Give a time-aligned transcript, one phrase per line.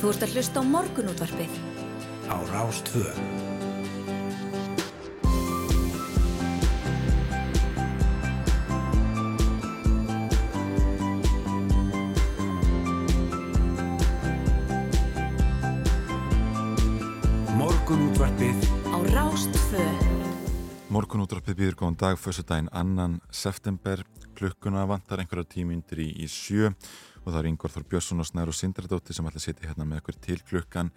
[0.00, 1.56] Þú ert að hlusta á morgunútvarpið.
[2.32, 3.04] Á Rástvö.
[17.60, 18.56] Morgunútvarpið
[18.88, 19.84] Á Rástvö.
[20.88, 24.00] Morgunúttarpið býður góðan dag, fyrstudaginn annan september,
[24.32, 28.54] klukkuna vantar einhverja tímyndir í, í sjö og það er Ingvar Þór Björnsson og Snæru
[28.56, 30.92] Sindradóttir sem ætla að sitja hérna með okkur til klukkan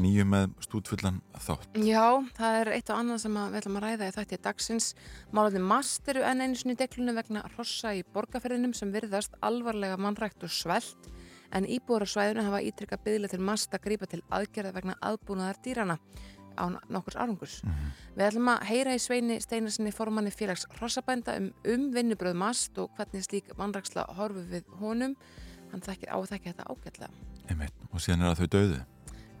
[0.00, 1.76] nýju með stúdfullan þátt.
[1.86, 4.88] Já, það er eitt og annað sem við ætlum að ræða í þætti dagsins.
[5.34, 10.46] Málaði mast eru enn einu sinni deglunum vegna hrossa í borgarferðinum sem virðast alvarlega mannrækt
[10.46, 11.10] og svelt
[11.54, 15.60] en íbúar á svæðinu hafa ítrykkað byggla til mast að grípa til aðgerða vegna aðbúnaðar
[15.62, 15.98] dýrana
[16.58, 17.56] á nokkurs árangurs.
[18.14, 22.90] Við ætlum að heyra í Sveini Steinarsinni formanni félags hrossabænda um, um vinnubröð mast og
[22.98, 25.16] hvernig slík mannræksla horfi við honum.
[25.74, 27.24] Hann þekkir á að þekka þetta ágætlega.
[27.50, 27.80] Einmitt.
[27.90, 28.76] Og síðan er það þau döðu.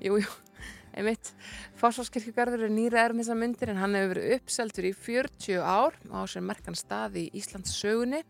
[0.02, 0.32] Jú, jú,
[0.98, 1.30] einmitt.
[1.78, 6.20] Fossvarskirkjugarður er nýra erum þessar myndir en hann hefur verið uppseldur í 40 ár á
[6.26, 8.24] sér merkan stað í Íslands sögunni.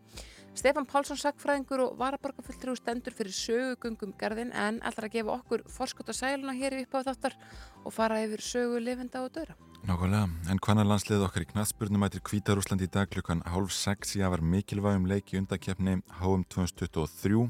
[0.55, 6.13] Stefan Pálsson sagfræðingur og varaborgarfulltrú stendur fyrir sögugungum garðin en ætlar að gefa okkur forskot
[6.13, 7.35] á sæluna hér í uppáð þáttar
[7.81, 9.57] og fara yfir sögu lifenda og döra.
[9.85, 14.23] Nákvæmlega, en hvaðna landslið okkar í knatsbyrnum mætir Kvítarúsland í dag klukkan hálf sex í
[14.23, 17.49] að var mikilvægum leik í undakefni HM 2023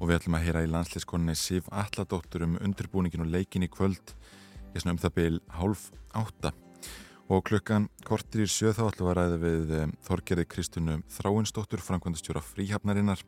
[0.00, 4.14] og við ætlum að heyra í landsliðskonni Sif Alladóttur um undirbúningin og leikin í kvöld.
[4.74, 6.52] Ég svona um það byl hálf átta.
[7.32, 11.84] Og klukkan kortir í sjöð þá ætlum við að ræða við um, Þorgerði Kristunu Þráinsdóttur,
[11.84, 13.22] framkvæmdastjóra fríhafnarinnar.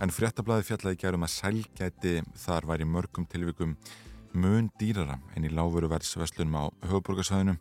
[0.00, 2.14] En fréttablaði fjallaði gærum að sælgæti
[2.46, 3.76] þar væri mörgum tilvikum
[4.36, 7.54] mun dýrara en í láfveruverðsveslunum á höfuborgarsvæðinu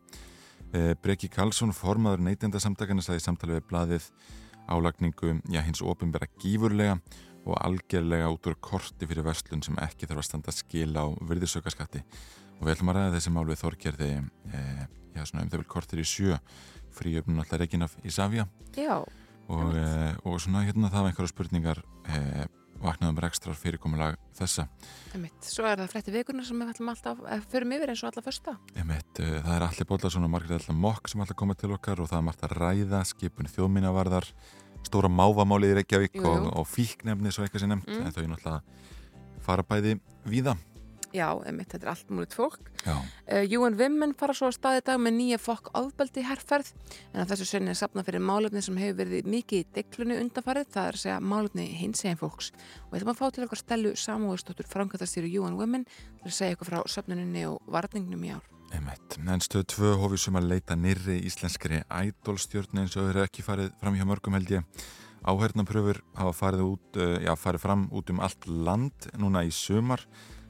[0.75, 4.09] e, Breki Karlsson, formaður neytendasamtakana sagði í samtali við blaðið
[4.67, 6.97] álagningu, já hins ofinbæra gífurlega
[7.45, 11.07] og algjörlega út úr korti fyrir verslun sem ekki þarf að standa að skila á
[11.29, 12.01] virðisaukaskatti.
[12.57, 14.63] Og við ætlum að ræða þessi mál við Þorgerði e,
[15.15, 16.39] já, svona um þau vil kortir í sjö.
[16.95, 18.47] Fríöfnun alltaf Reginaf í Savja
[19.51, 19.87] og, e,
[20.25, 22.45] og svona hérna það var einhverja spurningar e,
[22.81, 24.65] vaknaðum rekstrar fyrirkomulag þessa.
[25.15, 25.37] Einmitt.
[25.47, 28.25] Svo er það frétti vikunar sem við ætlum alltaf að förum yfir eins og alla
[28.25, 28.55] första.
[28.75, 32.01] Einmitt, e, það er allir Bóllarsson og Margrét Alltaf Mokk sem alltaf koma til okkar
[32.03, 34.31] og það er margt að ræða skipun þjóðminnavarðar
[34.87, 36.31] stóra mávamáli í Reykjavík Jú, jú.
[36.31, 38.05] og, og fíknefni svo eitthvað sem nefnt Mm.
[38.05, 38.61] en þau náttúrulega
[39.45, 40.55] fara bæði víða
[41.15, 42.65] Já, einmitt, þetta er allt múlið fólk.
[42.83, 46.73] Uh, UN Women fara svo að staði dag með nýja fokk áðbeldi herrferð
[47.13, 50.67] en að þessu sinni er sapnað fyrir málefni sem hefur verið mikið í deglunni undanfarið,
[50.75, 52.51] það er að segja málefni hins eginn fólks.
[52.83, 56.57] Og við ætlum að fá til okkar stelu samúðastóttur framkvæmtastýru UN Women til að segja
[56.57, 58.43] eitthvað frá söfnuninni og varningnum í ár.
[58.73, 59.17] Einmitt.
[59.21, 63.73] En stöð tvö hófið sem að leita nýrri íslenskri ædolstjörn eins og eru ekki farið
[63.81, 64.85] fram hjá mörgum held ég.
[65.25, 70.03] Áhernapröfur hafa farið, út, uh, já, farið fram út um allt land núna í sumar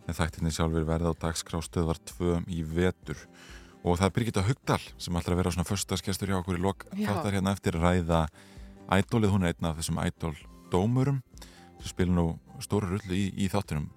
[0.05, 3.19] en þættinni sjálfur verða á dagskrá stöðvar tvö í vetur.
[3.85, 6.87] Og það er Birgitta Hugdal sem ætlar að vera svona förstaskestur hjá okkur í lok
[6.91, 8.21] þáttar hérna eftir að ræða
[8.97, 9.33] ædolið.
[9.33, 11.21] Hún er einn af þessum ædoldómurum
[11.81, 12.27] sem spila nú
[12.63, 13.91] stóru rullu í, í þáttunum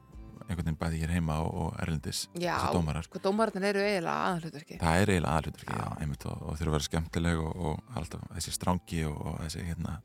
[0.49, 3.05] einhvern veginn bæði hér heima og, og erlendis Já, dómarar.
[3.05, 4.79] sko, dómararnir eru eiginlega aðalhutverki.
[4.81, 5.77] Það er eiginlega aðlutur Já.
[5.77, 9.67] já, einmitt, og, og þurfa að vera skemmtileg og, og alltaf þessi strángi og, þessi
[9.69, 9.99] hérna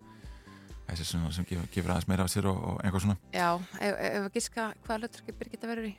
[0.90, 3.50] þessi sem, sem gefur, gefur aðeins meira af sér og, og einhvað svona Já,
[3.80, 5.94] ef, ef að giska hvaða hlutverki Birgitta verður í,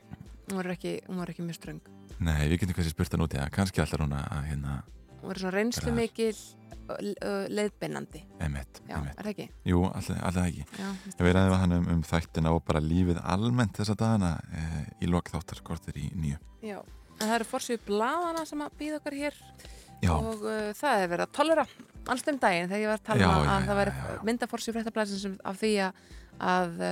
[0.51, 0.93] hún verður ekki,
[1.25, 1.81] ekki mjög ströng.
[2.21, 4.75] Nei, við getum kannski spurt hann út í að kannski alltaf hún að hérna,
[5.19, 6.35] Hún verður svona reynslu mikil
[7.49, 8.21] leiðbeinandi.
[8.41, 9.15] einmitt, Já, einmitt.
[9.17, 9.47] er það ekki?
[9.71, 13.21] Jú, alltaf, alltaf ekki Já, Við ræðum við hann um, um þættina og bara lífið
[13.23, 14.65] almennt þessa dagana e,
[15.05, 16.79] í lok þáttar kortir í nýju já.
[17.15, 19.41] En það eru fórsvíu bladana sem að býða okkar hér
[20.03, 21.63] Já, og uh, það er verið að tolera
[22.11, 23.79] alls um daginn þegar ég var að tala Já, um að, já, að það já,
[23.79, 24.23] væri já.
[24.29, 26.01] myndaforsíu fréttablaðsins sem- af því að,
[26.51, 26.83] að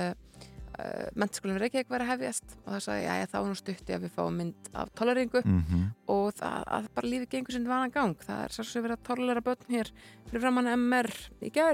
[0.74, 2.56] uh, uh, mentaskólinn verið ekki verið að hefjast.
[2.64, 5.90] Og það sagði, já, þá er nú stutti að við fáum mynd af toleringu mm
[6.14, 8.16] og það að bara lífið gengur sinn vanan gang.
[8.20, 9.90] Það er sem verið að tolera börn hér
[10.28, 11.72] fyrir framann MR í já,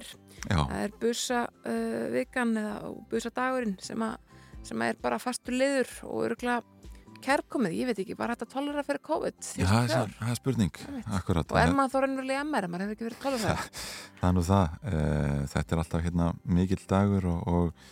[0.48, 4.16] það er busa uh, vikan eða busa dagurinn sem, að,
[4.62, 6.62] sem að er bara fastur liður og örgulega
[7.24, 9.38] kærkomið, ég veit ekki, bara hægt að tolera fyrir COVID?
[9.58, 10.80] Já það, er, það spurning.
[11.18, 13.64] Akkurat, og er maður þá raunverulega MR maður hefur ekki verið tolerað
[14.20, 14.78] það er nú það.
[14.82, 15.02] E,
[15.54, 17.90] Þetta er alltaf hérna mikill dagur og, og,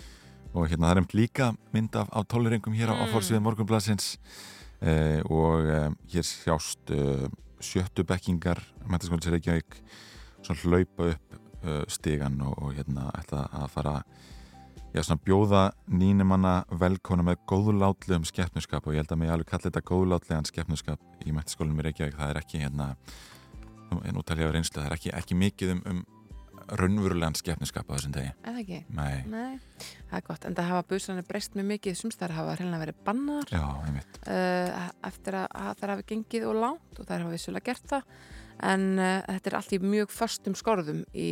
[0.58, 3.12] og hérna það er um líka mynd af, af toleringum hér á, á Mm.
[3.14, 4.18] fórsviðin morgunblassins
[4.82, 5.80] e, og e,
[6.12, 7.28] hér sjást e,
[7.60, 9.82] sjöttu bekkingar mentaskólis Reykjavík
[10.42, 14.02] svona hlaupa upp e, stigan og, og hérna ætla að fara
[14.94, 19.68] já, svona bjóða nínumanna velkona með góðlátlegum skeppnuskap og ég held að mig alveg kalli
[19.68, 22.16] þetta góðlátlegan skeppnuskap í mentaskólinum í Reykjavík.
[22.18, 22.94] Það er ekki hérna
[23.90, 26.04] nú, nú tal ég að reynslu, það er ekki, ekki mikið um, um
[26.78, 28.32] raunverulegan skeppniskap á þessum degi.
[28.44, 28.80] Eða ekki?
[28.96, 29.60] Nei, Nei,
[30.10, 33.52] það er gott, en það hafa buslanir breyst með mikið, sumstæðar hafa hreinlega verið bannar
[33.54, 34.18] já, einmitt.
[34.26, 38.12] uh, eftir að, að þær hafi gengið og langt og þær hafa vissulega gert það
[38.68, 41.28] en uh, þetta er allt í mjög fastum skorðum í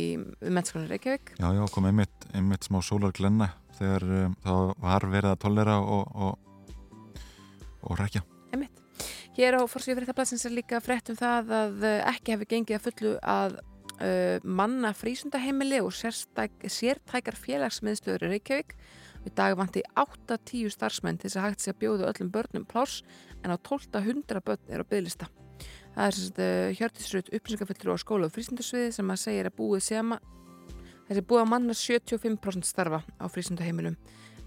[0.47, 5.41] mennskólanir Reykjavík Já, já, kom einmitt, einmitt smá sólarglenna þegar um, það var verið að
[5.43, 6.85] tollera og, og,
[7.83, 8.23] og rækja.
[8.55, 8.79] Einmitt.
[9.37, 13.11] Hér á Forsvíð fréttablasins er líka frétt um það að ekki hefur gengið að fullu
[13.21, 13.59] að
[14.01, 18.77] uh, manna frísundaheimili og sértækar félagsmiðstöður í Reykjavík.
[19.27, 23.01] Í dag vanti 8-10 starfsmenn til þess að hægt sé að bjóða öllum börnum pláss
[23.43, 25.27] en á 1200 börn er á bygglista.
[25.97, 29.85] Það er sérst uh, hjörtisrut upplýsingafullur á skóla og frísundasviði sem að segja að búið
[29.87, 30.19] sema
[31.07, 33.95] þessi búið að manna 75% starfa á frísundaheimilum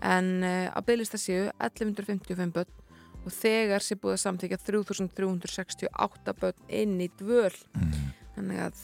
[0.00, 2.76] en uh, á bygglista séu 1155 börn
[3.20, 8.12] og þegar sé búið að samþykja 3368 börn inn í dvöl Mm.
[8.37, 8.79] þannig að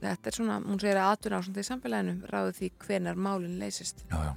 [0.00, 4.04] þetta er svona, hún segir að atvinna ásandi í samfélaginu ráði því hvenar málinn leysist.
[4.10, 4.32] Já, já.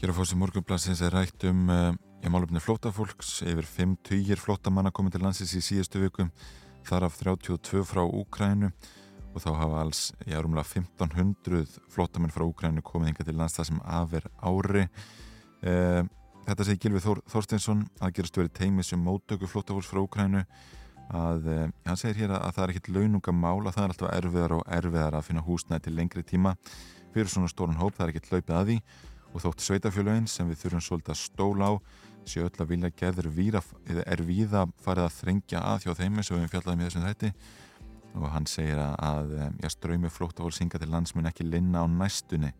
[0.00, 5.16] Hér á fórsum morgunplassins er rætt um já, málefni flótafólks yfir 5 tugir flótamanna komið
[5.16, 6.32] til landsins í síðustu vikum
[6.84, 8.72] þar af 32 frá Úkrænu
[9.34, 13.70] og þá hafa alls, já, rúmlega 1500 flótamenn frá Úkrænu komið hinga til lands það
[13.72, 14.84] sem afer ári.
[15.64, 16.04] Uh,
[16.44, 20.42] Þetta segir Gilvi Þór, Þorsteinsson að gerast verið teimis um móttöku flótafólks frá Úkrænu
[21.12, 24.14] að uh, hann segir hér að, að það er ekkit launungamál að það er alltaf
[24.18, 26.54] erfiðar og erfiðar að finna húsnæði til lengri tíma
[27.14, 28.78] fyrir svona stórun hóp, það er ekkit hlaupið að því.
[29.34, 31.72] Og þótt sveitafjölögin sem við þurfum svolítið að stóla á
[32.24, 33.60] séu öll að vilja gerður víra,
[33.90, 37.06] eða er víða farið að þrengja að hjá þeim eins og við fjallaðum í þessum
[37.08, 37.30] þætti.
[38.14, 42.52] Og hann segir að, að já, ströymi flóttafólksinga til landsmun ekki linna á næstunni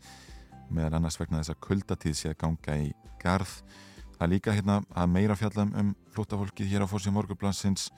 [0.74, 2.90] meðal annars vegna þess að kuldatíð sé að ganga í
[3.22, 3.54] garð.
[4.18, 7.88] Það líka hérna að meira fjallum um flóttafólkið hér á fórsíð morgublansins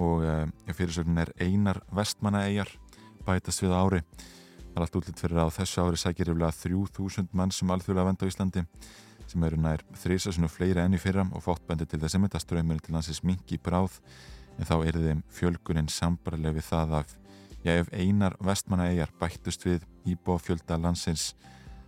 [0.00, 2.70] og uh, fyrirsögnin er einar vestmannaeyjar
[3.26, 4.02] bætast við ári.
[4.72, 8.24] Það er allt útlitt fyrir að þessu ári sækir yfirlega 3000 mann sem alþjóðlega venda
[8.24, 8.62] á Íslandi
[9.32, 12.96] sem eru nær þrísasunu fleiri enn í fyrra og fóttbendi til þess að myndaströyminu til
[12.96, 13.98] landsins mingi bráð
[14.58, 17.14] en þá er þeim fjölgunin sambarlega við það að
[17.64, 21.32] já, ef einar vestmannaeyjar bættust við íbúafjölda landsins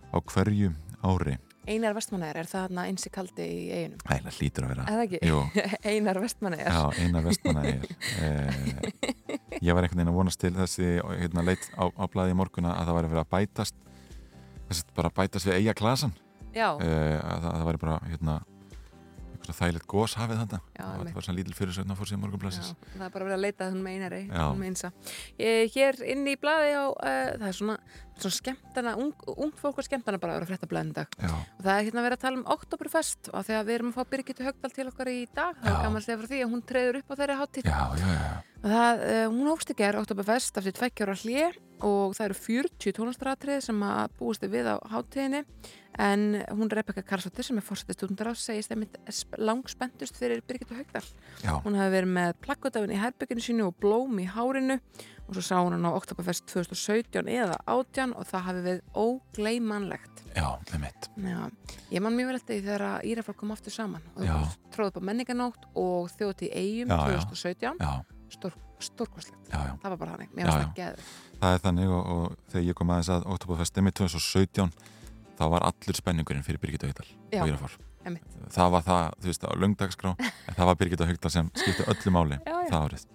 [0.09, 0.73] á hverju
[1.05, 4.01] ári Einar vestmannaðar, er það eins í kaldi í eiginum?
[4.13, 5.05] Æla hlýtur að vera?
[5.25, 5.39] Jú,
[5.91, 7.87] Einar vestmannaðar já, einar vestmannaeyjar.
[8.25, 12.37] Eh, Ég var einhvern veginn að vonast til þessi hérna, leitt á, á blæði í
[12.37, 13.75] morguna að það væri að vera að bætast
[14.69, 16.13] þessi bara að bætast við eiga klasan
[16.55, 18.35] Já, eh, að, það- að það væri bara hérna,
[19.45, 23.11] þægilegt gós hafið þetta þetta var svona lítil fyrirsögn á fórsíða já, morgunblæsins það er
[23.15, 24.89] bara að leita að hún með einari hún með einsa.
[25.37, 27.75] Ég, Hér inn í blaði á, uh, það er svona,
[28.21, 31.31] svona skemmtana, ung, ung fólk var skemmtana bara að vera að frétta blaðin dag Já,
[31.31, 33.97] og það er hérna að vera að tala um Oktoberfest og þegar við erum að
[33.97, 36.99] fá Birgitu Högdal til okkar í dag það er segja frá því að hún treður
[37.01, 38.33] upp á þeirri já.
[38.65, 41.49] Og það, uh, hún hófst í gerð Oktoberfest eftir tveggjára hlje
[41.85, 45.43] og það eru 40 tónlistaratrið sem að búist við á hátíðinni
[46.01, 48.97] en hún Rebecca Karlsdóttir sem er fórsetið stúdundar á segist einmitt
[49.39, 51.03] langspendust fyrir Birgitu Haugdal.
[51.43, 51.53] já.
[51.63, 54.79] Hún hafi verið með plakkutafin í herbygginu sínu og blóm í hárinu
[55.25, 60.23] og svo sá hún hann á Oktoberfest 2017 eða 18 og það hafi verið ógleimanlegt.
[60.35, 61.39] Já, það mitt Já,
[61.95, 64.35] ég man mjög vel eftir því þegar að Íraflokk kom aftur saman og Já.
[64.75, 67.23] tróði upp á menninganótt og þjóti í eigum Já, já.
[67.23, 67.93] 2017 Já,
[68.35, 70.51] Stór, stórkostlegt, já, já það var bara þannig mér já.
[70.51, 74.71] það geður Það er þannig og, og þegar ég kom aðeins að Oktoberfest með 2017
[75.39, 78.35] þá var allur spenningurinn fyrir Birgitta Haugdal Já, og einmitt.
[78.53, 82.13] Það var það, þú veist, á löngdagskrá en það var Birgitta Haugdal sem skipti öllu
[82.13, 82.67] máli Já, já.
[82.73, 83.05] það árið.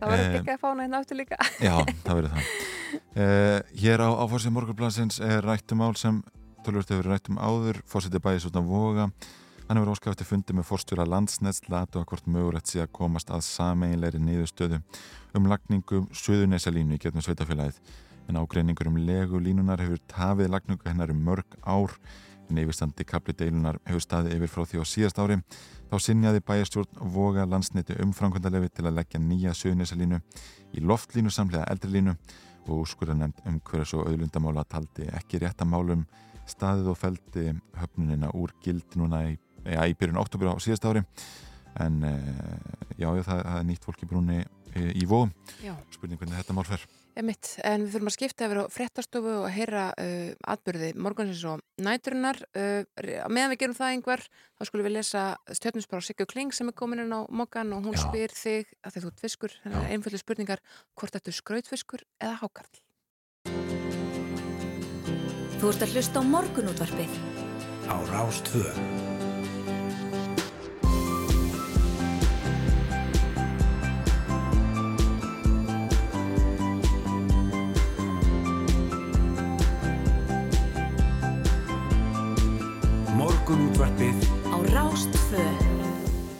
[0.00, 2.50] Það var Eh, ekki ekki að fána hérna aftur líka Já, það verður það.
[2.94, 6.20] Uh, hér á, á fórsið morgunblansins er rættum mál sem
[6.64, 9.08] tölvöld hefur rættum áður, fórsetið bæðis út af voga.
[9.68, 13.30] Hann hefur óskæft til fundi með fórstjóra landsnets latu að hvort mögurett sé að komast
[13.32, 14.78] að sameinleiri niðurstöðu
[15.34, 17.78] um lagningu Suðunesalínu í getnum sveitafélagið.
[18.28, 21.96] En ágreiningur um legu línunar hefur tafið lagningu hennar um mörg ár
[22.50, 25.38] en yfirstandi kapli deilunar hefur staðið yfir frá því á síðast ári.
[25.90, 30.20] Þá sinjaði bæjarstjórn voga landsneti umframkvæmdalefi til að leggja nýja Suðunesalínu
[30.74, 32.16] í loftlínu samlega eldri línu
[32.64, 36.06] og úrskurðarnefnd um hverja svo auðlundamála taldi ekki rétta málum
[36.48, 37.46] staðið og feldi
[37.78, 41.04] höfnunina úr gild núna í, ja, í byrjun oktober á síðast ári.
[41.80, 42.58] En uh,
[42.98, 45.32] já, það, það er nýtt fólk í brúni uh, í vóum,
[45.64, 46.84] Já, spurning hvernig þetta mál fer
[47.18, 51.62] einmitt, en við þurfum að skipta yfir á fréttastofu og heyra uh, atbyrði morgunsins og
[51.84, 52.40] næturinnar.
[52.56, 52.82] Uh,
[53.30, 56.76] meðan við gerum það einhver þá skulum við lesa stjórnusbár á Sigur Kling sem er
[56.78, 58.04] komin inn á mokkan og hún Já.
[58.08, 60.64] spyr þig að þið þú ert fiskur, að einföldu spurningar
[60.98, 62.74] hvort þetta er skrautfiskur eða hákarl?
[65.60, 67.12] Þú ert að hlusta á morgunútvarpið.
[67.88, 69.13] Á
[83.74, 84.06] Rástvö
[84.54, 85.42] á Rástfö.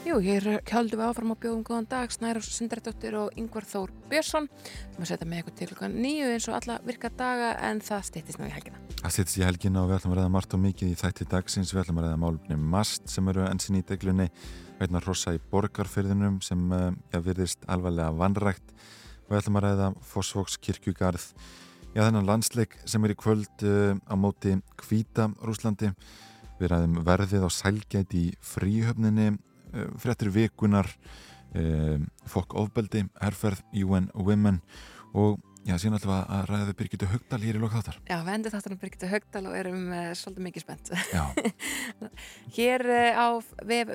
[0.07, 4.47] Jú, hér hjáldu við áfram á bjóðum góðan dag, Snæra Sindrættóttir og Yngvar Þór Björnsson.
[4.47, 8.05] Við erum að setja með eitthvað til nýju eins og alla virka daga en það
[8.07, 8.79] stýttist nú í helgina.
[9.01, 11.73] Það stýttist í helgina og við ætlum að ræða margt og mikið í þætti dagsins.
[11.75, 14.29] Við ætlum að ræða málumni MAST sem eru ensin í deglunni,
[14.79, 18.77] veitna rosa í borgarfyrðinum sem eh, ja, virðist alvarlega vanrækt.
[19.27, 21.27] Við ætlum að ræða Fossvóks kirkjugarð,
[21.97, 25.91] já þennan landsleik sem er í kvöld uh, á móti Kvíta Rúslandi.
[26.61, 29.33] Við ræðum verðið á sælgæti í fríhöfninni
[29.75, 30.87] Eh, fréttir vikunar
[31.55, 31.99] eh,
[32.31, 34.61] fokk ofbeldi, herrferð UN Women
[35.15, 37.99] og já, síðan alltaf að ræða við Birgitta Högdal hér í lok þáttar.
[38.07, 40.93] Já, við endur þáttar um Birgitta Högdal og erum uh, svolítið mikið spennt.
[42.59, 43.27] hér uh, á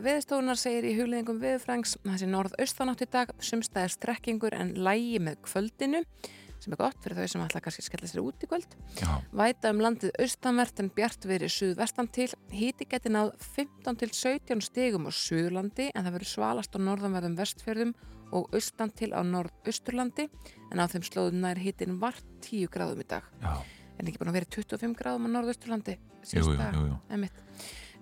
[0.09, 6.03] viðstónar segir í hugleðingum viðfrængs þessi norð-austanátt í dag sumstæðir strekkingur en lægi með kvöldinu
[6.63, 8.75] sem er gott fyrir þau sem ætla kannski að skella sér út í kvöld.
[8.99, 9.09] Já.
[9.41, 12.29] Væta um landið austanvert en bjart verið suðvestan til.
[12.53, 17.37] Híti geti náð 15 til 17 stegum á Suðurlandi en það verið svalast á norðanverðum
[17.39, 17.93] vestfjörðum
[18.35, 20.27] og austan til á norðausturlandi
[20.69, 23.25] en á þeim slóðum nær hítin vart 10 gráðum í dag.
[23.41, 23.55] Já.
[23.99, 26.77] En ekki búin að vera 25 gráðum á norðausturlandi síðust dag.
[26.77, 26.99] Jú.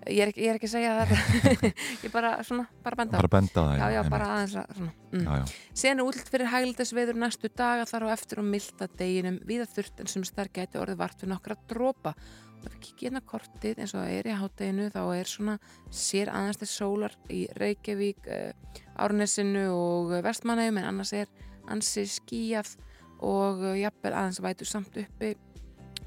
[0.06, 1.62] Ég er, ekki, ég er ekki að segja það
[2.06, 5.54] ég bara, svona, bara benda bara benda það, já, já, bara aðeins að mm.
[5.82, 10.04] sen er útlitt fyrir hægildasveður næstu daga þar á eftir og milda deginum viða þurft
[10.04, 13.94] en sem starf gæti orðið vart við nokkra drópa ef við kikið hérna kortið eins
[13.94, 15.56] og það er í hátteginu þá er svona
[15.94, 21.28] sér aðeins til sólar í Reykjavík uh, Árnesinu og Vestmanægum en annars er
[21.70, 22.74] ansi skíjað
[23.18, 25.34] og uh, jafnvel aðeins vætur samt uppi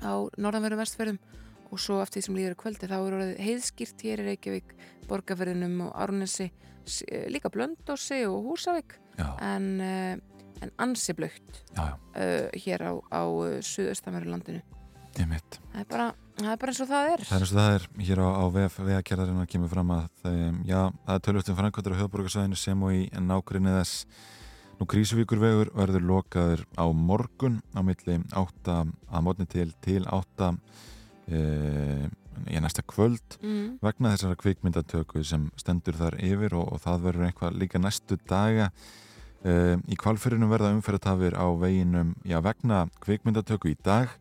[0.01, 1.21] á norðanveru vestfjörðum
[1.71, 4.73] og svo eftir því sem líður kvöldi þá er orðið heiðskýrt hér í Reykjavík,
[5.07, 6.49] Borgarferðinum og Árnesi,
[7.07, 10.17] eh, líka Blöndósi og Húsavík en, eh,
[10.61, 13.23] en ansi blögt uh, hér á, á
[13.65, 14.61] suðaustamöru landinu.
[15.17, 16.05] Það er, bara,
[16.37, 17.23] það er bara eins og það er.
[17.27, 20.37] Það er eins og það er hér á, á vegakerðarinn að kemur fram að það,
[20.69, 24.05] já, það er tölvöldum framkvæmdur á höfðborgarsvæðinu sem og í nákvæmni þess.
[24.79, 30.53] Nú Krísuvíkurvegur verður lokaður á morgun á milli 8 að mótni til til 8
[31.31, 33.77] í næsta kvöld mm.
[33.83, 38.71] vegna þessara kvikmyndatöku sem stendur þar yfir og, og það verður einhvað líka næstu daga.
[39.41, 44.11] Uh, í kvalfyrinu verða umferðatafir á veginum já, vegna kvikmyndatöku í dag.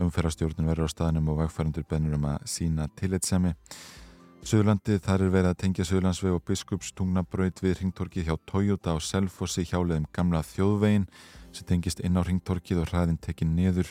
[0.00, 3.54] Umferðastjórnun verður á staðinum og vegfærandur bennur um að sína tillitsemi
[4.40, 9.66] Suðurlandi þar er verið að tengja Suðurlandsveg og Biskupstungnabraut við ringtorkið hjá Toyota og Selfossi
[9.68, 11.04] hjáleðum gamla þjóðvegin
[11.52, 13.90] sem tengist inn á ringtorkið og hraðin tekið niður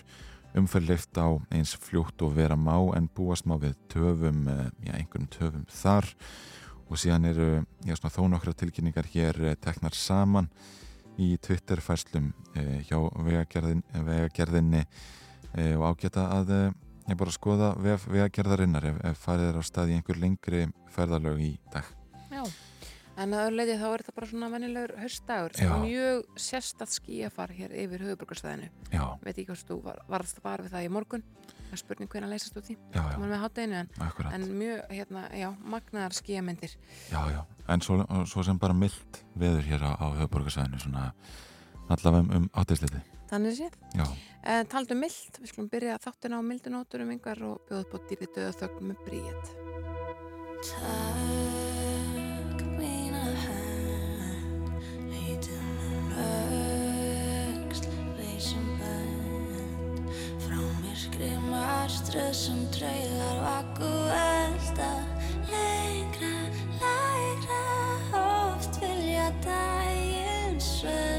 [0.58, 4.94] umferð leift á eins fljótt og vera má en búast má við töfum, eh, já
[4.98, 6.08] einhvern töfum þar
[6.89, 10.50] og síðan eru já, þó nokkra tilkynningar hér eh, teknar saman
[11.20, 14.86] í Twitter-færslum eh, hjá vegagerðin, vegagerðinni
[15.50, 16.51] og ágæta að
[17.10, 21.56] ég bara skoða vegagerðarinnar ef, ef farið er á stað í einhver lengri ferðalög í
[21.74, 21.99] dag.
[23.20, 27.74] En að öðruleiti þá er þetta bara svona vennilegur höstdagur er mjög sérstatt skíafar hér
[27.82, 28.70] yfir höfuborgarsvæðinu.
[28.94, 29.04] Já.
[29.26, 31.26] Veit ekki hvort þú var, varst var við það í morgun.
[31.60, 32.78] Það er spurning hvernig að leysast út í.
[32.96, 33.18] Já, já.
[33.20, 33.90] Með hátteginu en,
[34.32, 36.74] en mjög, hérna, já, magnaðar skíamyndir.
[37.12, 37.42] Já, já.
[37.70, 38.00] En svo,
[38.32, 41.10] svo sem bara myllt veður hér á, á höfuborgarsvæðinu svona
[41.90, 43.04] allavega um, um áttegsleiti.
[43.30, 43.76] Þannig séð.
[44.00, 44.08] Já.
[44.50, 48.32] En taldu myllt, við skulum byrja þáttina á myldunóturum yngar og bjóða upp á dýri
[48.38, 49.46] döðaþögn með bríet.
[61.89, 64.91] Marströð sem draugar vakku elda.
[65.50, 66.38] Lengra,
[66.81, 67.63] lægra
[68.13, 71.19] Oft vilja daginn svelta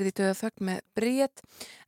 [0.00, 1.42] Í döða þögg með bríet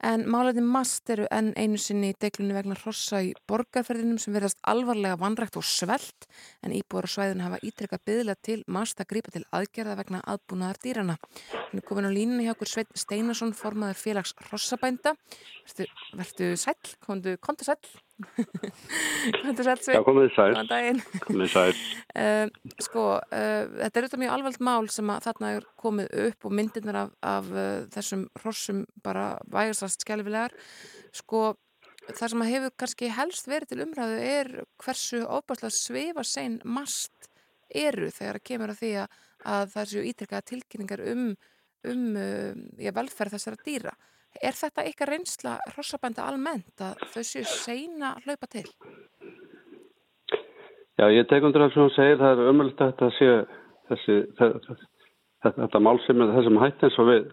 [0.05, 4.61] en málæti mast eru enn einu sinni í deiklunni vegna hrossa í borgarferðinum sem verðast
[4.69, 6.29] alvarlega vanrækt og svelt
[6.63, 10.81] en íbúar á svæðinu hafa ítrekka byðla til mast að grípa til aðgerða vegna aðbúnaðar
[10.85, 11.19] dýrana.
[11.71, 15.15] Þannig komin á línunni hjá okkur Sveit Steinarsson, formaður félags hrossabænda.
[16.19, 17.81] Vertu, sæl, kontu, kontu sæl.
[19.43, 19.97] Kontu sæl, Sveit.
[19.97, 20.53] Já, komið sæl.
[20.53, 21.01] Góðan daginn.
[21.25, 21.81] Komið sæl.
[22.13, 26.49] Uh, sko, uh, þetta er auðvitað mjög alveg mál sem að þarna er komið upp
[26.49, 30.55] og myndirnar af, af uh, þessum hrossum bara vægastast skjálfilegar.
[31.17, 31.43] Sko,
[32.11, 37.31] það sem að hefur kannski helst verið til umræðu er hversu óbærslega svifa sein mast
[37.73, 39.19] eru þegar að kemur að því að,
[39.57, 41.29] að það séu ítrekkaða tilkynningar um,
[41.89, 42.09] um
[43.01, 43.95] velferð þessara dýra.
[44.41, 48.65] Er þetta eitthvað reynsla hrossabænda almennt að þau séu seina að hlaupa til?
[51.01, 53.31] Já, ég tek undir það sem hún segir, það er umöld að þetta sé
[53.91, 54.77] þessi, þetta,
[55.61, 57.25] þetta mál sem er þessum hætt eins og við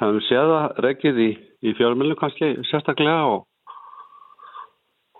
[0.00, 1.30] hefum séð að reggið í,
[1.68, 3.44] í fjármjölu kannski sérstaklega og,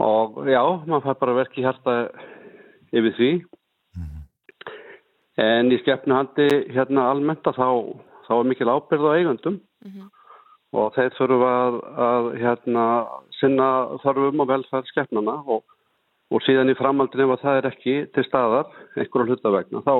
[0.01, 1.99] og já, maður fær bara verkið hjarta
[2.93, 3.33] yfir því.
[5.43, 7.69] En í skeppnuhandi hérna almennt að þá,
[8.27, 9.63] þá er mikil ábyrð á eigandum
[10.73, 12.87] og þeir þurfum að, að hérna
[13.39, 13.69] sinna
[14.05, 15.65] þarfum og velferð skeppnana og
[16.33, 19.95] og síðan í framhaldinu ef það er ekki til staðar einhverjum hlutavegna þá,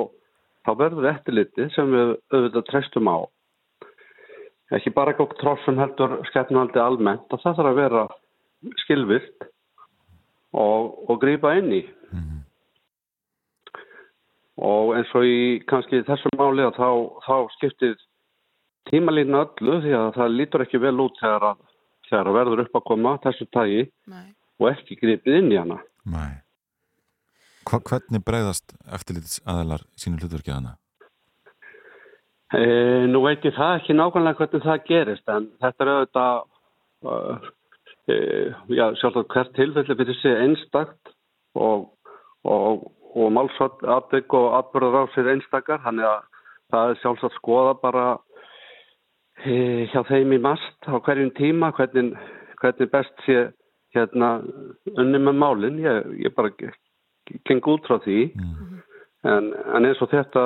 [0.65, 3.17] þá verður eftirliti sem við auðvitað treystum á
[4.73, 8.05] ekki bara gótt trófum heldur skeppnaldi almennt og það þarf að vera
[8.81, 9.47] skilvilt
[10.53, 12.39] og, og grýpa inn í mm.
[14.71, 15.37] og eins og í
[15.69, 16.89] kannski þessum máli að þá,
[17.27, 17.97] þá skiptir
[18.89, 21.59] tímalínu öllu því að það lítur ekki vel út þegar að,
[22.09, 24.29] þegar að verður upp að koma þessu tægi Nei.
[24.59, 26.31] og ekki grýpið inn í hana Nei.
[27.63, 30.73] Hva, hvernig bregðast eftirlítis aðeinar sínu hlutverki að hana?
[32.53, 32.63] E,
[33.09, 36.41] nú veit ég það ekki nákvæmlega hvernig það gerist en þetta er auðvitað
[37.07, 37.47] uh,
[38.05, 38.17] e,
[38.77, 41.13] já, sjálf hvert tilfelli fyrir sig einstakt
[41.55, 41.87] og,
[42.43, 46.29] og, og málsatbygg og atbyrðar á sér einstakar þannig að
[46.73, 48.05] það er sjálfsagt skoða bara
[49.43, 52.13] hjá þeim í mast á hverjum tíma hvernig,
[52.61, 53.49] hvernig best sé
[53.93, 54.37] hérna
[54.97, 56.53] unni með málinn, ég, ég bara
[57.47, 58.77] geng út frá því mm.
[59.29, 60.45] en, en eins og þetta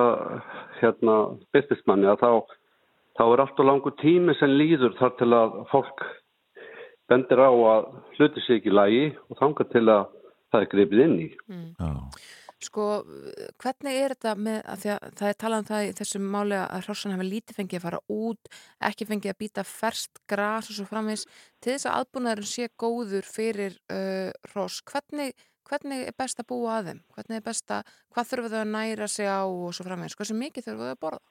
[0.82, 1.18] hérna
[1.56, 2.32] byrtismanni að þá
[3.18, 6.04] þá er allt og langur tími sem líður þar til að fólk
[7.10, 10.04] bendir á að hluti sig ekki lægi og þangar til að
[10.52, 11.70] það er greipið inn í mm.
[12.58, 13.04] Sko,
[13.62, 16.88] hvernig er þetta með að, að það er talað um það í þessum máli að
[16.88, 18.50] hrossan hefur lítið fengið að fara út
[18.88, 21.28] ekki fengið að býta ferst gras og svo framins
[21.62, 25.36] til þess að aðbúnaðurinn sé góður fyrir uh, hross hvernig,
[25.70, 27.02] hvernig er best að búa að þeim?
[27.13, 30.15] Hvernig er best að, hvað þurfum þau að næra sig á og svo framins?
[30.17, 31.22] Hversu mikið þurfum þau að borða?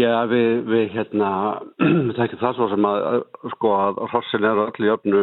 [0.00, 1.34] Já, við, við hérna
[1.82, 3.26] það er ekki það svo sem að
[3.58, 5.22] sko að hrossin er allir jöfnu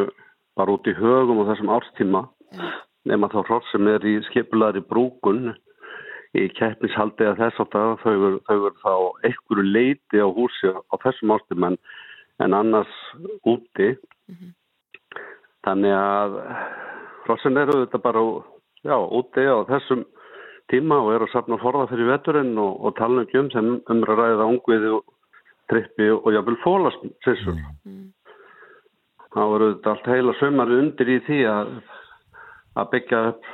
[0.62, 2.23] bara út í högum og þessum árstíma
[2.54, 2.69] ja
[3.10, 5.54] nema þá hrótt sem er í skipulari brúkun
[6.38, 8.93] í keppnishaldi að þess að þau eru þá
[9.26, 11.78] einhverju leiti á húsi á þessum ástum en,
[12.39, 12.93] en annars
[13.50, 14.52] úti mm -hmm.
[15.65, 16.38] þannig að
[17.26, 18.22] hrossin eru þetta bara
[18.86, 20.06] já, úti á þessum
[20.69, 24.93] tíma og eru að sapna forða fyrir veturinn og, og tala um sem umræða ungviði
[25.00, 25.04] og
[25.69, 28.12] trippi og jáfnvel fólast mm -hmm.
[29.34, 31.67] það voru þetta allt heila sömari undir í því að
[32.77, 33.53] að byggja upp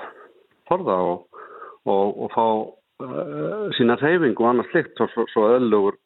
[0.69, 1.43] forða og,
[1.86, 2.45] og, og fá
[3.06, 5.99] uh, sína reyfing og annars slikt svo, svo, svo öðlugur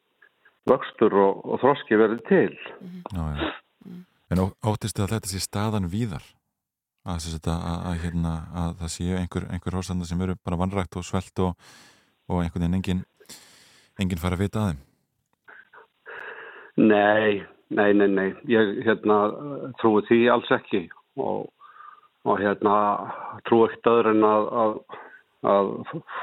[0.70, 2.52] vöxtur og, og þroski verið til.
[3.16, 3.54] Já, já.
[4.30, 6.26] En óttistu að þetta sé staðan víðar?
[7.10, 11.06] Að, að, að, hérna, að það séu einhver, einhver hósanda sem eru bara vannrægt og
[11.08, 11.56] svelt og,
[12.30, 13.06] og einhvern veginn enginn
[14.00, 14.84] enginn fara að vita að þeim?
[16.90, 17.32] Nei,
[17.76, 18.28] nei, nei, nei.
[18.52, 19.18] Ég hérna,
[19.82, 20.86] trúi því alls ekki
[21.20, 21.48] og
[22.28, 22.74] og hérna
[23.48, 24.74] trú ekkert öðru en að, að,
[25.54, 25.70] að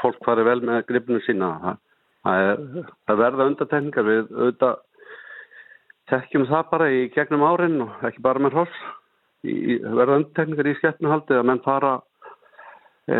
[0.00, 1.52] fólk fari vel með gripnum sína.
[1.62, 1.78] Það,
[2.26, 4.82] það, er, það verða undatekningar við auðvitað
[6.12, 8.84] tekjum það bara í gegnum árin og ekki bara með hross.
[9.46, 11.96] Verða undatekningar í skeppnuhaldi að menn fara
[13.06, 13.16] e,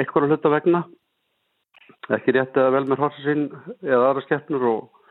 [0.00, 0.84] eitthvað hluta vegna
[2.16, 3.44] ekki rétt eða vel með hrossi sín
[3.84, 5.02] eða aðra skeppnur og,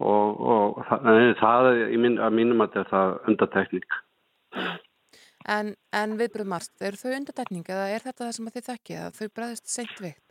[0.00, 3.98] og, og það, það er í mín, að mínum að þetta er undatekning.
[5.48, 9.14] En, en viðbröð marst, eru þau undirtekning eða er þetta það sem þið þekkið að
[9.16, 10.26] þau bregðist seint veikt?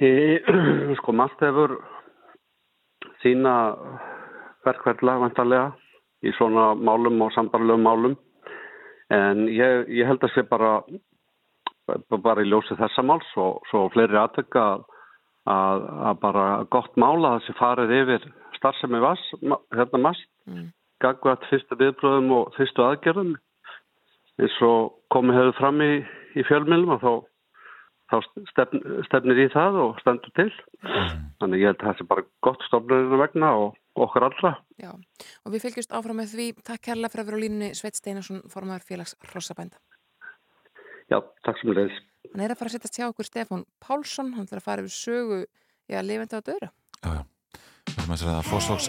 [1.00, 1.76] Sko marst hefur
[3.20, 3.54] sína
[4.64, 5.72] verkverðla vantarlega
[6.24, 8.16] í svona málum og sambarlegum málum
[9.12, 10.78] en ég, ég held að sé bara
[12.22, 14.62] bara í ljósi þessa máls og svo fleiri aðtökka
[15.50, 18.28] að, að bara gott mála þessi farið yfir
[18.60, 19.22] starfsemi vass,
[19.74, 20.70] hérna mast, Mm.
[21.00, 23.34] Gagvært fyrstu viðbröðum og fyrstu aðgerðum
[24.40, 25.90] eins og komið hefur fram í,
[26.38, 27.12] í fjölmjölum og þá,
[28.12, 28.16] þá
[28.52, 30.48] stefn, stefnir í það og stendur til.
[31.40, 34.52] Þannig ég held að það sé bara gott stofnurinn vegna og okkar allra.
[34.80, 34.92] Já,
[35.44, 36.46] og við fylgjumst áfram með því.
[36.68, 39.80] Takk kærlega fyrir að vera á línunni Sveit Steinarsson, formaður félags Rossabænda.
[41.10, 41.98] Já, takk sem leiðis.
[42.30, 44.94] Hann er að fara að setja hjá okkur Stefán Pálsson, hann ætlar að fara yfir
[44.94, 45.40] sögu,
[45.90, 46.70] já, lifandi á döru.
[47.00, 47.22] Já, já.
[47.90, 48.88] Það er með sér að Fossváks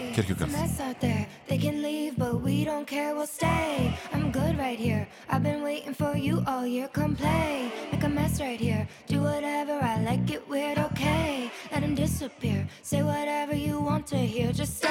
[14.62, 14.81] It's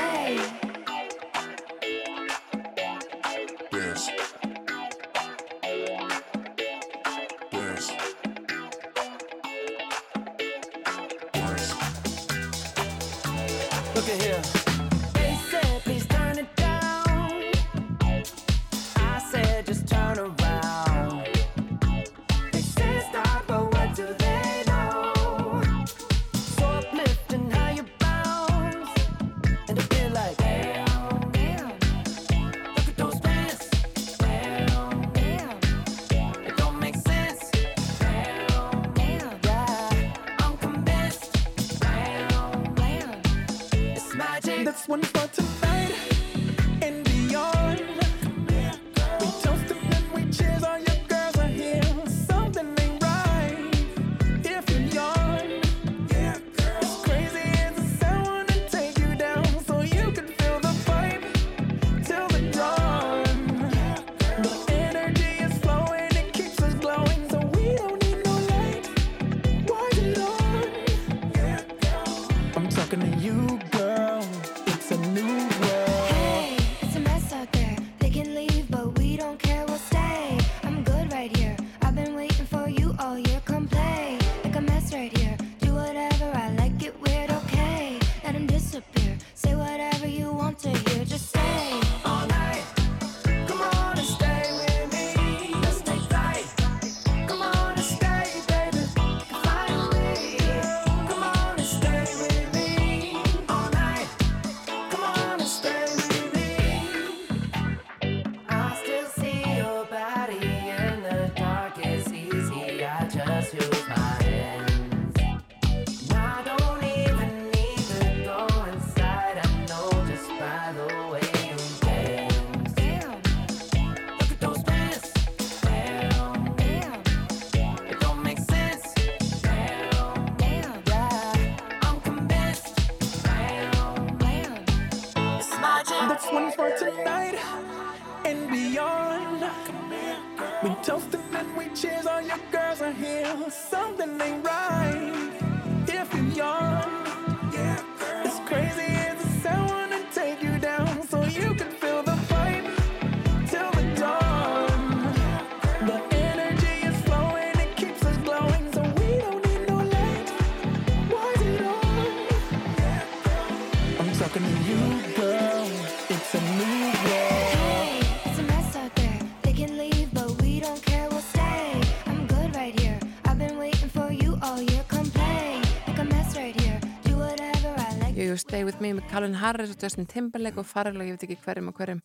[178.82, 181.78] Me með Calvin Harris og Justin Timberlake og Farrell og ég veit ekki hverjum og
[181.78, 182.02] hverjum.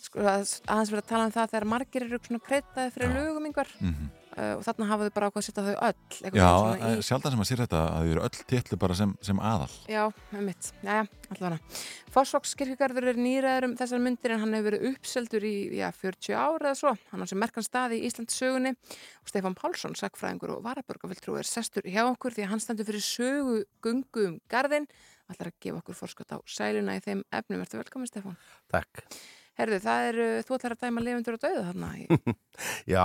[0.00, 3.46] Sko, að- aðeins verið að tala um það þegar margir eru svona kreitaði fyrir lögum
[3.50, 6.88] yngvar uh, og þarna hafa þau bara ákvað að setja þau öll Já, veginn svona
[6.88, 9.68] eh, sjaldan sem að sér þetta að þau eru öll titlu bara sem, sem aðal.
[9.92, 10.02] Já,
[10.32, 11.04] með mitt, jæja,
[11.36, 11.60] allavega.
[12.16, 16.72] Fossvokskirkjugarður er nýraður um þessar myndir en hann hefur verið uppseldur í já, 40 ára
[16.72, 18.72] eða svo, hann á sem merkan stað í Íslands sögunni
[19.20, 23.04] og Stefán Pálsson sagfræðingur og varabörgaföldrú er sestur hjá okkur því að hann stendur fyrir
[23.04, 24.88] sögu gungu um garðin
[25.34, 28.40] ætlar að gefa okkur forskot á sæluna í þeim efnum, ertu velkomin Stefán
[28.72, 29.04] Takk.
[29.60, 32.04] Herðu, það er, uh, þú ætlar að dæma lifundur og dauða þarna í...
[32.94, 33.02] Já,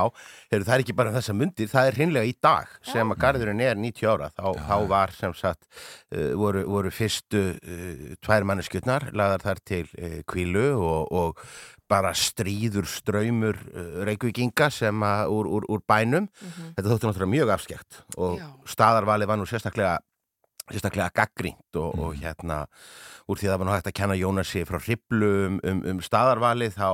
[0.51, 3.63] heru, það er ekki bara þessa mundir, það er hreinlega í dag sem að garðurinn
[3.65, 4.29] er 90 ára.
[4.35, 5.67] Þá, þá var sem sagt,
[6.15, 11.45] uh, voru, voru fyrstu uh, tvær manneskjötnar, lagðar þar til uh, kvílu og, og
[11.91, 16.31] bara stríður ströymur uh, reykvíkinga sem að úr, úr, úr bænum.
[16.39, 18.47] Þetta þóttu náttúrulega mjög afskekt og Já.
[18.77, 19.97] staðarvalið var nú sérstaklega
[20.71, 22.63] sérstaklega gaggrínt og, og hérna
[23.29, 26.01] úr því að það var nú hægt að kenna Jónasi frá hriblu um, um, um
[26.03, 26.89] staðarvalið þá,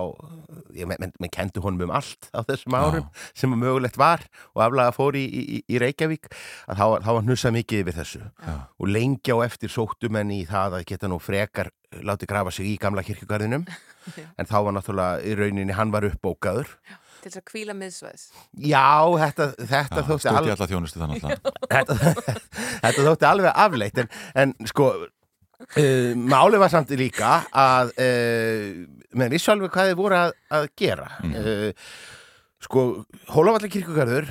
[0.75, 3.07] ég menn men, men kendi honum um allt á þessum árum
[3.37, 7.27] sem að mögulegt var og aflaga fór í, í, í Reykjavík að þá, þá var
[7.27, 8.23] hnussa mikið yfir þessu.
[8.41, 8.55] Já.
[8.75, 11.71] og lengi á eftir sóttumenn í það að geta nú frekar
[12.07, 13.67] láti grafa sig í gamla kirkjugarðinum
[14.39, 16.75] en þá var náttúrulega í rauninni hann var uppbókaður
[17.21, 18.27] til þess að kvíla miðsvæðs.
[18.65, 18.91] Já,
[19.23, 21.57] þetta, þetta Já, þótti alveg alla þjónustu þannig alltaf.
[21.73, 21.97] þetta,
[22.85, 28.63] þetta þótti alveg afleitt en, en sko uh, máli var samt líka að uh,
[29.17, 31.91] menn vissu alveg hvað þið voru að, að gera uh,
[32.61, 32.87] sko
[33.33, 34.29] Hólavalle kirkugarður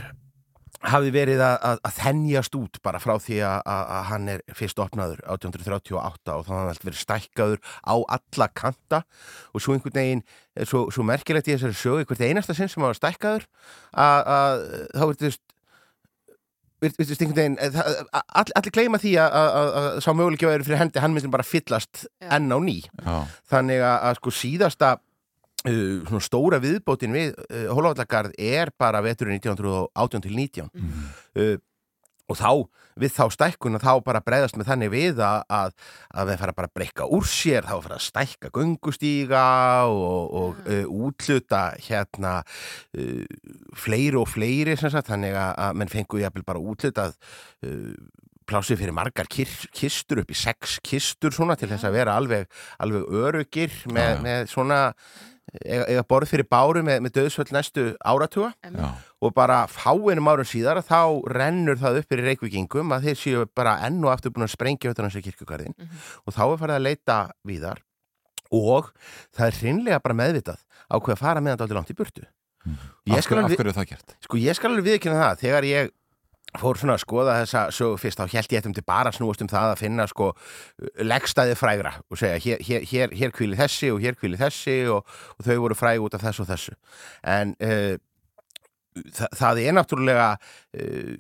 [0.81, 4.45] hafi verið að, að, að þennjast út bara frá því að, að, að hann er
[4.57, 9.03] fyrst opnaður 1838 og þá hann verið stækkaður á alla kanta.
[9.53, 10.25] Og svo einhvern veginn
[10.64, 13.49] svo, svo merkilegt í þessari sögu einhvern einasta sinn sem hann var stækkaður
[13.93, 14.66] að að
[14.97, 15.45] þá verðist
[16.81, 17.77] virtist einhvern veginn eh,
[18.16, 21.47] all, allir gleyma því að, að, að, að sá vera fyrir hendi hann myndi bara
[21.47, 22.31] fyllast Já.
[22.38, 22.79] enn á ný.
[23.05, 23.16] Já,
[23.53, 24.93] þannig að, að sko síðasta
[25.61, 31.59] svona stóra viðbótin við uh, Hólavallagarð er bara veturinn 1918 til 19 uh,
[32.31, 32.51] og þá,
[33.01, 35.75] við þá stækkun þá bara breyðast með þannig við að, að,
[36.14, 39.44] að við fara bara að breyka úr sér þá fara að stækka göngustíga
[39.90, 43.25] og, og uh, útluta hérna uh,
[43.79, 47.16] fleiri og fleiri sem sagt, þannig að, að menn fengu jafnvel bara útlutað
[47.66, 47.94] uh,
[48.51, 52.49] plásið fyrir margar kir, kistur upp í sex kistur svona til þess að vera alveg,
[52.83, 54.81] alveg örugir með, með svona
[55.59, 58.53] eiga, eiga borð fyrir báru með, með döðsvöld næstu áratuga.
[58.65, 58.89] Já,
[59.21, 63.77] og bara fáinum árum síðar þá rennur það upp fyrir reykvíkingum að þeir séu bara
[63.87, 66.87] enn og aftur búin að sprengja utan hans í kirkugarðin og þá er farið að
[66.87, 67.83] leita víðar.
[68.51, 68.89] Og
[69.37, 72.25] það er hreinlega bara meðvitað ákveð að fara meðan dálítið langt í burtu.
[72.61, 74.15] Af ég skal, hverju, af alveg, hverju er það gert?
[74.27, 75.93] sko, ég skal alveg viðkynna það þegar ég
[76.59, 79.45] fór svona að skoða þessa sögu fyrst þá held ég þetta um til bara snúast
[79.45, 80.31] um það að finna sko
[81.07, 85.07] leggstæði frægra og segja hér, hér, hér, hér kvíli þessi og hér kvíli þessi og,
[85.37, 86.75] og þau voru fræg út af þessu og þessu.
[87.23, 87.95] En uh,
[89.15, 91.15] það, það er náttúrulega uh,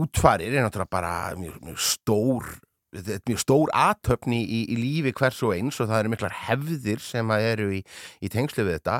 [0.00, 2.50] útfarir er náttúrulega bara mjög, mjög stór
[2.96, 6.34] þetta er mjög stór aðtöfni í, í lífi hvers og eins og það eru miklar
[6.48, 7.84] hefðir sem að eru í,
[8.24, 8.96] í tengslu við þetta.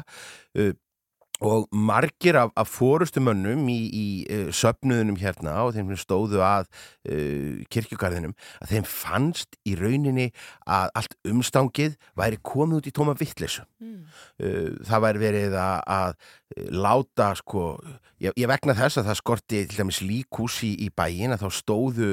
[0.59, 0.73] Uh,
[1.41, 6.69] og margir af, af fórustumönnum í, í uh, söfnuðunum hérna og þeim sem stóðu að
[7.09, 10.29] uh, kirkjugarðinum að þeim fannst í rauninni
[10.69, 14.03] að allt umstangið væri komið út í tóma vittleysu Mm.
[14.45, 16.11] uh, það væri verið að, að
[16.51, 17.77] láta sko,
[18.19, 22.09] ég, ég vegna þess að það skorti til dæmis líkhús í, bæin að þá stóðu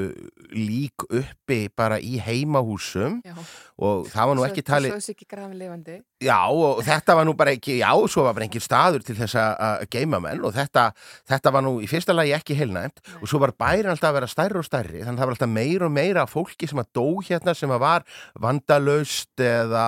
[0.54, 3.34] lík uppi bara í heimahúsum Já.
[3.82, 5.98] og það var nú ekki talið Svo grafin lifandi.
[6.22, 9.38] Já, og þetta var nú bara ekki, já, svo var bara engin staður til þess
[9.42, 10.88] að geima menn og þetta,
[11.28, 14.30] þetta var nú í fyrsta lagi ekki heilnæmt og svo var bærin alltaf að vera
[14.30, 17.06] stærri og stærri þannig að það var alltaf meira og meira fólki sem að dó
[17.26, 18.06] hérna sem að var
[18.38, 19.86] vandalaust eða,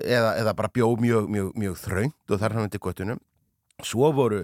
[0.00, 3.20] eða, eða bara bjó mjög, mjög, mjög þröngt og þar hann til göttunum.
[3.86, 4.40] Svo voru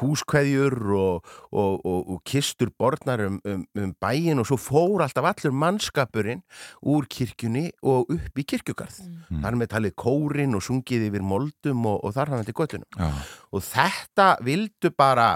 [0.00, 5.24] húskveðjur og, og, og, og kistur borðnar um, um, um bæin og svo fór alltaf
[5.30, 6.42] allur mannskapurinn
[6.84, 9.00] úr kirkjunni og upp í kirkjugarð.
[9.40, 12.88] Þar með talið kórin og sungið yfir moldum og, og þar hann til göttunum.
[13.00, 13.08] Já,
[13.54, 15.30] Og þetta vildu bara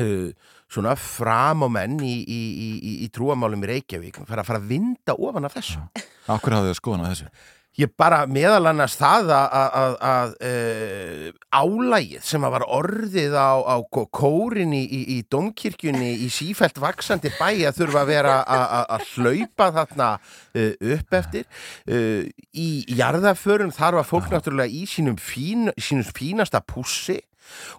[0.00, 0.30] uh,
[0.66, 4.62] svona fram á menn í, í, í, í, í trúamálum í Reykjavík fara að fara
[4.62, 5.78] að vinda ofan af þessu.
[6.26, 7.30] af hverju hafðu þið skoðan á þessu?
[7.74, 11.24] Ég bara meðal annars það að, að, uh,
[11.58, 16.78] álægið sem að var orðið á, á kó- kórin í, í, í domkirkjunni í sífælt
[16.78, 21.48] vaksandi bæ að þurfa að vera að- hlaupa þarna uh, upp eftir.
[21.90, 22.22] Uh,
[22.54, 27.18] í jarðaförum þar var fólk náttúrulega í sínum, fín, sínum fínasta pússi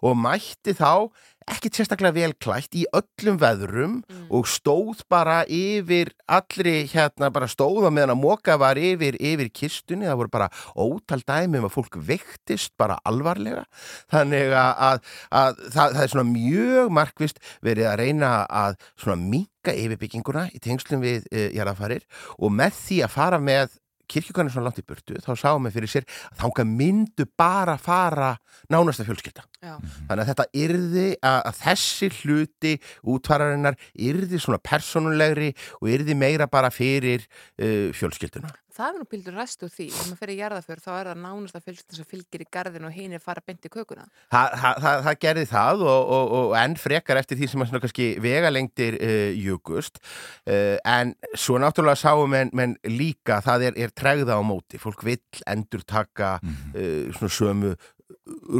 [0.05, 1.07] og mætti þá
[1.51, 3.95] ekkit sérstaklega vel klætt í öllum veðrum
[4.33, 9.51] og stóð bara yfir allri hérna bara stóð á meðan að móka var yfir, yfir
[9.53, 13.65] kistunni, það voru bara ótal dæmi um að fólk vektist bara alvarlega.
[14.11, 19.19] Þannig að, að, að það, það er svona mjög markvist verið að reyna að svona
[19.21, 22.05] minka yfirbygginguna í tengslum við uh, jarðafarir
[22.39, 25.91] og með því að fara með kirkjugarnir svona langt í burtu, þá sáum við fyrir
[25.91, 28.33] sér að þanga myndu bara fara
[28.71, 29.45] nánasta fjölskylda.
[29.61, 29.75] Já.
[30.09, 32.75] Þannig að þetta yrði að, að þessi hluti
[33.15, 38.53] útvararinnar yrði svona persónulegri og yrði meira bara fyrir uh, fjölskylduna.
[38.75, 39.85] Það er nú pildur ræst úr því.
[39.93, 42.95] Þegar maður fyrir jarðaför þá er það nánast að fylgst sem fylgir í garðin og
[42.95, 44.07] hinir fara beint í kökuna.
[44.33, 47.69] Þa, það, það, það gerði það og, og, og enn frekar eftir því sem að
[47.71, 53.81] svona kannski vegalengdir uh, júkust uh, en svo náttúrulega sáum menn, menn líka það er,
[53.85, 57.75] er tregða á móti fólk vill endur taka uh, svona sömu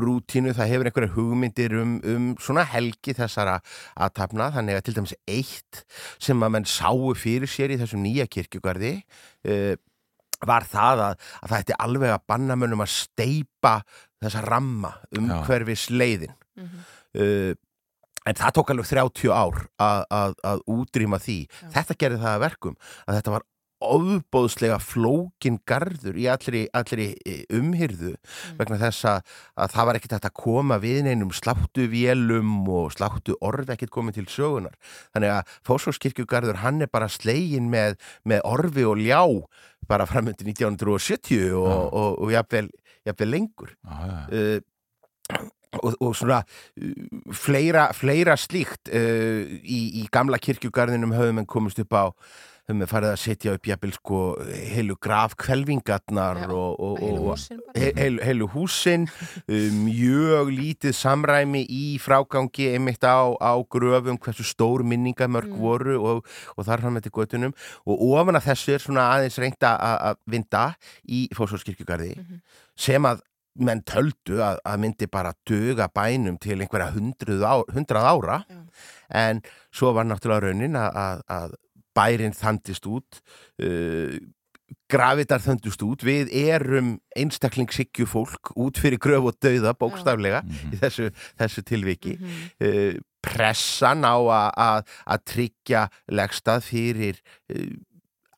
[0.06, 3.60] rútínu, það hefur einhverja hugmyndir um, um svona helgi þessara
[3.93, 5.82] aðtapna, þannig að til dæmis eitt
[6.21, 9.75] sem að menn sáu fyrir sér í þessum nýja kirkjugarði uh,
[10.49, 13.75] var það að, að það ætti alveg að banna mönnum að steipa
[14.23, 15.39] þessa ramma um Já.
[15.49, 16.84] hverfis leiðin Mhm.
[17.19, 17.53] uh,
[18.25, 21.36] en það tók alveg 30 ár að, að, að útrýma því.
[21.75, 23.43] Þetta gerði það að verkum að þetta var
[23.86, 28.13] ofbóðslega flókin garður í allri, allri eh, umhyrðu
[28.58, 33.36] vegna þess að, að það var ekkert að koma við neinum sláttu vélum og sláttu
[33.45, 34.77] orð ekkert komið til sögunar
[35.13, 39.21] þannig að Fósfórskirkjugarður hann er bara slegin með, með orfi og ljá
[39.88, 41.76] bara framöndi 1970 og, Já.
[41.76, 42.71] og, og, jafnvel,
[43.06, 44.17] jafnvel lengur já, já.
[44.32, 51.50] uh, og, og svona uh, fleira, fleira slíkt uh, í, í gamla kirkjugarðinum höfum en
[51.50, 52.06] komist upp á
[52.65, 54.19] höfum við farið að setja upp jafnvel sko
[54.73, 62.71] heilu grafkvelvingarnar Já, og, og, og heilu, heilu húsin uh, mjög lítið samræmi í frágangi
[62.73, 65.60] einmitt á, á gröfum hversu stór minningamörk Mm.
[65.62, 66.25] voru og,
[66.58, 67.51] og þar fram með til göttunum
[67.86, 69.75] og ofan að þessu er svona aðeins reynda
[70.10, 70.63] að vinda
[71.08, 72.39] í fósfórskirkjugarði Mhm.
[72.75, 73.21] sem að
[73.56, 78.58] menn töldu að, að myndi bara duga bænum til einhverja hundrað ára Já.
[79.21, 81.56] en svo var náttúrulega raunin að, að, að
[81.95, 83.21] bærin þandist út
[83.63, 84.15] uh,
[84.91, 86.05] gravitar þandist út.
[86.05, 92.15] Við erum einstaklingshyggju fólk út fyrir gröf og dauða bókstaflega í þessu, þessu tilviki.
[92.19, 92.47] Mhm.
[92.62, 95.79] uh, pressan á að, að, að tryggja
[96.13, 97.73] legstað fyrir uh,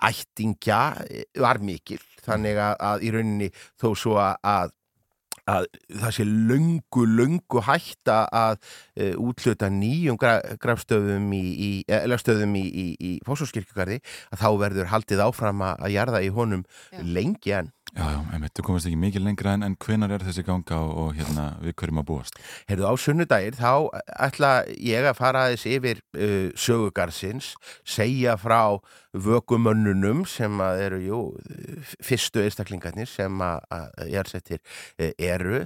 [0.08, 2.00] ættingja eh, var mikil.
[2.24, 4.74] Þannig að, að í rauninni þó svo að,
[5.48, 5.68] að að
[6.02, 12.88] það sé löngu, löngu hætta að uh, útluta nýjum gra grafstöðum í, í, í, í,
[13.00, 17.02] í fósfórskirkjugarði að þá verður haldið áfram að, jarða í honum Já.
[17.02, 20.44] lengi en Já, já, einmitt, þú komast ekki mikið lengra en, en hvenar er þessi
[20.46, 22.40] ganga og, og hérna við hverjum að búast?
[22.68, 23.72] Heyrðu á sunnudagir þá
[24.28, 27.54] ætla ég að fara aðeins yfir uh, sögugarsins,
[27.88, 28.78] segja frá
[29.18, 31.20] vökumönnunum sem að eru, jú,
[32.04, 35.64] fyrstu einstaklingarnir sem að, að jarðsettir uh, eru,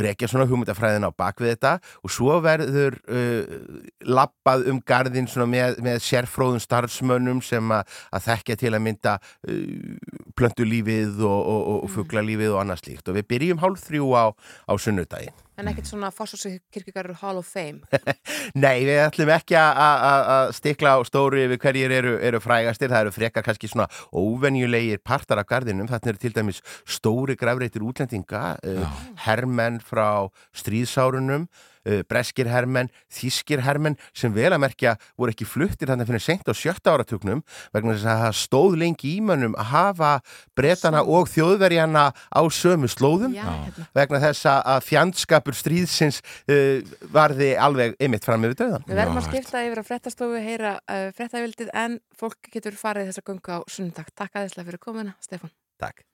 [0.00, 3.60] rekja svona hugmyndafræðin á bakvið þetta og svo verður uh,
[4.08, 9.16] lappað um garðin svona með, með sérfróðum starfsmönnum sem að, að þekkja til að mynda
[9.20, 13.08] uh, plöntulífið og, og, og fuglalífið og annað slíkt.
[13.12, 14.24] Og við byrjum hálf þrjú á,
[14.68, 15.36] á sunnudaginn.
[15.60, 17.82] En ekkert svona Fossarskirkjugarður Hall of Fame.
[18.64, 22.88] Nei, við ætlum ekki að- að að stikla á stóru yfir hverjir eru, eru frægastir,
[22.88, 23.84] það eru frekar kannski svona
[24.16, 31.44] óvenjulegir partar af gardinum, þarna eru til dæmis stóri grafreitir útlendinga, uh, hermenn frá stríðsárunum,
[31.44, 31.69] uh,
[32.08, 36.50] breskir hermenn, þískir hermenn sem vel að merkja voru ekki fluttir þannig að finna sent
[36.50, 37.40] á sjötta áratugnum
[37.72, 40.10] vegna þess að það stóð lengi í mönnum að hafa
[40.56, 43.86] bretana og þjóðverjana á sömu slóðum Já, hérna.
[43.96, 46.20] vegna þess að- að fjandskapur stríðsins
[46.50, 48.84] uh, varði alveg ymitt fram yfir döðan.
[48.86, 53.24] Við verðum að skipta yfir að frettastofu, heyra uh, frettavildið en fólk getur farið þessa
[53.30, 54.12] göngu á sunnudag.
[54.14, 55.50] Takk aðeinslega fyrir komuna, Stefán.
[55.80, 56.04] Takk.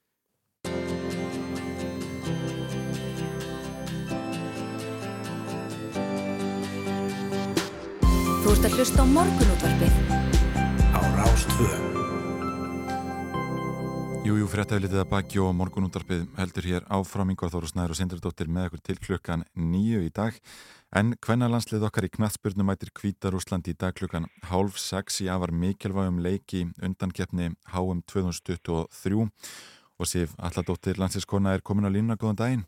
[8.47, 9.95] Þú ert að hlusta á morgunútvarpið.
[10.95, 11.65] Á Rástvö.
[14.23, 17.33] Jú, jú, fréttaflitið að baki og morgunúndarpið heldur hér áfram.
[17.35, 20.39] Ingvar Þóru Snæður og Sindradóttir með okkur til klukkan nýju í dag.
[20.95, 25.51] En hvenna landslið okkar í knattspyrnum mætir Kvítarúsland í dag klukkan hálf sex í afar
[25.51, 32.65] mikilvægum leiki undankeppni HM 2023 og Sif Alladóttir landslískona er komin á línuna, góðan daginn.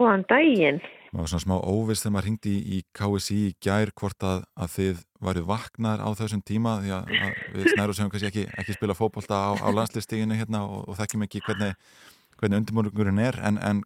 [0.00, 0.80] Góðan daginn.
[1.10, 4.44] Það var svona smá óvist þegar maður hringdi í, í KSI í gær hvort að,
[4.54, 8.44] að þið varu vaknar á þessum tíma því að, að við snæru sem kannski ekki,
[8.62, 11.74] ekki spila fótbolta á, á landslistíginu hérna og, og þekkjum ekki hvernig,
[12.38, 13.82] hvernig undirmorgurinn er en, en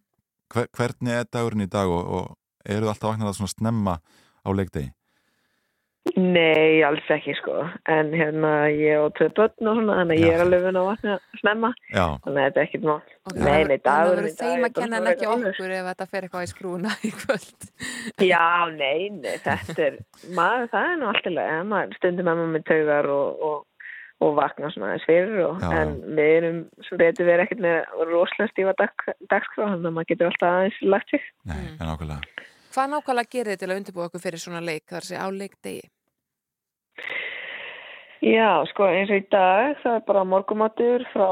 [0.53, 3.97] hver, hvernig er dagurinn í dag og, og eru þið alltaf vaknar að svona snemma
[4.45, 4.93] á leikdegi?
[6.15, 7.63] Nei, alls ekki sko.
[7.89, 10.89] En hérna ég og tvei börn og svona, þannig að ég er alveg vun að
[10.91, 11.71] vakna snemma.
[11.95, 12.99] Já, Þannig að þetta er ekkert mál.
[13.25, 16.07] Og Nei, nei, það dagurinn verður þeim er að kenna en ekki okkur ef þetta
[16.13, 17.69] fer eitthvað í skrúna í kvöld.
[18.29, 18.45] Já,
[18.77, 19.97] nei, nei, þetta er,
[20.37, 21.55] maður, það er nú alltaf leið.
[21.73, 23.89] Maður stundum að maður með taugar og, og,
[24.29, 25.73] og vakna svona aðeins fyrir og, Já.
[25.81, 30.13] en við erum sem betur verið ekkert með rosalega stífa dag, dagskrá, þannig að maður
[30.13, 31.27] getur alltaf aðeins lagt sig.
[31.49, 31.81] nei, Mm.
[31.81, 32.31] en ákveðlega
[32.75, 35.85] Hvað nákvæmlega gerir þið til að undirbúa okkur fyrir svona leik þar sé á leikdegi?
[38.25, 41.29] Já, sko eins og í dag það er bara morgumatur frá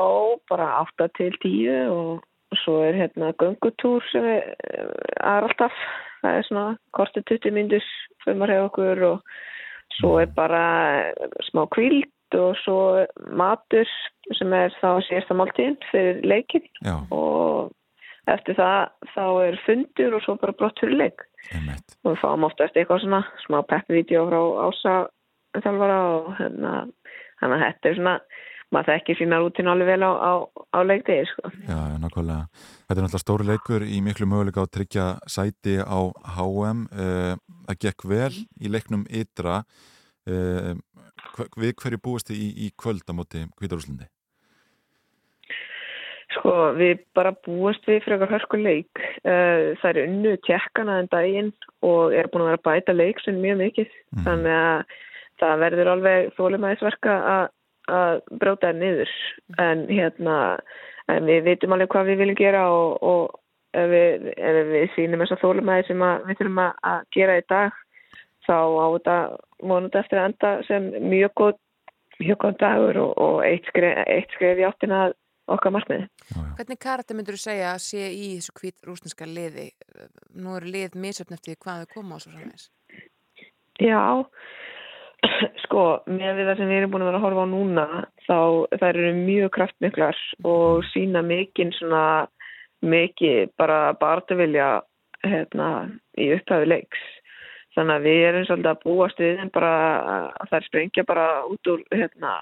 [0.50, 5.72] bara 8 til 10 og svo er hérna göngutúr sem er, er alltaf,
[6.20, 7.86] það er svona kortið 20 mindus
[8.24, 9.38] fyrir maður hefur okkur og
[9.96, 10.64] svo er bara
[11.48, 12.78] smá kvíld og svo
[13.40, 13.88] matur
[14.36, 17.72] sem er þá síðasta máltíðin fyrir leikin Já, og
[18.28, 21.24] eftir það þá er fundur og svo bara brott fyrir leik.
[21.56, 21.96] Einmitt.
[22.04, 24.96] og við fáum oftast eitthvað svona smá peppi-vídeó frá Ása
[25.58, 26.72] þjálfara og hérna
[27.42, 28.16] þannig að þetta er svona
[28.72, 31.50] maður þekkir sína rútinu alveg vel á, á, á leikdegi sko.
[31.68, 32.46] Já, nákvæmlega.
[32.86, 36.00] Þetta er náttúrulega stóri leikur í miklu möguleika að tryggja sæti á
[36.36, 36.86] HM.
[37.68, 39.60] Það gekk vel í leiknum ytra.
[40.22, 40.78] Uh,
[41.58, 44.06] við hverju búist þið í, í kvöld á móti Kvítarúslandi?
[46.32, 49.02] Sko, við bara búast við fyrir eitthvað hörsku leik.
[49.26, 51.50] Uh, það er unnu tjekkana en daginn
[51.84, 53.96] og er búin að vera bæta leik sem mjög mikið.
[54.14, 54.28] Mhm.
[54.28, 55.00] Þannig að
[55.42, 57.50] það verður alveg þólumæðisverka að
[57.90, 59.12] að bróta það niður
[59.58, 60.36] en hérna
[61.10, 63.40] en við veitum alveg hvað við viljum gera og, og
[63.74, 67.38] ef við, ef við sýnum þess að þólumæði sem að, við þurfum að, að gera
[67.40, 67.80] í dag
[68.46, 69.16] þá á þetta
[69.62, 71.58] vonandi eftir að enda sem mjög góð
[72.22, 75.16] mjög góð dagur og, og eitt, skref, eitt skref í áttina að
[75.52, 76.06] okkar markmiði.
[76.58, 79.72] Hvernig karakter myndur þú segja að sé í þessu hvít rúsneska liði?
[80.38, 82.68] Nú eru lið misöfn eftir hvað þau koma á svo framvegs.
[83.82, 84.22] Já,
[85.64, 87.86] sko, með við það sem við erum búin að vera að horfa á núna
[88.26, 88.38] þá
[88.82, 92.04] þær eru mjög kraftmiklar og sína mikinn svona
[92.82, 94.70] mikið bara barðavilja
[95.22, 95.68] hérna
[96.18, 97.02] í upphæðu leiks.
[97.76, 99.74] Þannig að við erum svolítið að búast við en bara
[100.42, 102.34] að þær sprengja bara út úr hérna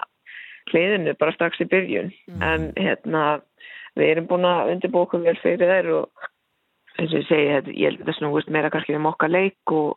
[0.71, 2.11] hliðinu bara strax í byrjun.
[2.43, 3.39] En hérna
[3.99, 6.27] við erum búin að undirbúa okkur vel fyrir þær og
[6.97, 9.71] eins og ég segi, þetta- ég held að þetta snúist meira kannski um okkar leik
[9.71, 9.95] og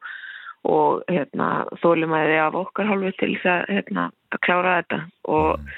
[0.64, 1.48] og hérna,
[1.82, 4.98] þólumæði af okkar hálfu til þess að, hérna, að klára þetta
[5.28, 5.68] og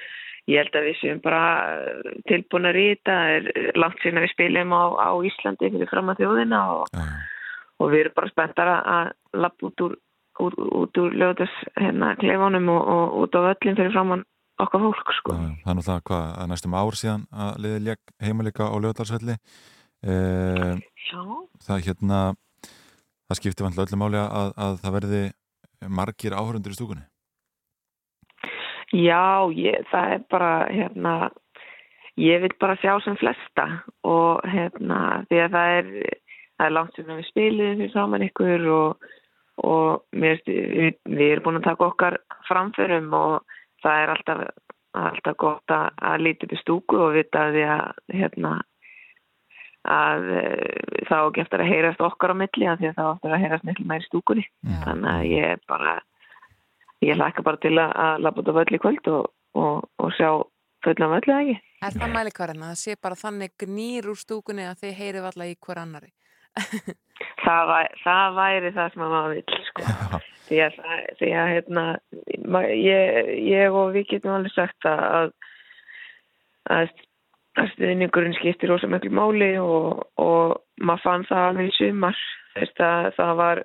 [0.46, 1.42] ég held að við séum bara
[1.74, 5.90] eh, tilbúinir í þetta það er langt síðan að við spilum á, á Íslandi fyrir
[5.90, 7.00] fram að þjóðina og,
[7.82, 9.96] og við erum bara spenntar að- að lappa út úr,
[10.46, 14.14] út, út úr lögðas hérna, kleifanum og, og út á völlin fyrir fram
[14.62, 15.34] okkar fólk sko.
[15.34, 19.34] Það er náttúrulega hvað, að næstum ár síðan að liði leik heimaleika á lögdagsvelli.
[20.06, 20.76] Uh,
[21.10, 21.20] Já.
[21.66, 22.18] það hérna,
[23.26, 25.22] það skiptir vantilega öllu máli að, að það verði
[25.98, 27.06] margir áhörundur í stúkunni.
[28.94, 31.14] Já, ég, það er bara, hérna,
[32.22, 33.66] ég vil bara sjá sem flesta
[34.06, 35.90] og hérna, því að það er,
[36.56, 39.08] það er langt sem við spilum fyrir saman ykkur og,
[39.66, 44.46] og mér, við, við erum búin að taka okkar framförum og það er alltaf,
[45.02, 48.54] alltaf gott að, að líti upp í stúku og vita að því að, hérna,
[49.92, 53.08] að eh, það á ekki eftir að heyrast okkar á milli af því að það
[53.08, 54.44] á eftir að heyrast miklu í stúkunni.
[54.84, 55.94] Þannig að ég bara,
[57.06, 60.12] ég hlakka bara til að, að labba út á völl í kvöld og, og, og
[60.18, 60.30] sjá
[60.86, 61.56] fullan völl eða ekki.
[61.86, 65.50] Er það mælikvarinn að það sé bara þannig gnýr úr stúkunni að þið heyrið alla
[65.50, 66.12] í hver annari?
[67.46, 70.20] Það, væ, það væri það sem að maður vil, sko.
[70.46, 70.78] Því að,
[71.18, 71.84] því að hérna,
[72.76, 75.30] ég, ég og við getum alveg sagt að,
[76.74, 76.92] að,
[77.56, 82.18] að stuðningurinn skiptir rosa miklu máli og, og maður fann það alveg í sumar.
[82.56, 83.62] Þess að það var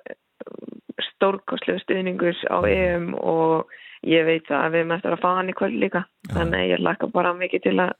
[1.06, 3.70] stórkostlega stuðningur á EM og
[4.06, 6.04] ég veit að við eftir að fá hann í kvöld líka.
[6.32, 7.92] Þannig að ég laka bara mikið til að,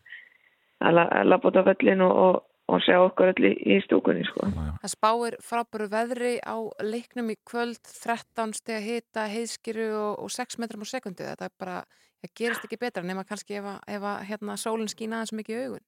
[0.82, 2.40] að, la- að labba út á völlin og, og,
[2.72, 4.48] og sjá okkur öll í, í stúkunni, sko.
[4.82, 10.34] Það spáir frábæru veðri á leiknum í kvöld, 13 steg að hita, heiðskiru og, og
[10.34, 11.26] 6 metrum á sekundu.
[11.30, 11.78] Þetta er bara,
[12.22, 15.56] það gerist ekki betra nema kannski ef, að- ef að hérna, sólinn skína aðeins mikið
[15.58, 15.86] í augun.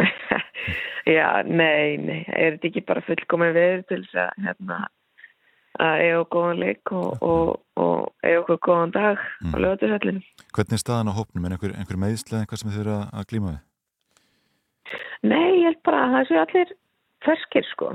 [1.10, 4.76] Já, nei, nei, er þetta ekki bara fullkomið veður til þess að hérna
[5.80, 7.50] að eiga góðan leik og, og,
[7.80, 10.20] og eiga okkur góðan dag á lögatursallinu.
[10.52, 11.46] Hvernig er staðan á hópnum?
[11.48, 13.64] Er einhver, einhver meðsli eða eitthvað sem þið eru að, að glíma við?
[15.30, 16.74] Nei, ég held bara að það séu allir
[17.24, 17.88] ferskir sko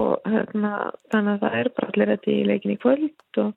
[0.00, 0.72] og hérna,
[1.12, 3.50] þannig að það er bara allir þetta í leikin í kvöld og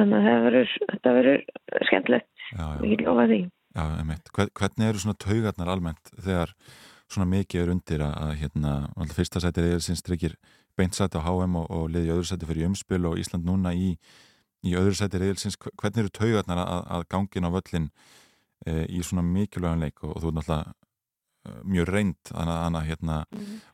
[0.00, 1.42] þannig að verður, þetta verður
[1.88, 2.46] skemmtilegt,
[2.90, 3.40] ég lofa því.
[3.70, 3.84] Já,
[4.58, 6.54] Hvernig eru svona taugarnar almennt þegar
[7.10, 8.72] svona mikið er undir að, að hérna,
[9.14, 10.34] fyrsta sæti reyðilsins tryggir
[10.78, 13.94] beint sæti á HM og, og liði öðru sæti fyrir umspil og Ísland núna í,
[14.66, 15.58] í öðru sæti reyðilsins.
[15.60, 17.88] Hvernig eru taugarnar að, að gangin á völlin
[18.66, 20.02] e, í svona mikilvægan leik?
[20.02, 23.22] Og, og þú er náttúrulega eh, mjög reynd hana, hana, hérna,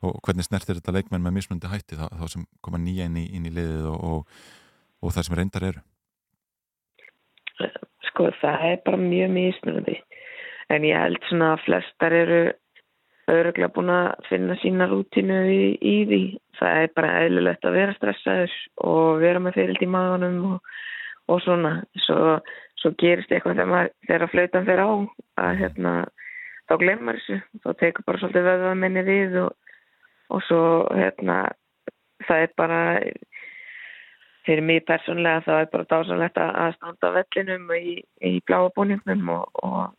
[0.04, 3.28] og hvernig snertir þetta leikmenn með mismundi hætti þá, þá sem koma nýja inn í,
[3.36, 4.40] inn í liðið og, og,
[5.04, 5.84] og það sem reyndar eru
[8.10, 9.96] Sko það er bara mjög mismunandi
[10.72, 12.40] en ég held svona að flestar eru
[13.30, 16.20] öruglega búin að finna sína rútinu í, í því.
[16.58, 18.54] Það er bara eðlilegt að vera stressaður
[18.86, 20.70] og vera með fyrild í maðunum og,
[21.32, 21.72] og svona.
[22.06, 22.36] Svo,
[22.80, 24.90] svo gerist eitthvað þegar, maður, þegar flautan fer á
[25.42, 25.94] að hérna,
[26.70, 27.40] þá glemmar þessu.
[27.64, 29.74] Þá tekur bara svolítið veðvað minni við og,
[30.30, 30.62] og svo
[30.94, 31.40] hérna,
[32.28, 32.80] það er bara
[34.46, 39.30] fyrir mig persónlega þá er bara dásanlegt að standa á vellinum í, í bláa búningnum
[39.34, 39.94] og, og,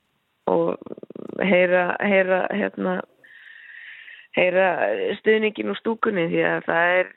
[0.51, 2.99] og heyra, heyra hérna,
[4.37, 4.67] heyra
[5.19, 7.11] stuðningin úr stúkunni því að það er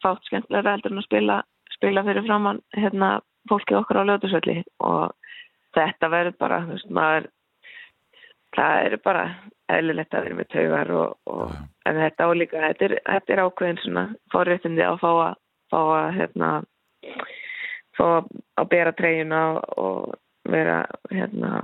[0.00, 1.40] fátt skemmtilega heldur en að spila,
[1.76, 3.18] spila fyrir framann hérna
[3.50, 5.12] fólkið okkar á lögðursvelli og
[5.76, 7.28] þetta verður bara, veist, maður
[8.56, 9.24] það er bara
[9.70, 11.52] eðlilegt að vera með taugar og, og
[11.86, 15.39] en þetta álíka, þetta er, þetta er ákveðin svona forréttindi að fá að
[15.70, 16.50] fá að hérna
[17.98, 19.42] fá að, bera treyjuna
[19.80, 20.16] og
[20.50, 21.62] vera hérna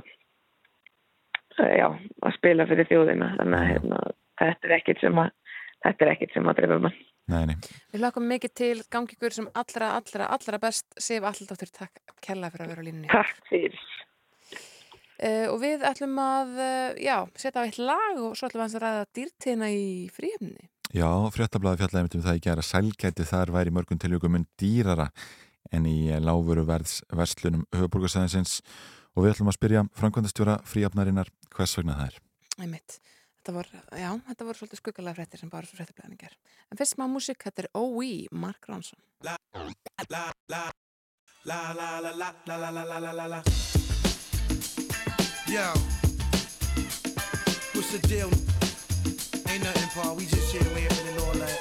[1.56, 3.32] já, að spila fyrir þjóðina.
[3.40, 4.00] Þannig að hérna,
[4.42, 5.34] þetta er ekkit sem að
[5.86, 7.04] þetta er ekkit sem að drefa mann.
[7.26, 7.56] Nei, nei.
[7.90, 10.86] Við lakum mikið til gangi ykkur sem allra, allra, allra best.
[11.02, 13.10] Sif Alldóttir, takk kella fyrir að vera á línunni.
[13.10, 13.80] Takk fyrir.
[15.16, 18.76] Uh, Og við ætlum að uh, já, setja á eitt lag og svo ætlum við
[18.76, 23.72] að ræða dýrtíðina í fríhefni Já, fréttablaði fjallaði um það í gera sælgæti þar væri
[23.74, 25.10] mörgum tiljögum dýrara
[25.74, 28.62] en í láfuru verðs verslunum höfuborgarsæðinsins
[29.12, 32.18] og við ætlum að spyrja framkvæmdastjóra fríhafnarinnar hvers vegna það er.
[32.64, 32.96] Æmitt.
[33.36, 36.32] Þetta var, já, þetta voru svolítið skuggalega fréttir sem bara svo fréttablaðingar.
[36.72, 38.10] En fyrst maður músík, þetta er O.E.
[38.32, 38.98] Mark Ronson.
[39.26, 39.36] La
[40.08, 40.64] la la
[41.44, 43.42] la la la la la la la la la la
[45.46, 45.68] Yo
[47.76, 48.55] What's the deal?
[49.56, 50.14] Ain't nothing, Paul.
[50.16, 51.56] We just here laughing and all that.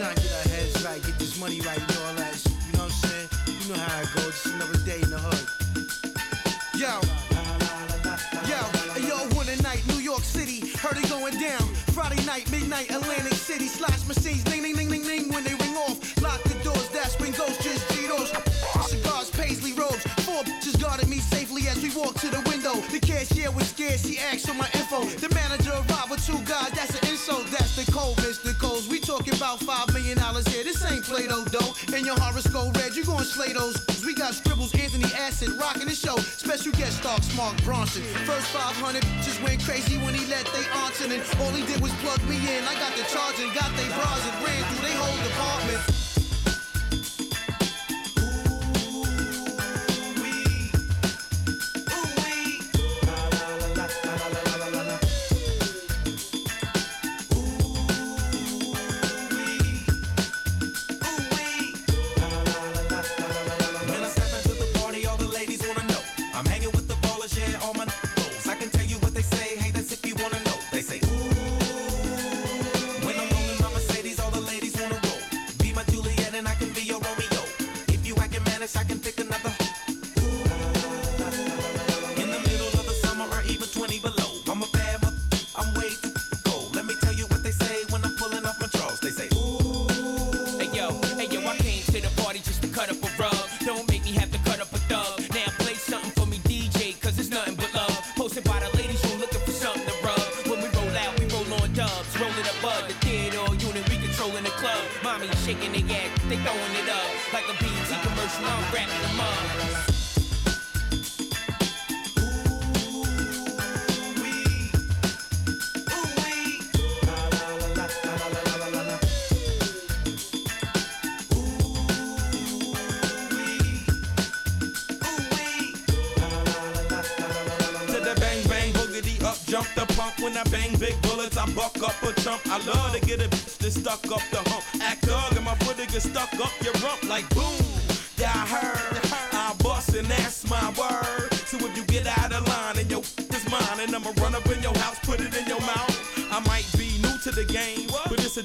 [0.00, 2.40] Trying to get our heads right, get this money right and all that.
[2.40, 3.28] You know what I'm saying?
[3.52, 4.32] You know how it goes.
[4.32, 5.44] Just another day in the hood.
[6.72, 6.88] Yo.
[8.48, 8.60] Yo,
[8.96, 11.60] hey, yo, one night, New York City, heard it going down.
[11.92, 15.76] Friday night, midnight, Atlantic City, slash machines, ding, ding, ding, ding, ding, when they ring
[15.84, 16.00] off.
[16.22, 18.32] Lock the doors, that's when ghosts just G-Dos.
[18.88, 22.51] Cigars, paisley robes, four bitches guarded me safely as we walked to the window.
[22.80, 25.04] The cashier was scared, she asked for my info.
[25.04, 28.56] The manager arrived with two guys, that's an insult, that's the cold, Mr.
[28.58, 28.88] Coles.
[28.88, 31.96] We talking about five million dollars here, this ain't Play-Doh, though.
[31.96, 33.76] In your horoscope red, you gon' slay those.
[34.04, 36.16] We got scribbles, Anthony Acid, rocking the show.
[36.16, 38.02] Special guest stars, Mark Bronson.
[38.28, 41.00] First 500 just went crazy when he let they aunts.
[41.00, 42.64] And all he did was plug me in.
[42.64, 46.01] I got the charge and got they bras and ran through they whole department.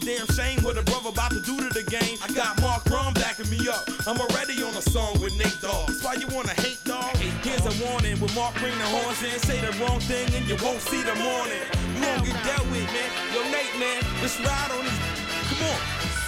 [0.08, 2.18] Damn shame what a brother about to do to the game.
[2.24, 3.84] I got Mark Ron backing me up.
[4.08, 5.88] I'm already on a song with Nate Dogg.
[5.88, 7.14] That's why you wanna hate dog.
[7.44, 10.56] Here's a warning: when Mark bring the horns in, say the wrong thing and you
[10.64, 11.60] won't see the morning.
[12.00, 13.10] You won't get dealt with, man.
[13.36, 15.00] Yo, Nate, man, let's ride on this.
[15.52, 16.27] Come on.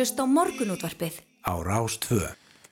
[0.00, 1.20] Hlusta á morgunútvarpið.
[1.44, 2.24] Á Rástvö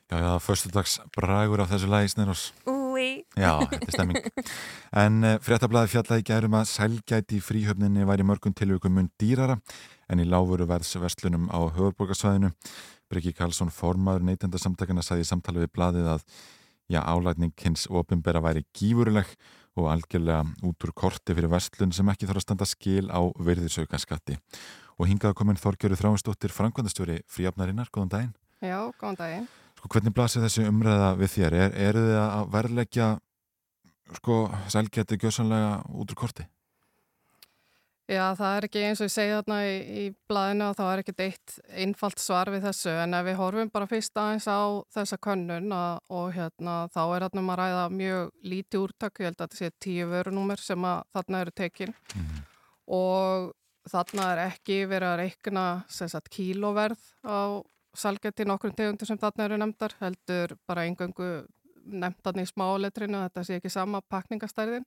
[0.09, 2.47] Já, já, förstudags bragur af þessu lagi Snirós.
[2.65, 3.27] Úi.
[3.37, 4.29] Já, þetta er stemming.
[5.03, 9.59] En uh, fréttablaði fjallaði gærum að sælgæti í fríhöfninni væri mörgum tilvíkum mun dýrara
[10.09, 12.55] en í láfuru verðsverslunum á höfurborgarsvæðinu.
[13.13, 16.25] Breki Karlsson, formaður neytendasamtakana, sagði í samtali við blaðið að
[16.89, 19.37] já, álætning hins opimbera væri gífurileg
[19.77, 24.01] og algjörlega út úr korti fyrir verslun sem ekki þarf að standa skil á virðisauka
[24.01, 24.41] skatti.
[24.99, 28.37] Og hingað komin Þorgjöru Þráinsdóttir Frankvandastjóri fríafnarinnar, góðan daginn.
[28.59, 29.49] Já, góðan daginn.
[29.79, 31.55] Sko, hvernig blasir þessi umræða við þér?
[31.55, 33.09] Er, eru þið að verðleggja
[34.19, 34.39] sko,
[34.73, 36.49] sælgæti gjössanlega út úr korti?
[38.09, 41.01] Já, það er ekki eins og ég segi þarna í, í blaðinu að það er
[41.03, 44.61] ekkert eitt einfalt svar við þessu en ef við horfum bara fyrst aðeins á
[44.97, 49.29] þessa könnun að, og hérna þá er þarna um að ræða mjög lítið úrtak, ég
[49.29, 51.95] held að þetta sé tíu vörunúmer sem að þarna eru tekin
[52.97, 53.53] og
[53.91, 57.63] þarna er ekki verið að reikna sagt kílóverð á
[57.99, 61.31] salgeti nokkrum tegundur sem þarna eru nefndar heldur bara engöngu
[61.89, 64.87] nefndan í smáletrinu þetta sé ekki sama pakningastærðin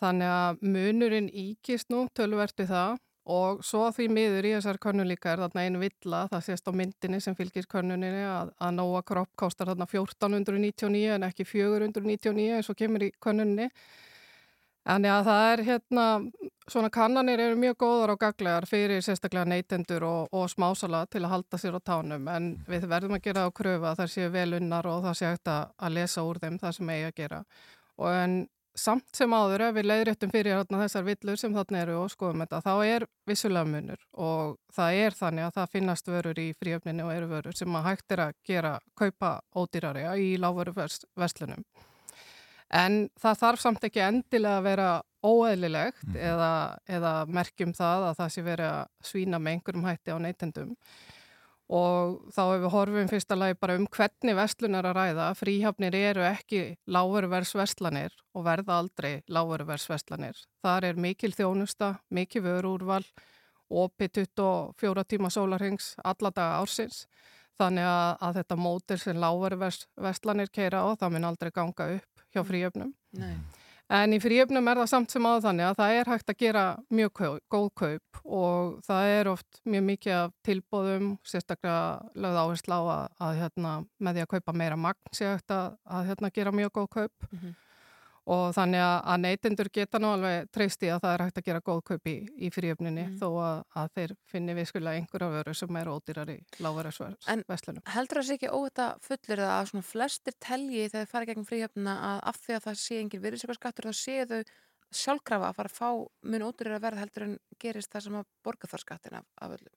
[0.00, 2.96] þannig að munurinn íkist nú tölvert við það
[3.26, 6.72] og svo því miður í þessar könnun líka er þarna einu villa, það sést á
[6.78, 12.70] myndinni sem fylgir könnuninni að, að Nóa Kropp kostar þarna 1499 en ekki 499 eins
[12.70, 13.66] og kemur í könnuninni
[14.86, 16.02] Þannig að það er hérna,
[16.70, 21.32] svona kannanir eru mjög góðar og gaglegar fyrir sérstaklega neytendur og, og smásala til að
[21.32, 24.52] halda sér á tánum en við verðum að gera á kröfu að það séu vel
[24.60, 27.40] unnar og það sé hægt að lesa úr þeim það sem eigi að gera.
[27.96, 28.36] Og en
[28.76, 32.44] samt sem áður ef við leiðréttum fyrir hérna, þessar villur sem þarna eru og skoðum
[32.44, 37.08] þetta, þá er vissulega munur og það er þannig að það finnast vörur í fríöfninu
[37.08, 41.66] og eru vörur sem að hægt er að gera, kaupa ódýrari í lágveru verslunum.
[42.74, 44.88] En það þarf samt ekki endilega að vera
[45.26, 50.18] óeðlilegt eða, eða merkjum það að það sé verið að svína með einhverjum hætti á
[50.22, 50.72] neytendum.
[51.66, 55.30] Og þá hefur við horfum fyrsta lagi bara um hvernig vestlunar að ræða.
[55.38, 56.60] Fríhafnir eru ekki
[56.94, 60.38] lágveruversvestlanir og verða aldrei lágveruversvestlanir.
[60.62, 63.02] Þar er mikil þjónusta, mikil vörúrval,
[63.66, 67.06] opið 24 tíma sólarhengs alla daga ársins.
[67.58, 72.44] Þannig að, að þetta mótir sem lágveruverslanir keira á það mun aldrei ganga upp hjá
[72.46, 72.92] fríöfnum.
[73.18, 73.36] Nei.
[73.96, 76.62] En í fríöfnum er það samt sem áður þannig að það er hægt að gera
[76.90, 81.84] mjög kaup, góð kaup og það er oft mjög mikið af tilbóðum, sérstaklega
[82.18, 85.76] lögð áherslu á að, að hérna, með því að kaupa meira magn sé hægt að,
[85.86, 87.54] að hérna, gera mjög góð kaup Mhm.
[88.26, 91.82] Og þannig að, neytendur geta nú alveg treysti að það er hægt að gera góð
[91.90, 93.16] kaup í, í fríöfninni Mhm.
[93.20, 97.44] þó að, að þeir finni viskulega einhverja vöru sem er ódýrar í lágverðar En-.
[97.86, 101.46] Heldur það sé ekki óvita fullir það að svona flestir telji þegar þið fara gegn
[101.46, 104.42] fríhjöfnina að af því að það sé engin virðisaukarskattur þá séu þau
[104.96, 105.88] sjálfkrafa að fara að fá
[106.30, 109.56] mun ódýrar að verða heldur en gerist það sem að borga þar skattin af, af
[109.58, 109.74] öllum.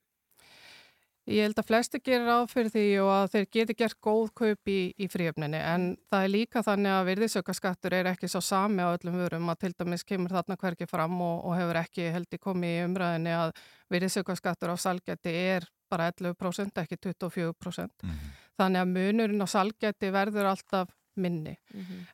[1.29, 4.71] Ég held að flesti gerir ráð fyrir því og að þeir geti gert góð kaup
[4.71, 8.89] í, í fríöfninni en það er líka þannig að virðisaukaskattur er ekki svo sami á
[8.89, 12.41] öllum vörum að til dæmis kemur þarna hverki fram og, og hefur ekki held í
[12.41, 13.53] komið í umræðinni að
[13.93, 18.09] virðisaukaskattur á salgæti er bara 11% ekki 24%.
[18.57, 20.89] Þannig að munurinn á salgæti verður alltaf
[21.21, 21.55] minni.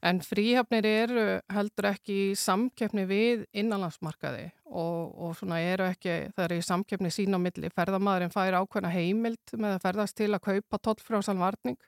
[0.02, 6.46] En fríhafnir eru heldur ekki í samkeppni við innanlandsmarkaði og, og svona eru ekki, það
[6.46, 7.72] eru í samkeppni sín á milli.
[7.76, 11.80] Ferðamaðurinn fær ákveðna heimild með að ferðast til að kaupa tollfrjálsan varning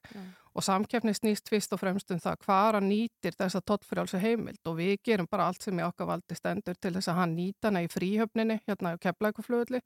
[0.58, 4.96] og samkeppni snýst fyrst og fremst um það hvaðra nýtir þessa tollfrjálsa heimild og við
[5.06, 7.90] gerum bara allt sem í okkar valdi stendur til þess að hann nýta hana í
[7.94, 9.84] fríhöfninni hérna á keflækuflöðli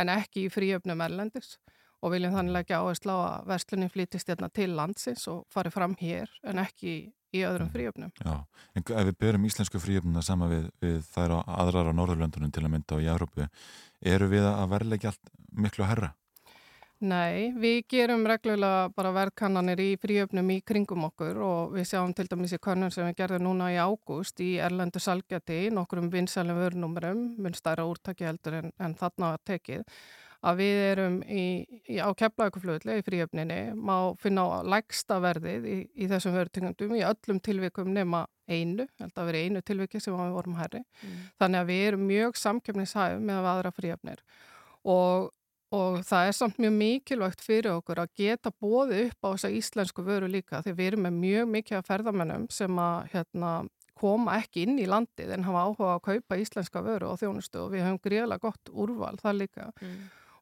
[0.00, 1.58] en ekki í fríhöfnum erlendis
[2.04, 5.96] og viljum þannig leggja áherslu á að verslunin flytist hérna til landsins og fari fram
[6.00, 6.96] hér en ekki
[7.34, 8.12] í, öðrum fríöfnum.
[8.20, 8.44] Já,
[8.76, 12.66] en ef við berum íslensku fríöfnuna sama við, við þær á aðrar á Norðurlöndunum til
[12.66, 13.48] að mynda og í Európu,
[14.14, 15.32] eru við að verðleggja allt
[15.64, 16.12] miklu herra?
[17.04, 22.28] Nei, við gerum reglulega bara verðkannanir í fríöfnum í kringum okkur og við sjáum til
[22.30, 27.26] dæmis í kannun sem við gerðum núna í ágúst í Erlendu Salgjati, nokkrum vinsælum vörnúmerum,
[27.42, 29.82] mun stæra úrtaki heldur en, en þarna tekið
[30.44, 31.44] að við erum í,
[31.88, 37.04] í, á keflauguflöðli í fríöfninni, má finna á lægsta verðið í, í þessum vörtingundum í
[37.06, 40.82] öllum tilvikum nema einu, held að vera einu tilviki sem við vorum herri.
[41.40, 44.20] Þannig að við erum mjög samkefnishæf með aðra fríöfnir
[44.84, 45.30] og,
[45.72, 50.04] og það er samt mjög mikilvægt fyrir okkur að geta bóði upp á þessa íslensku
[50.04, 53.54] vöru líka því við erum með mjög mikið af ferðamennum sem að hérna,
[53.94, 57.72] koma ekki inn í landið en hafa áhuga að kaupa íslenska vöru og þjónustu og
[57.72, 59.70] við höfum gríðlega gott úrval það líka.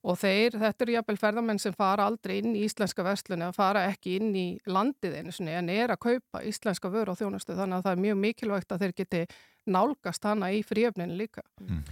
[0.03, 3.85] Og þeir, þetta eru jafnvel ferðamenn sem fara aldrei inn í íslenska verslunni að fara
[3.93, 7.79] ekki inn í landið einu sinni en er að kaupa íslenska vöru og þjónustu þannig
[7.79, 9.23] að það er mjög mikilvægt að þeir geti
[9.71, 11.45] nálgast hana í fríöfninu líka.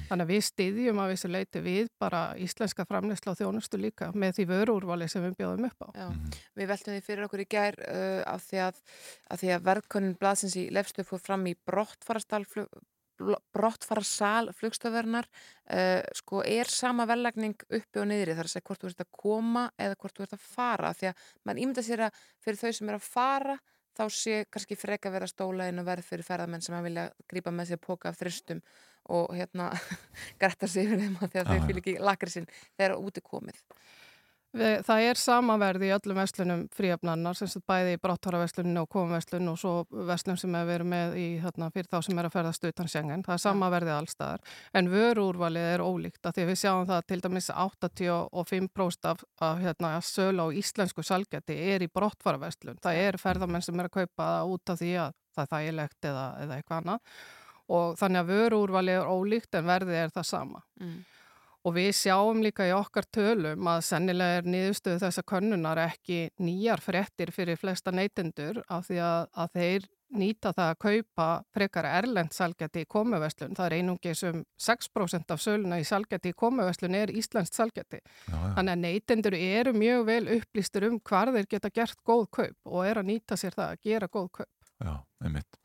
[0.08, 4.40] Þannig að við styðjum að þessu leiti við bara íslenska framleysla og þjónustu líka með
[4.40, 5.88] því vöruúrvali sem við bjóðum upp á.
[5.94, 6.08] Já,
[6.58, 8.80] við veltum því fyrir okkur í gær uh, af því að,
[9.30, 12.42] að, því að verðkonin blaðsins í lefstu fór fram í brottfarastal
[13.54, 18.84] brottfara sal flugstöðvernar uh, sko er sama velagning uppi og niðri þar að segja hvort
[18.84, 22.06] þú ert að koma eða hvort þú ert að fara því að mann ímynda sér
[22.08, 23.58] að fyrir þau sem er að fara
[24.00, 27.52] þá sé kannski freka vera stóla inn og verð fyrir ferðamenn sem að vilja grípa
[27.54, 28.62] með sér póka af þristum
[29.10, 29.70] og hérna
[30.40, 31.64] grætta sig yfir þeim að þau já.
[31.66, 32.48] fylg ekki lakri sinn
[32.78, 33.58] þegar úti komið.
[34.50, 39.52] Við, það er samaverði í öllum verslunum fríöfnarnar, sem sagt bæði í bráttaraversluninu og komaverslun
[39.52, 39.74] og svo
[40.08, 43.22] verslun sem við erum með í, þarna, fyrir þá sem er að ferðast utan sjengen.
[43.26, 44.42] Það er samaverði allstaðar.
[44.74, 49.22] En vöruúrvalið er ólíkt að því að við sjáum það að til dæmis 85% af,
[49.50, 52.82] af hérna, sölu á íslensku salgæti er í brottfaraverslun.
[52.82, 56.26] Það er ferðamenn sem er að kaupa út af því að það er þægilegt eða,
[56.42, 57.16] eða eitthvað annað.
[57.70, 60.66] Og þannig að vöruúrvalið er ólíkt en verðið er það sama.
[60.82, 61.00] Mm.
[61.68, 66.80] Og við sjáum líka í okkar tölum að sennilega er niðurstöðu þessa könnunar ekki nýjar
[66.80, 72.34] fréttir fyrir flesta neytendur af því að, að þeir nýta það að kaupa frekar erlend
[72.34, 73.54] salgæti í komuverslun.
[73.58, 78.00] Það er einungis um 6% af söluna í salgæti í komuverslun er íslenskt salgæti.
[78.00, 78.52] Já, já.
[78.56, 82.86] Þannig að neytendur eru mjög vel upplýstur um hvar þeir geta gert góð kaup og
[82.88, 84.70] er að nýta sér það að gera góð kaup.
[84.80, 85.60] Já, einmitt.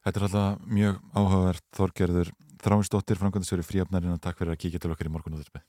[0.00, 4.92] Þetta er alltaf mjög áhugavert Þorgerður Þráinsdóttir, framkvæmdasjóri fríöfnarinn og takk fyrir að kíkja til
[4.92, 5.64] okkar í morgunúðurspið.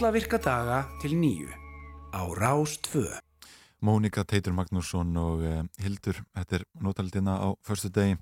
[0.00, 1.50] Alla virka daga til nýju.
[2.16, 3.04] Á Rás 2.
[3.84, 8.16] Mónika Teitur Magnússon og uh, Hildur, þetta er nótaldina á förstu degi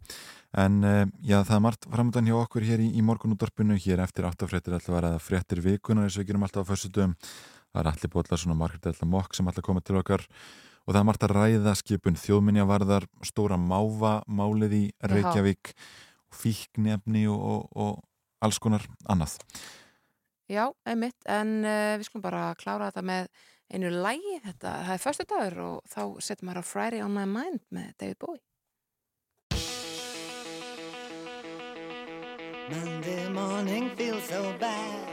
[0.58, 4.26] en uh, já, það er margt framöndan hjá okkur hér í, í morgunúttarpinu, hér eftir
[4.26, 7.14] áttafréttir alltaf var að fréttir vikunar eins og við gerum alltaf á förstu dögum,
[7.70, 10.28] það er allir bóðlar svona Margrét Elda Mokk sem alltaf komið til okkar.
[10.82, 15.76] Og það er margt að ræða skipun þjóðminjavarðar, stóra máva málið í Reykjavík
[16.34, 19.38] fíknefni og, og, og alls konar annað
[20.48, 23.26] Já, einmitt, en uh, við skulum bara klára þetta með
[23.68, 27.26] einu lægi þetta, það er förstu dagur og þá setjum maður á Friday on my
[27.28, 28.44] mind með David Bowie
[32.70, 35.08] Monday morning feels so bad.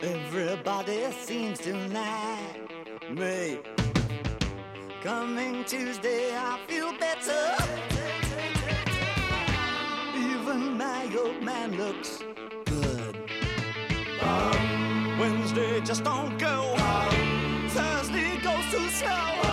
[0.00, 3.58] Everybody seems to like me.
[5.02, 7.54] Coming Tuesday, I feel better.
[10.16, 12.22] Even my old man looks.
[15.18, 16.74] Wednesday just don't go.
[17.68, 19.43] Thursday goes too slow.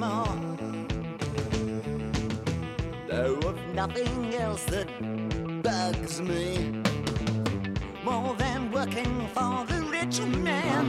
[0.00, 0.56] More.
[3.06, 4.88] There of nothing else that
[5.62, 6.72] bugs me
[8.02, 10.86] more than working for the rich man.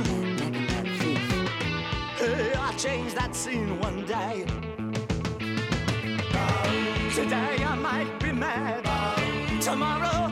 [2.16, 4.46] Hey, I changed that scene one day.
[7.14, 8.82] Today I might be mad.
[9.62, 10.31] Tomorrow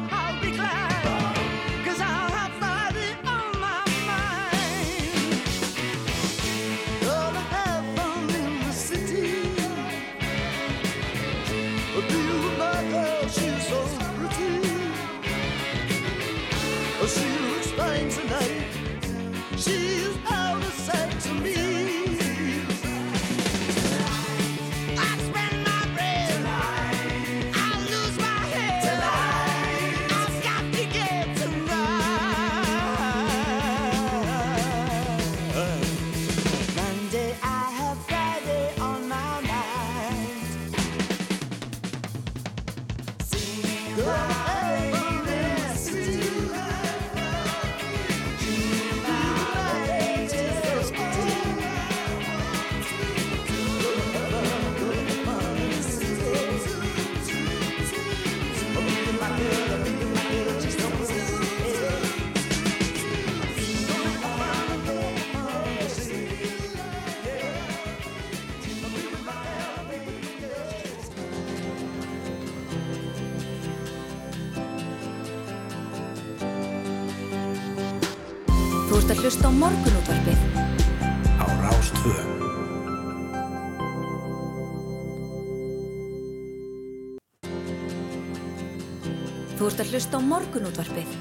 [89.89, 91.13] að hlusta á morgunútvarpið.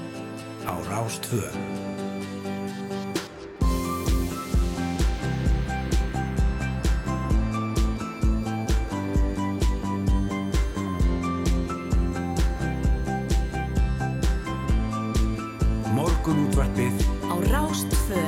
[0.69, 1.41] Á Rástvö
[15.97, 16.93] Morgunútvarpið.
[17.25, 18.21] Á Rástfö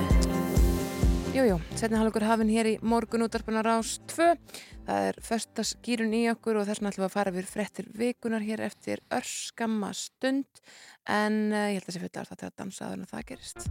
[1.37, 4.33] Jújú, setni hálfleikur hafinn hér í morgun útarpuna rás 2.
[5.21, 8.63] Það föstaskýrun í okkur og þess vegna ætlum við að fara við frettir vikunar hér
[8.65, 10.63] eftir örskamma stund
[11.05, 13.61] en uh, ég held að sé fyrir að það dansa aður en það gerist.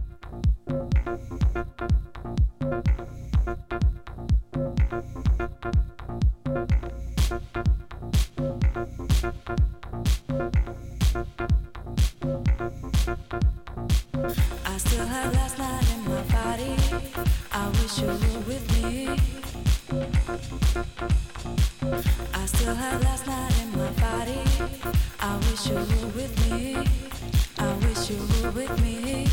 [22.73, 22.97] I
[27.81, 29.27] wish you were with me.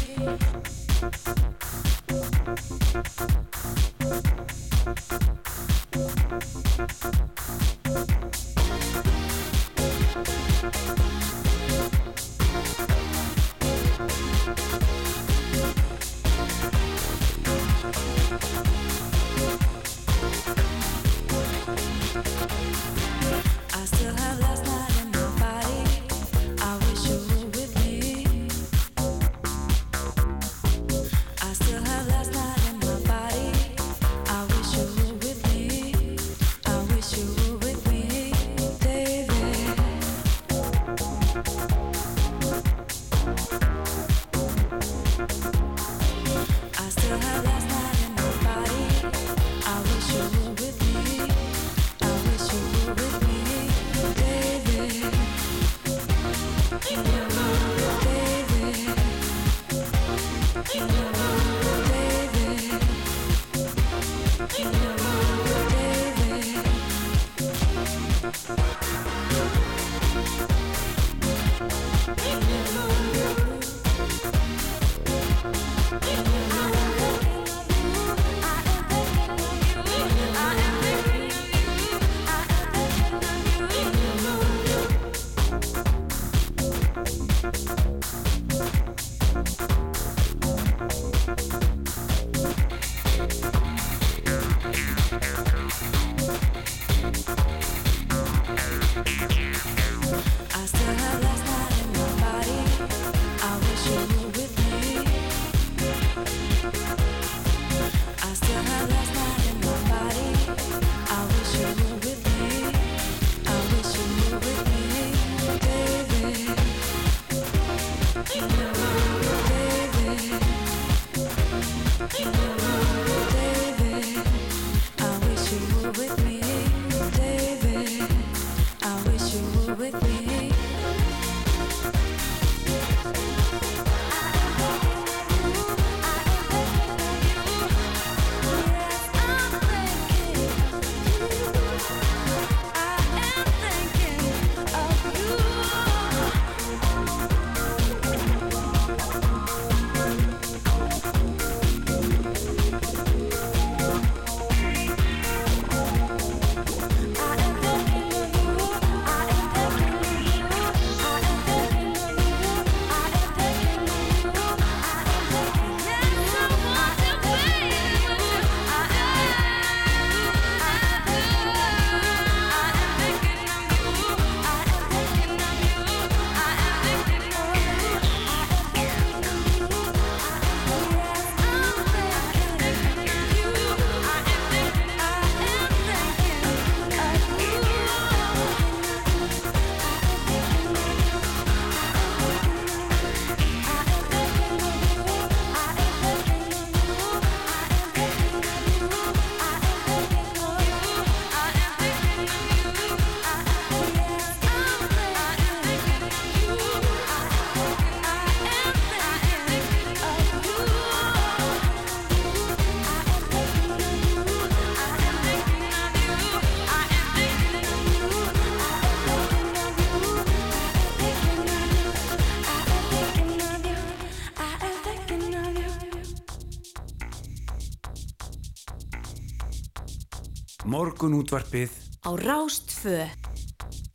[230.88, 233.02] Morgun útvarpið Á Rástfö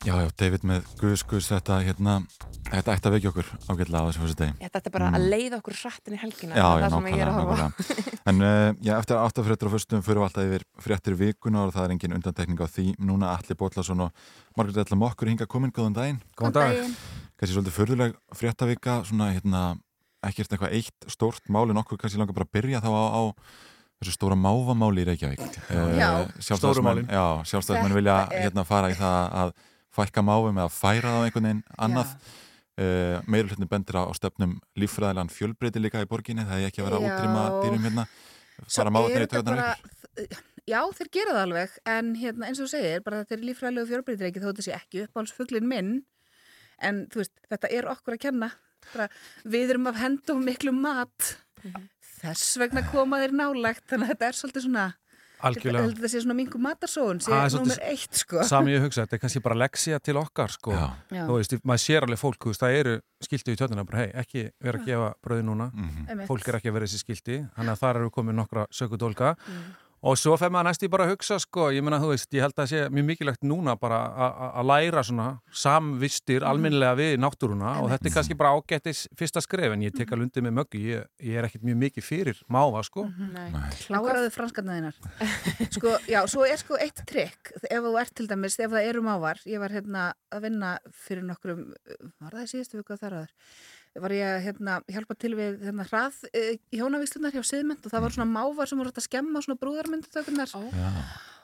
[0.06, 2.14] Já, já, David með Guðs, Guðs, þetta, hérna,
[2.68, 4.54] þetta ætti að vekja okkur ágætlega á þessu fyrstu degi.
[4.60, 6.60] Þetta er bara að leiða okkur hrattin í helgina Mm.
[6.60, 8.20] Já, já, það sem ég nákvæmlega.
[8.30, 11.88] En uh, já, eftir áttafréttur á fyrstum fyrir við alltaf yfir fréttir vikuna og það
[11.88, 12.88] er engin undantekning á því.
[13.00, 14.24] Núna Alli Bóllason og
[14.60, 16.22] Margrét Ella Mokkur hinga komin, góðan daginn.
[16.38, 16.78] Góðan dag.
[16.78, 16.98] Góðan
[17.39, 19.66] Kanski svolítið förðuleg fréttavika, svona, hérna,
[20.22, 23.22] ekkert eitthvað eitt stórt máli, nokkur kannski langar bara að byrja þá á, á
[24.04, 25.41] þessu stóra mávamáli í Reykjavík.
[25.72, 26.10] Eh, Já.
[26.38, 27.08] Sjálfstæðismenn- Stóru málin.
[27.10, 29.54] Já, sjálfstæðismenn vilja hérna fara í það að
[29.93, 32.16] fækka máum eða færa það á einhvern veginn annað.
[32.74, 36.88] Uh, meirulhundin bendir á, á stefnum líffræðilegan fjölbreyti líka í borginni það er ekki að
[36.88, 38.06] vera útrýma dýrum hérna
[38.66, 39.76] fara máðarnir er í tökunar bara-
[40.18, 43.43] ykkur Já, þeir gera það alveg, en hérna, eins og þú segir, bara þetta er
[43.45, 45.91] lífræðilegu fjörbreytireiki þó þetta sé ekki uppáhaldsfuglin minn,
[46.82, 48.49] en þú veist, þetta er okkur að kenna.
[48.93, 49.08] Bara,
[49.45, 51.36] við erum að henda um miklu mat,
[52.24, 54.90] þess vegna koma þeir nálægt, þannig að þetta er svolítið svona,
[55.44, 55.90] Algjörlega.
[55.92, 58.44] Þetta sé svona mingu matarsóun, sé er nummer eitt, sko.
[58.48, 60.72] Sami ég hugsa, þetta er kannski bara leksía til okkar sko.
[60.72, 61.26] Já.
[61.28, 62.94] Þú veist, maður sér alveg fólk, veist, það eru
[63.28, 66.30] skilti í tjötuna, bara hei, ekki vera að gefa bröði núna, Einmitt.
[66.30, 69.34] fólk er ekki að vera þessi skilti, þannig að þar eru komið nokkra sökudólka
[70.04, 72.43] og svo fer maður næst í bara að hugsa sko, ég meina, þú veist, ég
[72.43, 77.72] held að það sé mjög mikilvægt núna bara að- læra svona samvistir almennilega við náttúruna
[77.82, 80.82] og þetta er kannski bara ágættis fyrsta skref en ég tek alveg undir með möggu,
[80.91, 83.06] ég, ég er ekkit mjög mikið fyrir máva sko.
[83.88, 84.95] Kláraðu franskarnaðinar.
[85.78, 89.01] Sko, já, svo er sko eitt trikk, ef þú ert til dæmis, ef það eru
[89.06, 90.74] mávar, ég var hérna að vinna
[91.06, 91.64] fyrir nokkrum,
[92.22, 93.32] var það í síðustu viku að þar aður,
[94.02, 96.41] var ég að hérna, hjálpa til við hérna, hrað e,
[96.74, 100.54] hjónavíslunar hjá Siðmynd og það var svona mávar sem voru hægt að skemma svona brúðarmyndutökunar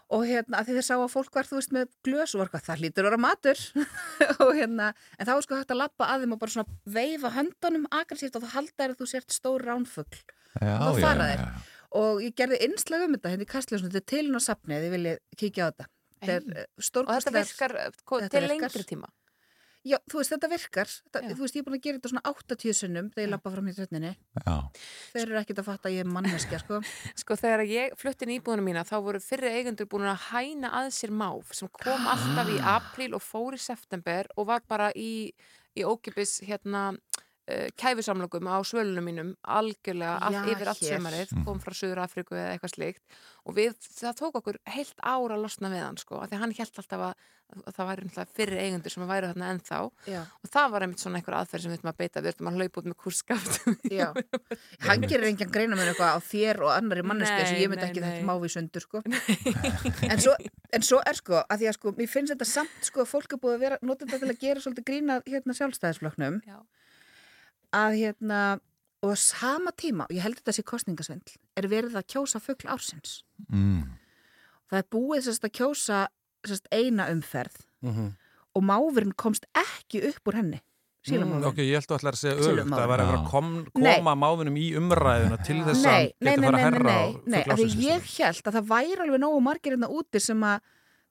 [0.09, 2.49] og hérna, að því þeir sá að fólk var, þú veist, með glös og var
[2.49, 3.59] hvað, það hlýtur að vera matur.
[4.41, 4.87] Og hérna,
[5.19, 8.39] en þá var sko hægt að lappa að þeim og bara svona veifa höndunum aggressíft
[8.39, 10.23] og þá halda þér að þú sért stór ránfugl.
[10.57, 11.43] Já, og þá fara þeir.
[11.45, 11.61] já.
[12.01, 14.75] og ég gerði einslega um þetta hérna í Kastljósnu, þetta er til hún á safni
[14.79, 15.87] ef þið viljið kíkja á þetta.
[16.19, 16.65] Þetta er Ei.
[16.65, 18.57] eh, Og þetta virkar, eh, ko- Þetta til virkar.
[18.73, 19.11] lengri tíma?
[19.87, 22.23] Já, þú veist, þetta virkar þetta, þú veist, ég er búin að gera þetta svona
[22.27, 24.55] 80 sinnum þegar ég lappa fram í tjötninni Já.
[25.13, 26.79] þeir eru ekkert að fatta að ég er manneskja sko.
[27.21, 30.73] Sko þegar ég flutti inn í íbúðunum mína þá voru fyrri eigendur búin að hæna
[30.81, 34.91] að sér máf sem kom alltaf í apríl og fór í september og var bara
[34.99, 35.31] í,
[35.79, 36.89] í ókipis hérna
[37.79, 41.45] kæfisamlögum á svölunum mínum algjörlega all, Já, yfir allt sömarið, Mm.
[41.47, 43.03] kom frá Suður Afriku eða eitthvað slíkt
[43.49, 46.41] og við, það tók okkur heilt ára að losna við hann sko, af því að
[46.43, 47.13] hann held alltaf að,
[47.65, 50.19] að það væri náttúrulega fyrri eigendur sem væri þarna ennþá Já.
[50.43, 52.57] og það var einmitt svona einhver aðferð sem við ætlum að beita, við ætlum að
[52.59, 53.53] hlaupa út með kurskaft
[53.99, 54.07] Já,
[54.85, 57.81] hann gerir engjan greina með eitthvað á þér og annari manneski Nei, sem ég myndi
[57.81, 58.09] nei, ekki nei.
[58.11, 59.01] þetta mávi sundur sko.
[60.11, 60.33] en, svo,
[60.77, 63.33] en svo er sko að því að sko, mér finnst þetta samt sko að fólk
[63.33, 64.53] er búið að vera nota þetta til
[67.75, 68.59] að hérna
[69.03, 73.23] og sama tíma, og ég held þetta sé kostningasvindl er verið að kjósa fugl ársins
[73.51, 73.83] Mm.
[74.71, 76.07] það er búið sérst að kjósa
[76.45, 78.09] sérst eina umferð Mhm.
[78.55, 80.61] og máfurinn komst ekki upp úr henni
[81.09, 83.95] Mm, ok, ég held að ætla að segja öfugt að vera að kom, Nei.
[83.97, 86.83] koma máðunum í umræðuna til þess að nei, nei, geta nei, fara nei, að herra
[86.83, 90.19] nei, nei, af því fuglásins ég held að það væri alveg nógu margir hérna úti
[90.21, 90.59] sem að,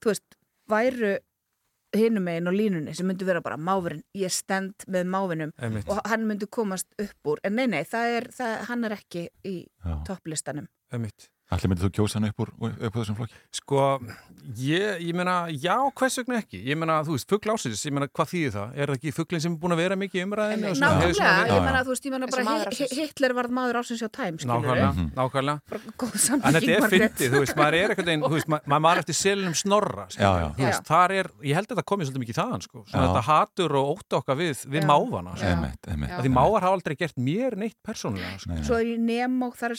[0.02, 0.36] þú veist,
[0.68, 1.18] væru
[1.97, 5.89] hinum megin og línunni sem myndu vera bara máfurinn, ég stend með máfinum Einmitt.
[5.89, 9.28] og hann myndu komast upp úr en nei, nei, það er, það, hann er ekki
[9.49, 9.57] í
[10.09, 11.30] topplistanum Einmitt.
[11.49, 13.38] Allir myndir þú kjósa hann upp úr, upp úr þessum flokki?
[13.57, 13.84] Sko,
[14.61, 16.59] ég, ég meina, já, hvers vegna ekki?
[16.68, 18.74] Ég meina, þú veist, fugl ásins, ég meina, hvað þýðir það?
[18.76, 20.72] Er það ekki fuglinn sem er búin að vera mikið í umræðinu?
[20.76, 22.92] Nákvæmlega, ég menna, þú veist, ég og bara maður Hi- ársins.
[22.92, 25.09] Hi- Hitler varð maður ásins hjá Time, skilur Nákvæmlega, Mhm.
[25.16, 25.61] nákvæmlega.
[25.96, 28.61] góð En sambygging þetta er fyndið, þú veist, maður er einhvern veginn, þú veist, ma-
[28.68, 30.49] maður maður eftir selinum snorra, skilur, Já, já.
[30.59, 33.09] þú veist, þar er, ég held að þetta komið svolítið mikið þaðan, sko, svona Já.
[33.09, 34.86] þetta hatur og ótt okkar við, við Já.
[34.92, 35.32] máfana.
[35.49, 36.11] Einmitt, einmitt.
[36.12, 38.36] Að því mávar hafa aldrei gert mér neitt persónulega.
[38.64, 39.76] Svo í Nemo, þar er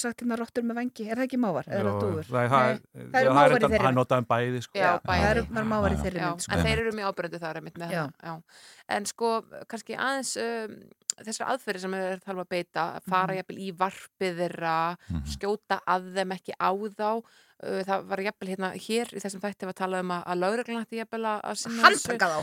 [1.68, 1.90] mávar?
[1.90, 2.24] Það dúfur?
[2.30, 4.78] Það það Nei, það eru mávar er, í þeirri það er notað um bæði, sko.
[4.80, 5.28] Já, það bæði.
[5.30, 6.52] eru mávar í þeirri sko.
[6.56, 8.04] en þeir eru mjög ábyrgandi þar einmitt með Já.
[8.06, 8.14] það.
[8.24, 8.34] Já.
[8.90, 9.30] En sko,
[9.70, 10.78] kannski aðeins um,
[11.20, 13.38] þessar aðferði sem er þarf að beita, að fara Mhm.
[13.42, 14.98] jafnvel í varpið þeirra,
[15.36, 17.12] skjóta að þeim ekki á þá.
[17.60, 20.86] Uh, það var jafnvel hérna hér í þessum þætti var talað um að, að lauruglan
[20.86, 22.38] ætti jafnvel að sinna Handtaka þá.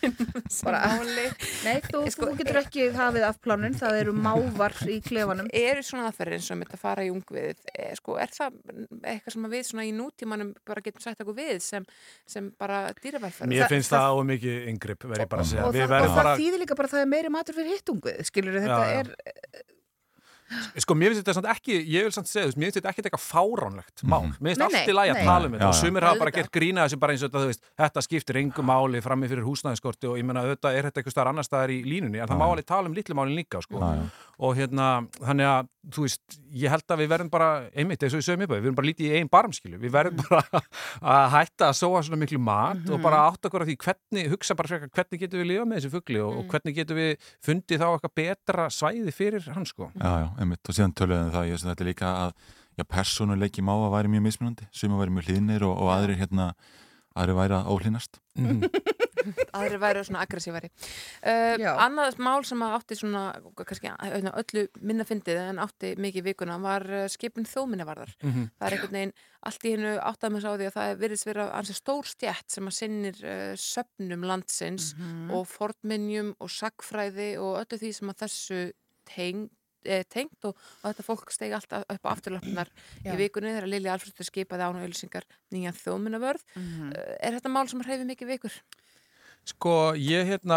[0.66, 1.24] Bara- máli.
[1.64, 5.48] Nei, þú, Sko, þú getur ekki hafið af plánun, það eru mávar í klefanum.
[5.56, 7.64] Eru svona aðferðir eins og mitt að fara í ungviðið.
[8.02, 8.60] Sko, er það
[9.00, 11.88] eitthvað sem við svona í nútímanum bara getum sagt eitthvað við sem,
[12.28, 13.48] sem bara dýravelferð?
[13.54, 15.66] Mér finnst það á mikið yngripp, verð ég bara að segja.
[15.70, 18.24] og, Við það, það bara, þýðir líka bara að það er meiri matur fyrir hittungvið
[18.28, 19.14] skilur þetta er
[20.80, 22.92] Sko, mér finnst þetta samt ekki, ég vil samt segja, þú veist, mér finnst þetta
[22.92, 24.26] ekki eitthvað fáránlegt mál.
[24.38, 26.52] Mér finnst Nei, allt í lagi að tala um þetta og sumir hafa bara gert
[26.54, 30.10] grína þessu bara eins og þetta, þú veist, þetta skiptir engu máli frammi fyrir húsnæðiskorti
[30.10, 32.46] og ég meina auðvitað er þetta eitthvað staðar annar staðar í línunni, en það má
[32.48, 33.78] alveg tala um litlu málin líka, sko.
[33.78, 34.26] Já, já.
[34.40, 34.84] Og hérna,
[35.20, 38.44] þannig að, þú veist, ég held að við verðum bara, einmitt, eins og við sögum
[38.46, 40.62] upp, við verðum bara lítið í einn barmskilu, við verðum bara
[41.14, 44.56] að hætta að sóa svona miklu mat og bara átt okkur á því hvernig, hugsa
[44.56, 47.82] bara frekar hvernig getum við lifað með þessu fugli og, og hvernig getum við fundið
[47.84, 49.90] þá eitthvað betra svæði fyrir hann, sko.
[50.00, 52.34] Já, já, einmitt, og síðan töluðum það, ég veist þetta er líka að
[52.80, 54.68] já, persónuleiki má að væri mjög mismunandi.
[54.72, 56.50] Suma væri mjög hlýðnir og, og aðrir hérna,
[57.14, 58.20] aðrir væri að óhlýnast.
[59.52, 60.70] Aðri væri svona aggressívari.
[61.20, 63.24] Uh, annað mál sem að átti svona
[63.58, 68.46] kannski hérna, öllu minna fyndið en átti mikið vikuna var skipun þjóminnavarðar Mhm.
[68.56, 69.12] það er einhvern veginn
[69.50, 72.70] allt í hennu áttað með sá því að það virðist vera ansi stór stjætt sem
[72.72, 74.94] að sinnir uh, söpnum landsins
[75.36, 78.62] og fornminjum og sagfræði og öllu því sem að þessu
[79.10, 79.50] teng,
[79.84, 82.68] eh, tengt og, og þetta fólk stegi alltaf upp á afturlöfnar
[83.06, 85.24] í vikunni þegar Lili Alfredsdóttir skipaði án og auðlýsingar
[85.54, 86.92] nýjan þjóminnavörð Mhm.
[86.92, 88.60] uh, er þetta mál sem hreyfi mikið vikur?
[89.50, 90.56] Sko, ég hérna,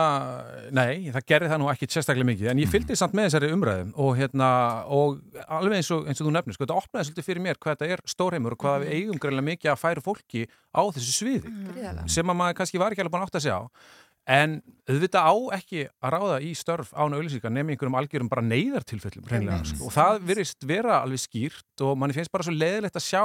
[0.75, 3.93] nei, það gerði það nú ekki sérstaklega mikið, en ég fylgdi samt með þessari umræðum
[4.03, 4.49] og hérna,
[4.91, 7.77] og alveg eins og, eins og þú nefnir, sko, þetta opnaði svolítið fyrir mér hvað
[7.79, 10.43] þetta er stórheimur og hvað við eigum greinlega mikið að færa fólki
[10.75, 12.09] á þessu sviði Gríðarlega.
[12.11, 13.61] sem að maður kannski var ekki alveg búin að átta sig á
[14.29, 19.27] en auðvitað á ekki að ráða í störf án auðlýsingar nefnir einhverjum algjörum bara neyðartilfellum
[19.67, 19.87] sko.
[19.89, 23.23] og það virðist vera alveg skýrt og manni finnst bara svo leiðilegt að sjá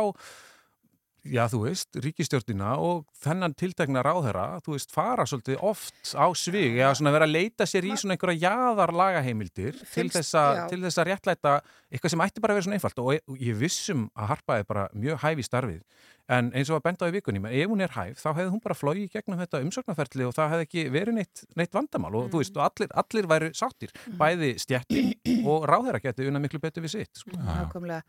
[1.28, 6.78] já, þú veist, ríkistjórnina og þennan tiltekna ráðherra, þú veist, fara svolítið oft á svig
[6.78, 10.68] eða svona vera að leita sér í svona einhverja jaðar lagaheimildir til Finnst- þess, já.
[10.70, 11.54] til þess að réttlæta
[11.92, 14.88] eitthvað sem ætti bara að vera svona einfalt og ég, vissum að Harpa er bara
[14.94, 15.82] mjög hæf í starfið
[16.28, 18.50] en eins og að benda á í vikunni, menn ef hún er hæf þá hefði
[18.52, 22.12] hún bara flóið í gegnum þetta umsóknarferli og það hefði ekki verið neitt, neitt vandamál.
[22.18, 26.60] Og þú veist, og allir, allir væru sáttir bæði stjættin og ráðherra geti unna miklu
[26.62, 27.32] betur við sitt sko.
[27.38, 28.02] Nákvæmlega.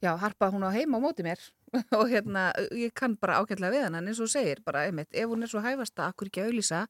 [0.00, 1.40] Já, Harpa hún á heima á móti mér.
[1.98, 5.28] Og hérna, ég kann bara ágætlega við hann en eins og segir, bara einmitt, ef
[5.28, 6.84] hún er svo hæfasta, akkur ekki að auðlýsa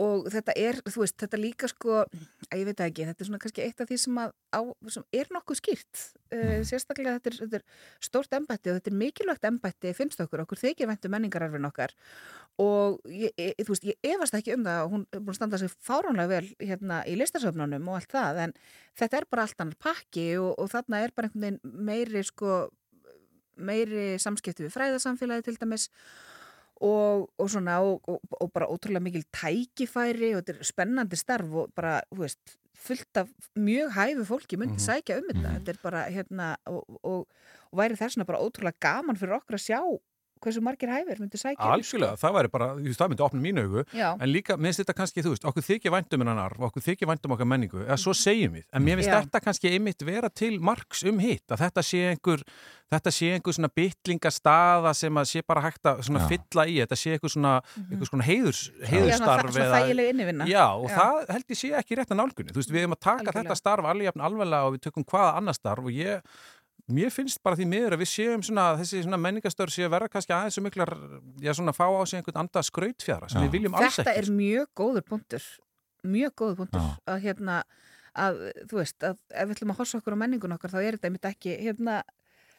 [0.00, 2.02] og þetta er, þú veist, þetta líka sko,
[2.48, 4.60] að ég veit ekki, þetta er svona kannski eitt af því sem, að á,
[4.94, 6.02] sem er nokkuð skýrt
[6.34, 10.44] uh, sérstaklega þetta er, þetta er stórt embætti og þetta er mikilvægt embætti finnst okkur,
[10.44, 11.94] okkur þykir væntu menningararfin okkar.
[12.62, 15.40] Og ég, ég, þú veist, ég efast ekki um það að hún er búin að
[15.40, 18.56] standa sig fáránlega vel hérna í listasöfnunum og allt það en
[18.98, 22.64] þetta er bara allt annar pakki og, og þarna er bara einhvern veginn meiri sko
[23.54, 25.88] meiri samskipti við fræðasamfélagi til dæmis
[26.84, 31.52] og, og svona og, og, og bara ótrúlega mikil tækifæri og þetta er spennandi starf
[31.64, 34.84] og bara, þú veist, fullt af mjög hæfu fólki myndi Mhm.
[34.88, 37.26] sækja um þetta þetta er bara, hérna og, og,
[37.72, 39.80] og væri þess vegna bara ótrúlega gaman fyrir okkur að sjá
[40.44, 43.42] hversu margir hæfir myndi sækja um, Algjörlega, það væri bara, þú veist, það myndi opna
[43.46, 44.08] mínu augu Já.
[44.20, 47.10] en líka, mér finnst þetta kannski, þú veist, okkur þykja væntum hennan arf, okkur þykja
[47.12, 50.60] væntum okkar menningu eða svo segjum við, en mér finnst þetta kannski einmitt vera til
[50.60, 52.44] marks um hitt að þetta sé einhver,
[52.94, 56.28] þetta sé einhver svona bitlingastaða sem að sé bara hægt að svona Já.
[56.32, 57.54] fylla í, þetta sé einhver svona
[57.90, 60.48] einhver svona heiðurs, Já, heiðurstarf svona eða- þægileg innivinna.
[60.50, 60.96] Já, og Já.
[60.98, 63.42] það held ég sé ekki rétt að nálgunni, þú veist, við erum að taka Algjörlega.
[63.42, 66.22] þetta starf alveg alveglega og við tökum hvaða annar starf og ég
[66.92, 70.08] Mér finnst bara því miður að við séum svona, þessi svona menningastöður séu að vera
[70.12, 70.90] kannski aðeins og miklar,
[71.40, 73.44] já svona fá á sig einhvern anda skrautfjara sem Já.
[73.46, 74.20] við viljum alls þetta ekki.
[74.20, 75.46] er mjög góður punktur
[76.04, 76.90] mjög góður punktur Já.
[77.14, 77.62] að hérna
[78.14, 80.98] að þú veist að ef við ætlum að hossa okkur á menningun okkar þá er
[80.98, 81.96] þetta einmitt ekki hérna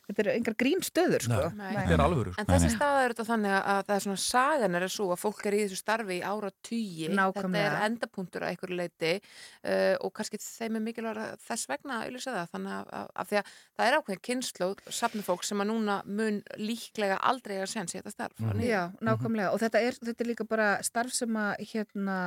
[0.08, 2.34] þetta er engar grín stöður sko Nei, þetta er alvöru.
[2.42, 5.22] En þessi staða er þetta þannig að það er svona sagan er að svo að
[5.22, 7.10] fólk er í þessu starfi í ára tugi.
[7.12, 12.10] Þetta er endapunktur að einhverju leiti uh, og kannski þeim er mikilvæg þess vegna að
[12.10, 12.52] auðvitað það.
[12.56, 16.42] Þannig að, að, að því að það er ákveðin kynnslóð safnufólk sem að núna mun
[16.62, 18.40] líklega aldrei að séns í þetta starf.
[18.42, 22.18] Mm Já, nákvæmlega og þetta er, þetta er líka bara starf sem að hérna,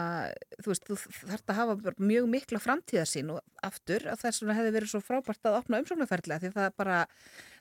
[0.63, 0.97] þú veist, þú
[1.33, 5.01] þarf að hafa bara mjög mikla framtíðarsýn og aftur að þess vegna hefði verið svo
[5.05, 6.99] frábært að opna umsóknarferðlega því það bara,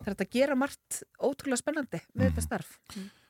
[0.07, 2.75] það er þetta að gera margt ótrúlega spennandi við þetta starf.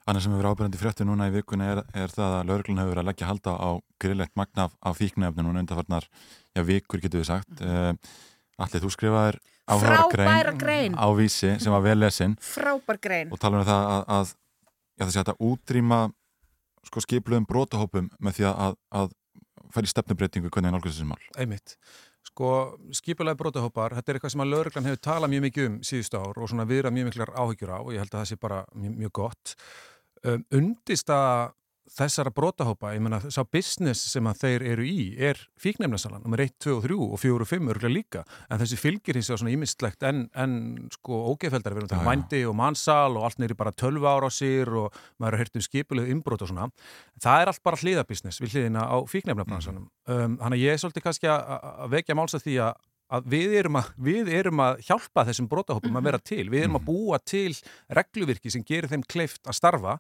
[0.08, 3.02] Annars sem hefur ábyrjandi frétti núna í vikunni er, er það að lauruglun hefur verið
[3.02, 6.06] að leggja halda á grillegt magna af, af fíknefni núna undanfarnar,
[6.56, 7.60] já vikur getur við sagt.
[7.60, 7.92] Uh,
[8.58, 10.96] Allir, þú skrifaðir Frábæra grein.
[10.96, 12.38] á vísi sem var vel lesin.
[12.40, 13.34] Frábær grein.
[13.36, 16.00] Og tala um það að, að já, það sé hægt að útrýma
[16.88, 19.12] sko skipluðum brotahópum með því að, að
[19.76, 21.20] færi stefnubreitingu hvernig nálgast þessi mál.
[21.36, 21.76] Einmitt.
[22.28, 22.50] Sko,
[22.98, 26.42] skipulega brotahópar, þetta er eitthvað sem að lauruglan hefur talað mjög mikið um síðustu ár
[26.42, 28.98] og svona viðra mjög miklar áhyggjur á og ég held að það sé bara mjög,
[29.04, 29.54] mjög gott.
[30.28, 31.54] Um, undist að
[31.92, 36.56] þessara brotahópa, ég meina sá business sem að þeir eru í er fíknefnasalan, nummer 1,
[36.66, 39.54] 2 og 3 og 4 og 5 örgulega líka, en þessi fylgir hins vegar svona
[39.56, 40.58] ímyndslegt en, en
[40.98, 42.10] sko ógeðfeldar, við erum það já.
[42.10, 45.58] vændi og mannsal og allt neyri bara 12 ára á sér og maður er heyrt
[45.62, 46.68] um skipuleg umbrót og svona.
[47.24, 49.88] Það er allt bara hliðabusiness við hliðina á fíknefnabransanum.
[50.08, 52.78] Um, þannig að ég er svolítið kannski að- vekja máls að því að
[53.08, 56.76] að við erum að, við erum að hjálpa þessum brotahópum að vera til við erum
[56.76, 57.54] að búa til
[57.96, 59.94] regluvirki sem gerir þeim kleift að starfa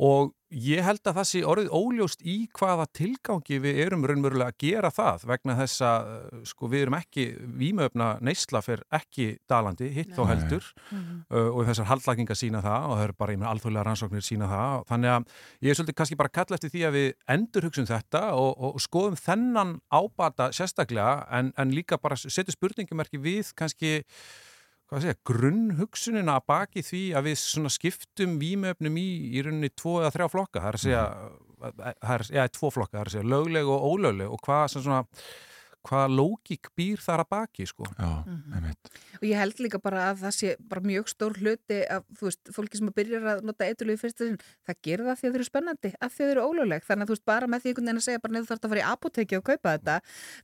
[0.00, 4.56] og ég held að það sé orðið óljóst í hvaða tilgangi við erum raunverulega að
[4.64, 7.26] gera það vegna þess að uh, sko, við erum ekki,
[7.60, 10.26] vímöfna neysla fyrir ekki dalandi, hitt Nei.
[10.32, 11.22] heldur Mhm.
[11.30, 14.84] uh, og þessar haldlækingar sína það og það eru bara, með alþjóðlega rannsóknir sína það
[14.90, 15.24] þannig að
[15.62, 18.80] ég er svolítið kannski bara að kalla eftir því að við endurhugsum þetta og, og
[18.82, 24.00] skoðum þennan ábata sérstaklega en, en líka bara setja spurningumerki við kannski
[24.98, 30.14] segja, grunnhugsunina að baki því að við svona skiptum vímöfnum í í rauninni tvo eða
[30.16, 31.04] þrjá flokka það er að segja,
[31.60, 34.84] það er, já, tvo flokka það er að segja lögleg og ólögleg og hvað sem
[34.86, 35.04] svona
[35.86, 37.86] hvaða lógík býr þar að baki sko.
[37.96, 38.90] Já, einmitt.
[39.20, 42.52] Og ég held líka bara að það sé bara mjög stór hluti af, þú veist,
[42.56, 45.40] fólki sem byrjar að nota eitthvað í fyrsta sinn, það gerir það því að þau
[45.40, 46.86] eru spennandi, að þau eru ólögleg.
[46.88, 48.74] Þannig að þú veist, bara með því einhvern veginn að segja bara neður þarf að
[48.74, 49.98] fara í apoteki og kaupa þetta,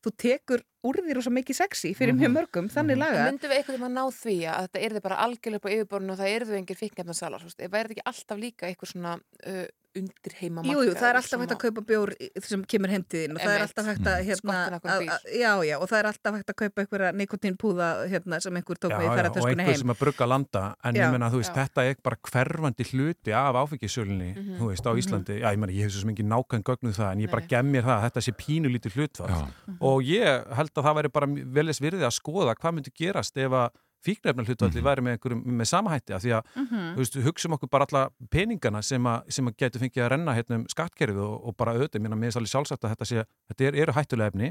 [0.07, 3.25] þú tekur úr því rosa mikið sexy fyrir mjög mörgum, þannig laga.
[3.31, 6.13] Myndum við eitthvað um að ná því að þetta erði bara algjörlega upp á yfirborðinu
[6.13, 9.17] og það erðu engir þú veist, væri þetta ekki alltaf líka eitthvað svona
[9.47, 9.67] uh,
[9.97, 12.11] undir heima Jú, jú, það er alltaf hægt að kaupa bjór
[12.45, 14.27] sem kemur heimtíðin og það er alltaf hægt að, Mm.
[14.29, 18.41] hérna, að, að, já, já, og það er alltaf hægt að kaupa einhverja nikotínpúða, hérna,
[18.45, 19.81] sem einhver tók Já, með í já, og ferðartöskunni einhver heim.
[19.81, 21.01] sem að brugga landa en Já.
[21.07, 21.65] ég menna, þú veist, Já.
[21.65, 24.59] þetta er bara hverfandi hluti af áfengisölunni Mhm.
[24.61, 25.01] þú veist, á Mhm.
[25.01, 27.47] Íslandi, já, ég menna, ég hef svo sem ekki nákvæm gögnuð það, en ég bara
[27.47, 29.49] gem mér það að þetta sé pínu lítið hlutfall
[29.81, 31.27] og ég held að það væri bara
[31.61, 33.69] velis virði að skoða hvað myndi gerast ef að
[34.07, 36.83] fíknefna hlutfalli væri með einhverjum með samahætti af því að, Mhm.
[36.95, 40.35] þú veist, hugsum okkur bara alla peningana sem að, sem að getur fengið að renna
[40.37, 43.67] hérna um skattkerfið og, og bara auðvitað, mér finnst alveg sjálfsagt að þetta sé, þetta
[43.67, 44.51] er, eru hættulega efni.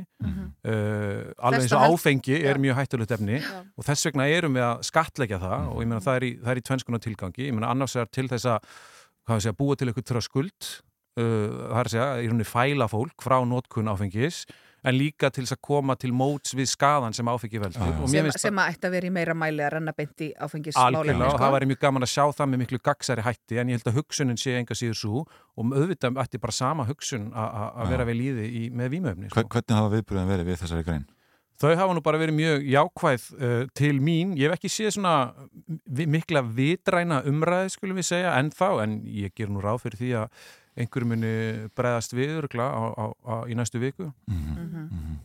[0.65, 2.61] Uh, alveg eins og held- áfengi er Já.
[2.65, 3.37] mjög hættulegt efni
[3.77, 6.55] og þess vegna erum við að skatleggja það og ég meina það er í, er
[6.59, 10.69] í tvennskuna tilgangi, ég meina annars er til þess að segja, búa til eitthvað tröskuld
[11.21, 14.43] uh, það er að segja, í rauninni fæla fólk frá notkun áfengis
[14.85, 18.29] en líka til þess að koma til móts við skaðan sem áfengi veldur og mér
[18.29, 21.01] sem, sem að ætti að vera í meira mæli að renna beint í áfengismálefni.
[21.01, 21.43] Algjörlega og sko.
[21.43, 23.99] það væri mjög gaman að sjá það með miklu gagsæri hætti en ég held að
[23.99, 27.91] hugsunin sé enga síður svo og auðvitað ætti bara sama hugsun að Já.
[27.95, 29.41] vera við líði í, með vímöfni sko.
[29.41, 31.05] Hver, hvernig hafa viðbröðin verið við þessari grein?
[31.55, 34.33] Þau hafa nú bara verið mjög jákvæð uh, til mín.
[34.35, 35.13] Ég hef ekki séð svona
[35.87, 40.41] mikla vitræna umræði, skulum við segja, ennþá, en ég ger nú ráð fyrir því að
[40.75, 41.33] einhverjum muni
[41.77, 44.11] bregðast við örgla á, á, á, í næstu viku.
[44.27, 45.19] Mhm.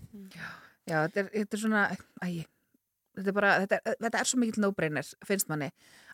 [0.89, 1.83] Já, þetta er, þetta er svona,
[2.25, 2.47] æg,
[3.19, 5.71] þetta er bara, þetta er, þetta er svo mikill no-brainer, finnst manni,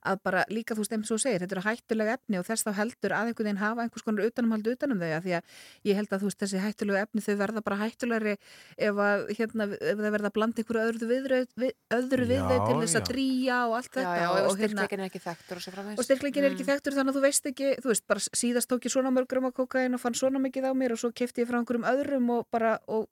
[0.06, 3.12] að bara líka þú og þú segir, þetta eru hættulega efni og þess þá heldur
[3.16, 5.42] að einhvern veginn hafa einhvers konar utanumhald utanum þau, af því að
[5.90, 8.34] ég held að þú veist þessi hættulega efni þau verða bara hættulegri
[8.78, 12.42] ef að, hérna, ef það verða að blanda einhverju öðru viðröð, við, öðru Já, við
[12.46, 13.08] þau til þess að já.
[13.10, 15.72] drýja og allt Já, þetta já, og ef og, styrkleikin er ekki þekktur og svo
[15.76, 15.98] framvegis.
[15.98, 16.56] og styrklingin er Mm.
[16.56, 19.48] ekki þekktur þannig að þú veist ekki, þú veist, bara síðast tók ég svona mörgrum
[19.48, 22.30] á kokain og fann svona mikið á mér og svo kefti ég frá einhverjum öðrum
[22.36, 23.08] og bara og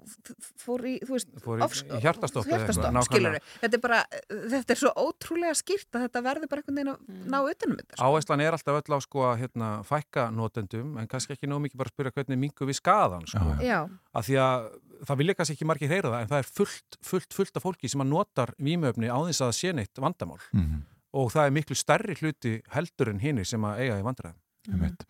[0.64, 4.00] fór í, þú veist, Fór í- í hjartastopp hjartastopp, skilur þetta er bara,
[4.30, 7.26] þetta er svo ótrúlega skýrt að þetta verður bara einhvern veginn að Mm.
[7.32, 8.04] ná utanum þetta sko.
[8.04, 11.76] Áherslan er alltaf öll á sko að hérna, fækka notendum en kannski ekki nóg mikið
[11.80, 13.56] bara að spyrja hvernig mingu við skaðan sko.
[13.62, 13.80] Já.
[14.14, 14.68] Af því að
[15.04, 17.88] það vilja kannski ekki margir heyra það en það er fullt, fullt, fullt af fólki
[17.90, 20.82] sem að notar vímöfni á þess að það sé neitt vandamál Mhm.
[21.14, 24.38] og það er miklu stærri hluti heldur en hinir sem að eiga í vandræðum.
[24.72, 25.04] Einmitt.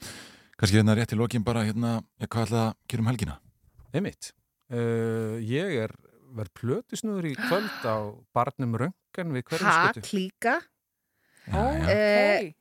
[0.59, 3.38] Kannski hérna rétt í lokin bara hérna, ja, hvað ætla að gera um helgina?
[3.94, 4.32] Einmitt.
[4.72, 5.90] Uh, ég er
[6.34, 7.96] verð plötusnúður í kvöld á
[8.34, 10.02] barnum röngan við hverjum Ha, skutu.
[10.09, 10.62] klíka
[11.48, 11.90] já.
[11.90, 12.52] Eh,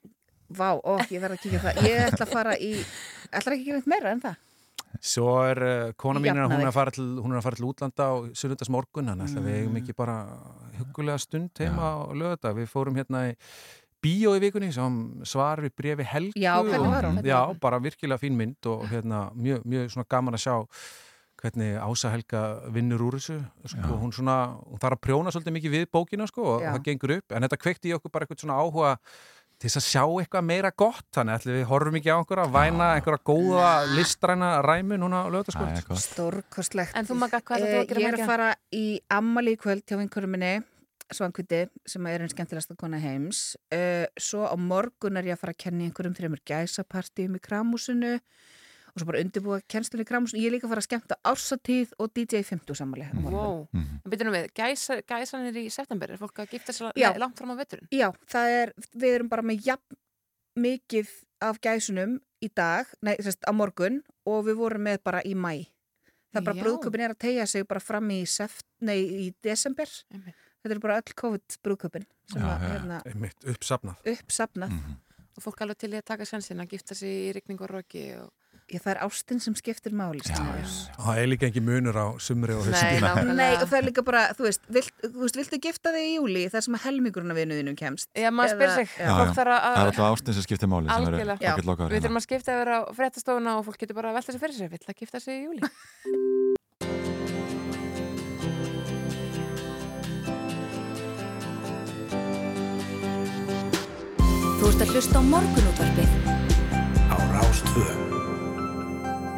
[0.53, 2.71] Vá, ó, ég verð að kíkja á það Ég ætla að fara í,
[3.33, 4.41] ætla ekki að gera neitt meira en það
[5.03, 7.45] Svo er uh, kona mín er, Jafna hún er að fara til, hún er að
[7.47, 10.17] fara til útlanda á sunnudasmorgun, þannig að við eigum ekki bara
[10.77, 12.51] hugulega stund heima á lögða.
[12.59, 13.33] Við fórum hérna í
[14.05, 16.37] bíó í vikunni sem svar við brefi Helgu.
[16.39, 17.17] Já, hvernig var hún?
[17.23, 20.55] og- Já, bara virkilega fín mynd og hérna mjög, mjög svona gaman að sjá
[21.43, 22.41] hvernig Ása Helga
[22.73, 23.37] vinnur úr þessu
[23.67, 26.71] sko, hún svona, hún þarf að prjóna svolítið mikið við bókina sko og Já.
[26.73, 28.93] það gengur upp en þetta kveikti í okkur bara eitthvað svona áhuga
[29.61, 32.87] til þess að sjá eitthvað meira gott þannig að við horfum ekki á einhverja væna
[32.97, 36.95] einhverja góða listræna ræmu núna á lögataskvöld Stórkostlegt.
[36.97, 38.27] Að gera Ég um er að helgina?
[38.27, 40.55] fara í ammali í kvöld hjá vinkurum minni
[41.13, 43.53] Svankviti, sem er einn skemmtilegsta kona heims.
[43.69, 47.41] Uh, Svo á morgun er ég að fara að kenna í einhverjum þreymur gæsapartíum í
[47.43, 48.13] kramúsinu
[48.93, 51.95] og svo bara undirbúa kennslunni í kramúsinu Ég er líka að fara að skemmta ársatíð
[51.97, 53.65] og DJ 50 sammali Wow.
[53.73, 57.53] En byrjum við, gæsa, gæsan er í september, er fólk að gifta sér langt fram
[57.53, 57.89] á veturinn?
[57.93, 59.97] Já, það er, við erum bara með jafn
[60.59, 61.09] mikið
[61.43, 65.65] af gæsunum í dag, nei, sérst, á morgun og við vorum með bara í mæ.
[66.33, 66.63] Það er bara Já.
[66.65, 69.89] brúðköpin er að tegja sig bara fram í, seft, nei, í desember.
[70.13, 74.77] Þetta er bara öll COVID brúðköpin sem að, hérna, Einmitt, uppsafnað uppsafnað.
[75.33, 78.05] Og fólk alveg til í að taka sjansin að gifta sér í rigning og roki
[78.21, 78.29] og
[78.71, 80.21] Já, það er ástin sem skiptir máli.
[80.23, 80.37] Já,
[80.95, 83.01] Það er líka ekki munur á sumri og hausti.
[83.35, 86.13] Nei, og það er líka bara, þú veist, vilt, þú veist, viltu gifta þig í
[86.15, 88.09] júli þar sem að helmingurinn af vinuðinum kemst?
[88.17, 88.95] Já, maður spyr sig.
[88.97, 89.29] Já, já.
[89.35, 89.53] Það er
[89.83, 92.07] alltaf ástin sem skiptir máli sem ekkert lokaður Við hérna.
[92.07, 94.73] þurfum að skipta yfir á fréttastofuna og fólk getur bara að velta sig fyrir sig.
[94.73, 96.53] Vill að gifta sig í júli?
[104.59, 106.11] Þú ert að hlusta á morgunútvarpið
[107.11, 108.12] Á Rástvö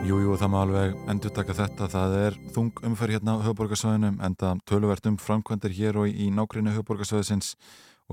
[0.05, 1.85] Jú, jú, það má alveg endur taka þetta.
[1.89, 6.75] Það er þung umferð hérna á höfuborgarsvæðinum enda töluvert um framkvæmdir hér og í nákvæmni
[6.75, 7.55] höfuborgarsvæðisins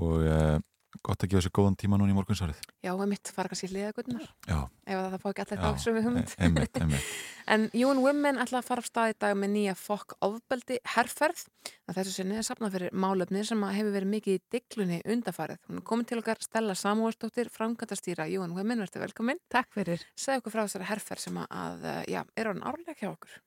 [0.01, 0.55] og eh,
[1.01, 2.59] gott að gefa sér góðan tíma núna í morgunsvarið.
[2.85, 4.27] Já, og mitt fara kannski hliða guttunar.
[4.45, 4.57] Já.
[4.85, 6.33] Ef að það fá ekki allir Já, þá sem við hugmynd.
[6.33, 7.13] e- einmitt, einmitt.
[7.53, 11.45] en UN Women ætla að fara af stað í dag með nýja fokk ofbeldi herrferð.
[11.87, 15.61] Að þessu sinni er sapnað fyrir málefni sem að hefur verið mikið í diglunni undafarið.
[15.69, 19.41] Hún er komin til okkar Stella Samúarsdóttir, framkvæmtastýra UN Women, verður velkomin.
[19.51, 20.03] Takk fyrir.
[20.19, 23.39] Segð okkur frá þessari herrferð sem að, eh, já, er hann árlega hjá okkur.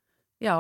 [0.45, 0.57] Já,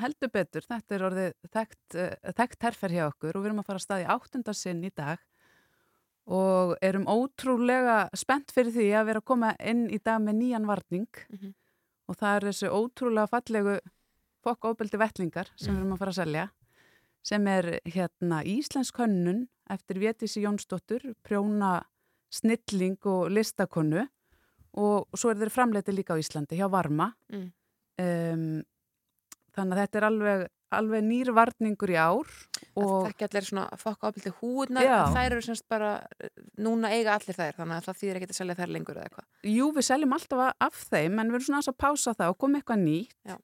[0.00, 0.64] heldur betur.
[0.68, 3.86] Þetta er orðið þekkt, uh, þekkt herfer hjá okkur og við erum að fara að
[3.86, 5.18] stað í áttundasinn í dag
[6.30, 10.66] og erum ótrúlega spennt fyrir því að vera að koma inn í dag með nýjan
[10.68, 11.54] varning Mhm.
[12.08, 13.78] og það er þessu ótrúlega fallegu
[14.44, 16.50] fokk ofbeldi vettlingar sem við erum að fara að selja
[17.22, 21.82] sem er hérna Íslensk hönnun eftir Vétísi Jónsdóttur, prjóna
[22.32, 24.06] snilling og listakonu
[24.74, 27.52] og svo er þeir framleiti líka á Íslandi hjá Varma Mm.
[27.98, 28.62] um,
[29.56, 30.42] þannig að þetta er alveg,
[30.78, 32.30] alveg nýr varningur í ár
[32.78, 34.04] Og ekki allir svona fokk
[34.86, 34.96] Já.
[35.08, 36.30] en þær eru semst bara, eh,
[36.62, 39.26] núna eiga allir þær, þannig að það þýðir ekki að selja þær lengur eða eitthvað.
[39.50, 42.60] Jú, við seljum alltaf af þeim en við erum svona að pása það og koma
[42.60, 43.36] eitthvað nýtt Já.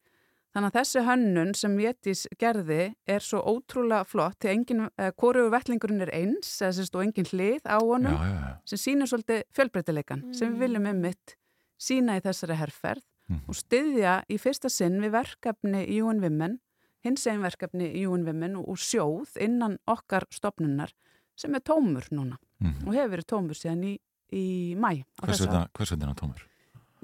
[0.56, 5.50] þannig að þessi hönnun sem Vétís gerði er svo ótrúlega flott því engin, eh, hvoru
[5.50, 8.56] vettlingurinn er eins eða sérst og engin hlið á honum Já, já, já.
[8.64, 11.36] sem sýnir svolítið fjölbreytileikan sem við viljum einmitt
[11.76, 13.02] sína í þessari herrferð
[13.48, 16.58] og styðja í fyrsta sinn við verkefni í UN Women,
[17.02, 20.92] hins einn verkefni í UN Women og, og sjóð innan okkar stopnunar
[21.36, 22.86] sem er tómur núna Mhm.
[22.88, 23.98] og hefur verið tómur síðan í,
[24.32, 25.04] í mæ.
[25.20, 26.40] Hvers vegna er hann tómur?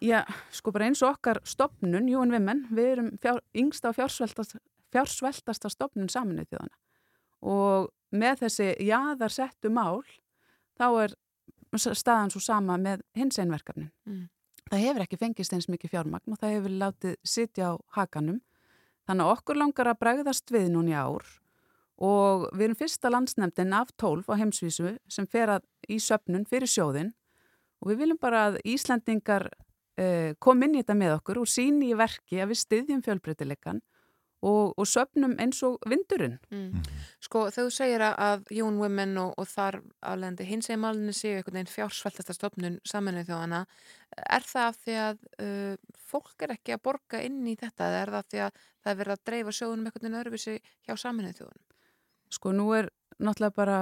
[0.01, 4.59] Já, sko bara eins og okkar stopnun, UN Women, við erum fjár, yngsta og fjársveltasta,
[4.91, 6.77] fjársveltasta stopnun saminuð þjóðana
[7.43, 10.03] og með þessi jaðar settu mál
[10.79, 11.15] þá er
[11.77, 13.91] staðan svo sama með hins einverkefnin.
[14.07, 14.29] Mm.
[14.73, 18.39] Það hefur ekki fengist eins mikið fjármagn og það hefur látið sitja á hakanum.
[19.05, 21.27] Þannig að okkur langar að bregðast við núna í ár
[22.03, 26.71] og við erum fyrsta landsnefndin af 12 á heimsvísu sem fer að í söpnun fyrir
[26.73, 27.13] sjóðin
[27.83, 31.93] og við viljum bara að Íslandingar uh, kom inn í þetta með okkur og síni
[31.93, 33.83] í verki að við styðjum fjölbreytileikan
[34.43, 36.39] og, og söpnum eins og vindurinn.
[36.51, 36.83] Mm.
[37.23, 41.15] Sko, þegar þú segir að- að UN Women og, og þar aflegandi hins eginn málunni
[41.15, 43.61] séu einhvern veginn fjársveltasta stofnun saminuð þjóðana,
[44.19, 45.77] er það af því að uh,
[46.11, 48.91] fólk er ekki að borga inn í þetta eða er það af því að það
[48.93, 50.57] er verið að dreifa sjóðunum einhvern veginn öðruvísi
[50.89, 51.69] hjá saminuð þjóðunum?
[52.33, 52.91] Sko nú er
[53.23, 53.79] náttúrulega bara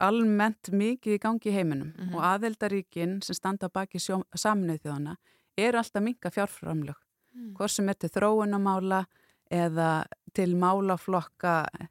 [0.00, 2.14] almennt mikið í gangi í heiminum Mhm.
[2.14, 5.16] og aðeldaríkin sem standa baki saminuð þjóðana
[5.58, 6.94] eru alltaf minka fjárframlög.
[7.34, 7.54] Mm.
[7.58, 9.04] Hvort sem er til þróunamála
[9.50, 10.06] eða
[10.36, 11.90] til málaflokka eh,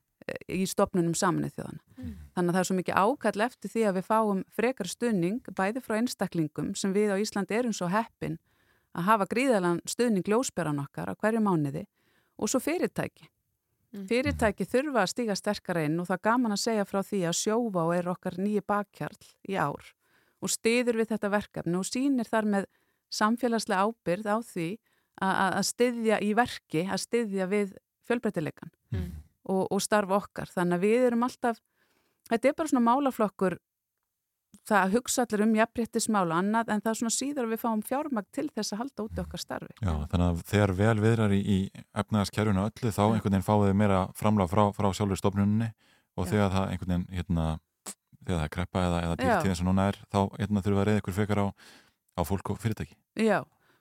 [0.61, 1.83] í stopnunum saminuð þjóðana.
[1.97, 2.11] Mm.
[2.35, 5.83] Þannig að það er svo mikið ákall eftir því að við fáum frekar stuðning bæði
[5.85, 8.37] frá einstaklingum sem við á Íslandi erum svo heppin
[8.97, 11.87] að hafa gríðalan stuðning ljósberan okkar á hverju mánuði
[12.37, 13.29] og svo fyrirtæki.
[14.07, 17.37] Fyrirtæki þurfa að stíga sterkara inn og það er gaman að segja frá því að
[17.87, 19.93] og er okkar nýji bakkjarl í ár
[20.43, 22.67] og stiður við þetta verkefni og sýnir þar með
[23.09, 24.67] samfélagslega ábyrð á því
[25.21, 27.75] að, að- að styðja í verki, að styðja við
[28.07, 29.07] fjölbreytileikan Mm.
[29.49, 30.47] og, og starfa okkar.
[30.47, 31.57] Þannig að við erum alltaf,
[32.29, 33.57] þetta er bara svona málaflokkur,
[34.67, 37.81] það hugsa allir um jafnréttismál og annað en það er svona síður að við fáum
[37.87, 39.75] fjármagn til þess að halda úti okkar starfi.
[39.83, 41.57] Já, þannig að þegar vel viðrar í, í
[42.03, 45.69] efnaðaskerfinu öllu þá einhvern veginn fáið meira framlega frá, frá sjálfur stofnunni
[46.17, 46.31] og Já.
[46.31, 47.45] þegar það einhvern veginn hérna,
[48.23, 50.83] þegar það er kreppa eða, eða dýrtíð eins og núna er þá hérna, þurfum við
[50.83, 51.47] að reyða ykkur frekar á,
[52.17, 52.97] á fólk og fyrirtæki.
[53.23, 53.39] Já,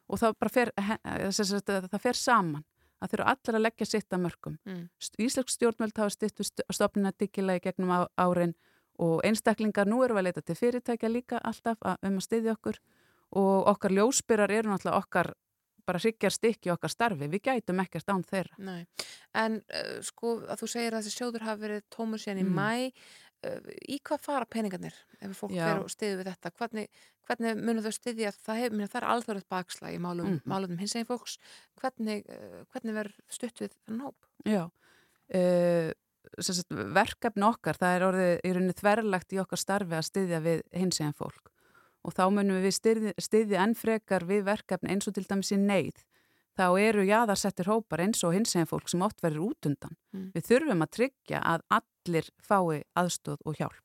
[0.09, 2.65] og það bara fer, það fer saman
[3.03, 4.59] að þurfa allir að leggja sitt að mörgum.
[4.65, 4.85] Mm.
[5.27, 6.41] Íslensk stjórnmöld hafa stytt
[6.73, 8.55] stopnina diggilega í gegnum á, árin
[8.99, 12.78] og einstaklingar nú eru að leita til fyrirtækja líka alltaf að, um að styðja okkur
[13.37, 15.35] og okkar ljósbyrar eru náttúrulega okkar
[15.87, 18.57] bara hryggjar stykki okkar starfi, við gætum ekkert án þeirra.
[18.59, 18.87] Nei,
[19.39, 22.57] en uh, sko að þú segir að þessi sjóður hafi verið tómur síðan í Mm.
[22.57, 23.26] mæ, uh,
[23.89, 26.51] í hvað fara peningarnir ef fólk fer og styður við þetta?
[26.59, 26.89] Hvernig,
[27.29, 28.33] hvernig munum þau styðja?
[28.43, 30.41] Það, hef, það er alþjóðlega bakslag í málum, Mhm.
[30.47, 31.39] málum hins eginn fólks.
[31.81, 34.17] Hvernig, uh, hvernig verður stutt við þann hóp?
[34.45, 34.65] Já,
[35.35, 35.93] uh,
[36.41, 40.63] sagt, verkefni okkar, það er orðið í rauninni þverlagt í okkar starfi að styðja við
[40.73, 41.53] hins eginn fólk
[42.07, 45.59] og þá munum við styðja, styðja enn frekar við verkefni eins og til dæmis í
[45.59, 46.05] neyð
[46.57, 49.97] þá eru jaðarsettir hópar eins og hins eginn fólk sem oft verður út undan.
[50.15, 50.33] Mm.
[50.33, 51.65] Við þurfum að tryggja að
[52.07, 53.83] allir fái aðstóð og hjálp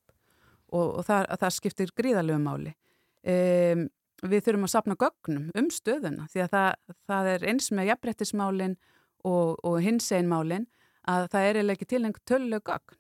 [0.72, 2.76] og, og það, það skiptir gríðalegu máli.
[3.22, 3.90] Um,
[4.22, 8.78] við þurfum að sapna gögnum um stöðuna því að það, það er eins með jafnbrettismálin
[9.26, 10.68] og, og hins eginn málin
[11.10, 12.98] að það er eiginlega ekki til einhver töluleg gögn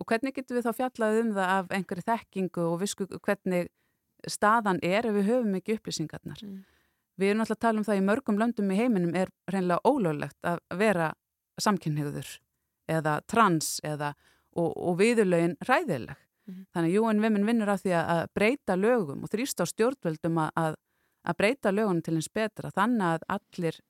[0.00, 3.68] og hvernig getum við þá fjallað um það af einhverju þekkingu og visku hvernig
[4.28, 6.40] staðan er ef við höfum ekki upplýsingarnar.
[6.46, 6.62] Mm.
[7.20, 10.48] Við erum alltaf að tala um það í mörgum löndum í heiminum er reynilega ólöglegt
[10.48, 11.10] að vera
[11.60, 12.30] samkynniður
[12.90, 14.14] eða trans eða
[14.56, 16.18] og, og viðurlögin ræðileg.
[16.48, 16.66] Mhm.
[16.74, 20.50] Þannig að UN Women vinnur á því að breyta lögum og þrýst á stjórnvöldum að,
[20.58, 20.76] að,
[21.22, 23.80] að breyta lögunum til eins betra þannig að allir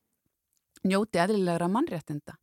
[0.83, 2.37] njóti eðlilegra mannréttinda.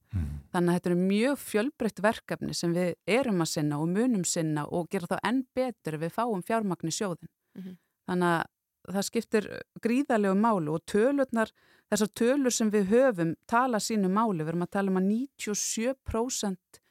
[0.49, 4.65] Þannig að þetta eru mjög fjölbreytt verkefni sem við erum að sinna og munum sinna
[4.65, 7.29] og gera þá enn betur ef við fáum fjármagn í sjóðin.
[7.59, 7.75] Mhm.
[8.09, 9.47] Þannig að það skiptir
[9.83, 11.51] gríðalegu málu og tölurnar,
[11.91, 16.81] þessar tölur sem við höfum tala sínu máli, við erum að tala um að 97%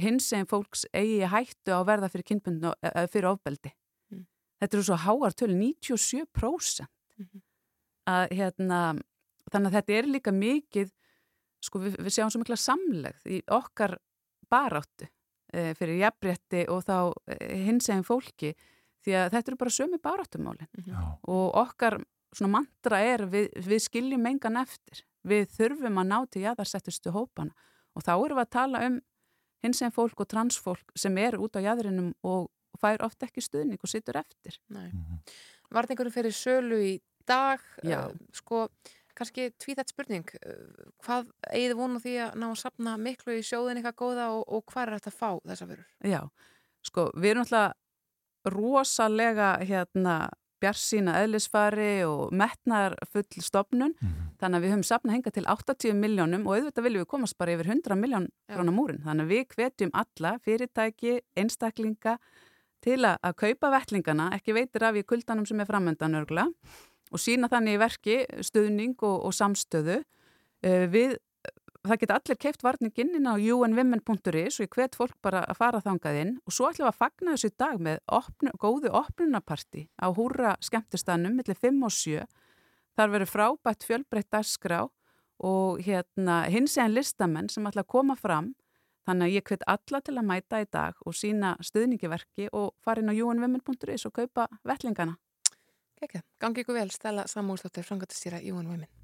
[0.00, 3.72] hins eginn fólks eigi í hættu á verða fyrir kynbundinu eða fyrir ofbeldi.
[4.12, 4.26] Mm.
[4.62, 6.88] Þetta eru svo háar tölur, 97%.
[8.10, 8.78] Að, hérna,
[9.52, 10.88] þannig að þetta er líka mikið,
[11.62, 13.94] sko við, við sjáum svo mikla samlegð í okkar
[14.50, 15.06] baráttu
[15.52, 16.96] e, fyrir jafnrétti og þá
[17.30, 17.36] e,
[17.68, 18.52] hins eginn fólki
[19.02, 20.98] því að þetta eru bara sömu baráttumálin Já.
[21.30, 21.98] og okkar
[22.32, 27.54] svona mantra er við, við skiljum engan eftir við þurfum að ná til jaðarsettustu hópana
[27.94, 29.00] og þá erum við að tala um
[29.62, 33.78] hins eginn fólk og transfólk sem er út á jaðrinum og fær oft ekki stuðning
[33.82, 34.88] og situr eftir Nei.
[35.70, 36.92] Var þetta einhverju fyrir sölu í
[37.28, 37.60] dag?
[37.86, 38.08] Já.
[38.10, 38.66] Eh, Sko,
[39.14, 40.24] kannski tvíþætt spurning.
[40.42, 44.42] eh, Hvað eigið vonu því að ná að sapna miklu í sjóðin eitthvað góða og,
[44.48, 45.86] og hvað er þetta að fá þessa vörur?
[46.04, 46.20] Já,
[46.82, 47.72] sko, við erum alltaf
[48.52, 50.16] rosalega hérna
[50.62, 53.96] bjarsína eðlisfari og metnar full stopnun,
[54.40, 57.56] þannig að við höfum sapnað henga til 80 miljónum og auðvitað viljum við komast bara
[57.56, 62.16] yfir 100 miljón krónar múrin þannig að við hvetjum alla fyrirtæki, einstaklinga
[62.82, 66.48] til að, að kaupa vettlingana, ekki veitir af í kuldanum sem er framöndan örgla
[67.12, 70.00] og sína þannig í verki stuðning og, og samstöðu.
[70.62, 71.18] Uh, við
[71.90, 75.82] það geta allir keift varninginn inn á unwomen.is og ég hvet fólk bara að fara
[75.82, 76.32] þangað inn.
[76.46, 81.34] Og svo ætlum við að fagna þessu dag með opnu, góðu opnunaparti á húra skemmtistannum
[81.38, 82.26] millir 5 og 7
[82.98, 84.82] þar verður frábætt fjölbreytt dagskrá
[85.42, 88.52] og hérna hins eginn listamenn sem ætla að koma fram.
[89.02, 93.02] Þannig að ég hvet alla til að mæta í dag og sína stuðningiverki og fara
[93.02, 95.18] inn á unwomen.is og kaupa vettlingana
[96.02, 99.01] Kekja, gangi ykkur vel, Stella Samúlsdóttir, frangatistýra UN Women.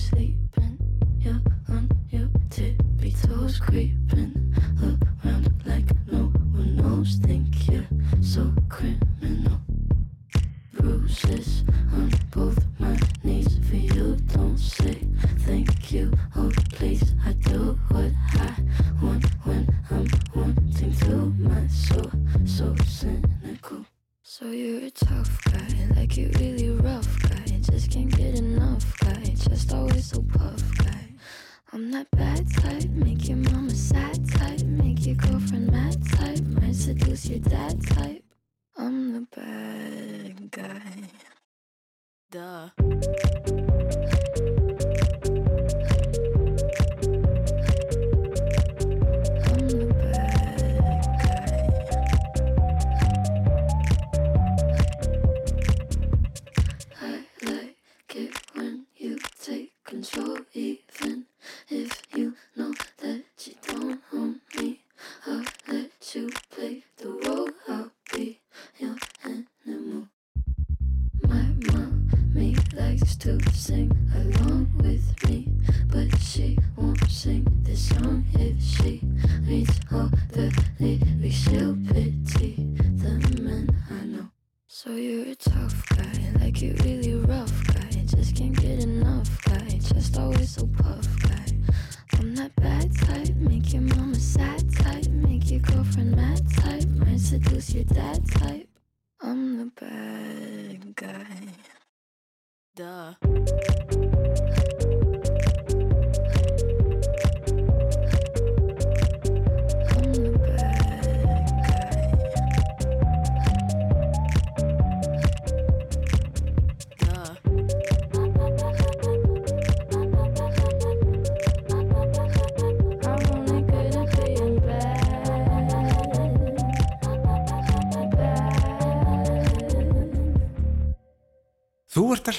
[0.00, 0.78] Sleeping.
[1.18, 4.54] You're on your tippy toes creeping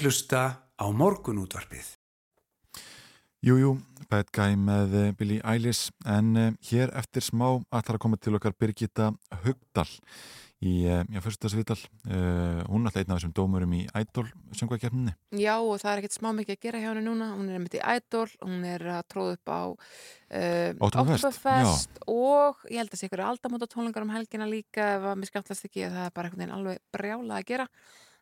[0.01, 0.41] að hlusta
[0.81, 1.93] á morgunútvarpið.
[3.45, 3.71] Jú, jú,
[4.09, 8.33] Bad Guy með eh, Billie Eilish en uh, hér eftir smá ætlar að koma til
[8.37, 9.11] okkar Birgitta
[9.43, 9.85] Hugdal
[10.61, 15.15] í, uh, já, fyrstaðsvital uh, hún er alltaf einn af þessum dómurum í Idol söngvakefninni.
[15.37, 17.77] Já og það er ekkert smá mikið að gera hjá henni núna, hún er einmitt
[17.77, 23.03] í Idol, hún er að tróða upp á uh, Oktoberfest, Oktoberfest og ég held að
[23.03, 26.15] sé ykkur aldamóta tónlingar um helgina líka ef að mér skjáttast ekki að það er
[26.17, 27.73] bara einhvern veginn alveg brjála að gera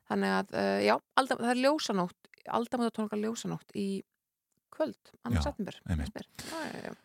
[0.09, 3.87] þannig að uh, já, aldam, það er ljósanótt aldamóta tónlingar ljósanótt í
[4.79, 5.75] kvöld, annars Já, september.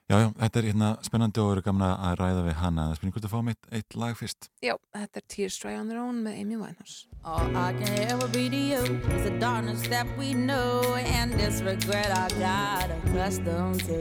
[0.07, 3.15] Já, já, þetta er hérna spennandi og eru gamla að ræða við hana það spennir
[3.17, 4.49] hvort að fá mitt eitt lag fyrst.
[4.63, 8.29] já, þetta er Tears Dry on Their Own með Amy Winehouse All I can ever
[8.29, 8.83] be to you
[9.17, 13.99] is the darkness that we know and this regret I got accustomed to.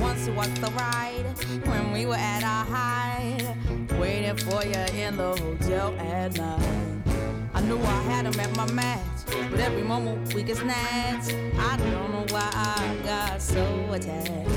[0.00, 1.28] Once was the ride
[1.68, 3.44] when we were at our height,
[4.00, 6.99] waiting for you in the hotel at night.
[7.60, 9.20] I knew I had him at my match,
[9.50, 11.34] but every moment we get snatched.
[11.58, 13.62] I don't know why I got so
[13.92, 14.48] attached.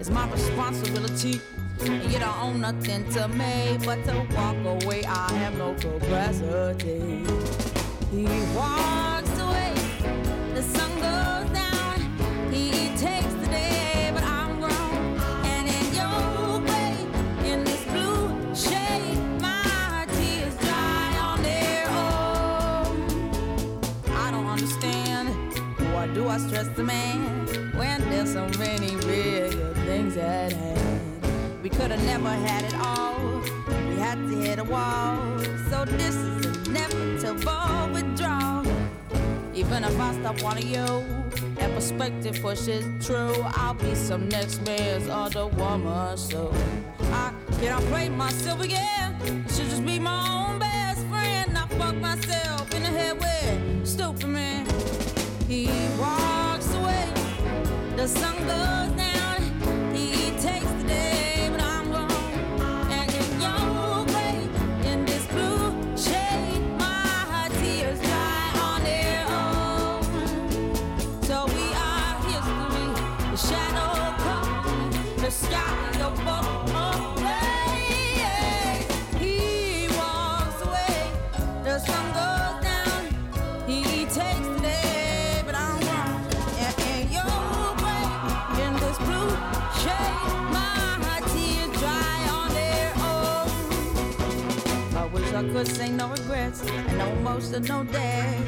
[0.00, 1.42] It's my responsibility,
[1.82, 5.04] and you don't own nothing to me but to walk away.
[5.04, 7.26] I have no capacity.
[8.10, 8.24] He
[8.56, 9.13] walks
[28.58, 31.62] many real things at hand?
[31.62, 33.40] We could have never had it all.
[33.88, 35.38] We had to hit a wall.
[35.70, 38.66] So this is inevitable withdrawal.
[39.54, 40.84] Even if I stop wanting you,
[41.58, 46.16] and perspective pushes true, I'll be some next man's other woman.
[46.16, 46.52] So
[47.12, 49.16] I cannot play myself again.
[49.22, 50.58] I should just be my own
[58.04, 58.63] the sun goes
[95.64, 98.38] could say no regrets and no emotional day.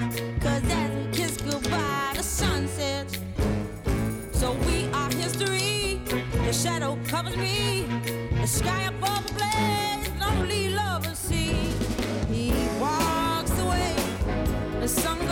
[0.41, 3.19] Cause as we kiss goodbye, the sun sets.
[4.33, 6.01] So we are history.
[6.45, 7.87] The shadow covers me.
[8.41, 11.73] The sky above a blaze, lonely lovers see.
[12.31, 13.97] He walks away.
[14.81, 15.26] The sun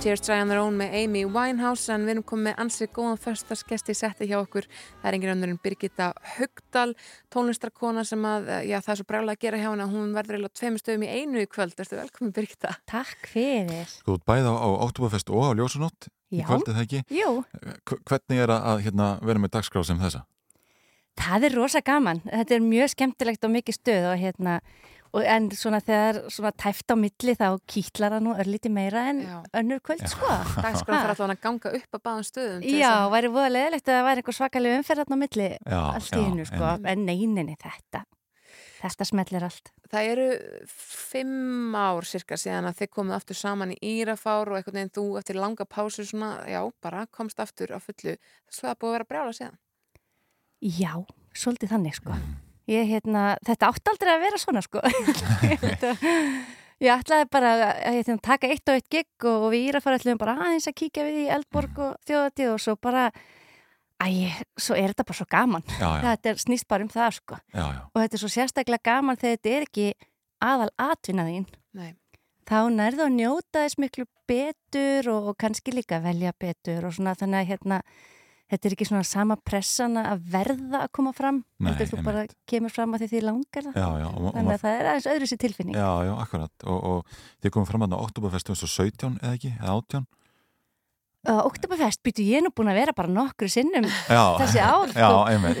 [0.00, 3.18] Tears Dry on Their Own með Amy Winehouse en við erum komið með ansið góðan
[3.20, 4.64] förstasgesti setti hjá okkur.
[5.02, 6.06] Það er engin önnur en Birgitta
[6.38, 6.94] Hugdal,
[7.34, 10.56] tónlistarkona sem að, já það er svo brála að gera hjá hana, hún verður eiginlega
[10.56, 11.76] tveimur stöðum í einu í kvöld.
[11.84, 12.72] Erstu velkomin Birgitta?
[12.88, 13.92] Takk fyrir.
[14.06, 17.02] Þú ert bæði á, Óttúbafest og á Ljósunótt í kvöld, eða ekki?
[17.20, 20.24] Jú, H- Hvernig er að, að hérna, vera með dagskrá sem þessa?
[21.20, 22.22] það er rosa gaman.
[22.24, 24.54] Þetta er mjög skemmtilegt og mikið stöð og hérna,
[25.12, 29.22] og en svona þegar svona tæft á milli þá kýtlar það nú örlítið meira en
[29.58, 30.26] önnur kvöld, sko.
[30.30, 30.70] Ha.
[30.70, 32.62] þarf allavega að ganga upp að báðum stöðum.
[32.62, 35.80] Já, þess að- væri voða leðilegt að það væri einhver svakalega umferðarn á milli Já,
[35.94, 36.62] allt í já, hennu, sko.
[36.70, 36.90] einmitt.
[36.92, 38.02] En neyninni þetta,
[38.80, 39.72] þetta smellir allt.
[39.90, 40.26] Það eru
[40.70, 45.06] fimm ár cirka síðan að þið komið aftur saman í Írafár og einhvern veginn þú
[45.18, 48.14] eftir langa pásu svona, já, bara komst aftur á fullu.
[48.46, 49.58] Svo það er búið að vera brjála síðan.
[50.60, 50.92] Já,
[51.34, 52.14] svolítið þannig sko.
[52.68, 54.82] Ég, hérna, þetta átti aldrei að vera svona sko.
[55.64, 55.94] Þetta-
[56.80, 59.98] ég ætlaði bara að hérna, taka eitt og eitt gig og, og við íra fara
[60.00, 63.06] ætlaðum bara aðeins að kíkja við í Eldborg og þjóðatíð og svo bara,
[64.00, 64.06] æ,
[64.56, 65.64] svo er þetta bara svo gaman.
[65.76, 66.04] Já, já.
[66.06, 67.40] Þetta er snýst bara um það sko.
[67.52, 67.80] Já, já.
[67.90, 69.88] Og þetta er svo sérstaklega gaman þegar þetta er ekki
[70.40, 71.44] aðal atvinnaðín.
[71.76, 71.90] Nei.
[72.50, 77.12] Þá nærðu að njóta þess miklu betur og, og kannski líka velja betur og svona
[77.18, 77.82] þannig að hérna
[78.50, 82.26] þetta er ekki svona sama pressana að verða að koma fram Nei, heldur þú bara
[82.50, 83.74] kemur fram að því því langar það?
[83.80, 85.76] Já, já, og- þannig maður- að það er aðeins öðru sér tilfinning.
[85.76, 86.54] Já, já, akkurat.
[86.64, 90.06] Og, og þið komum fram að Oktoberfest 2017 eða ekki, eða 18
[91.20, 94.88] Uh, Oktoberfest býtu ég er nú búin að vera bara nokkru sinnum Já, þessi ár
[94.88, 95.18] sko,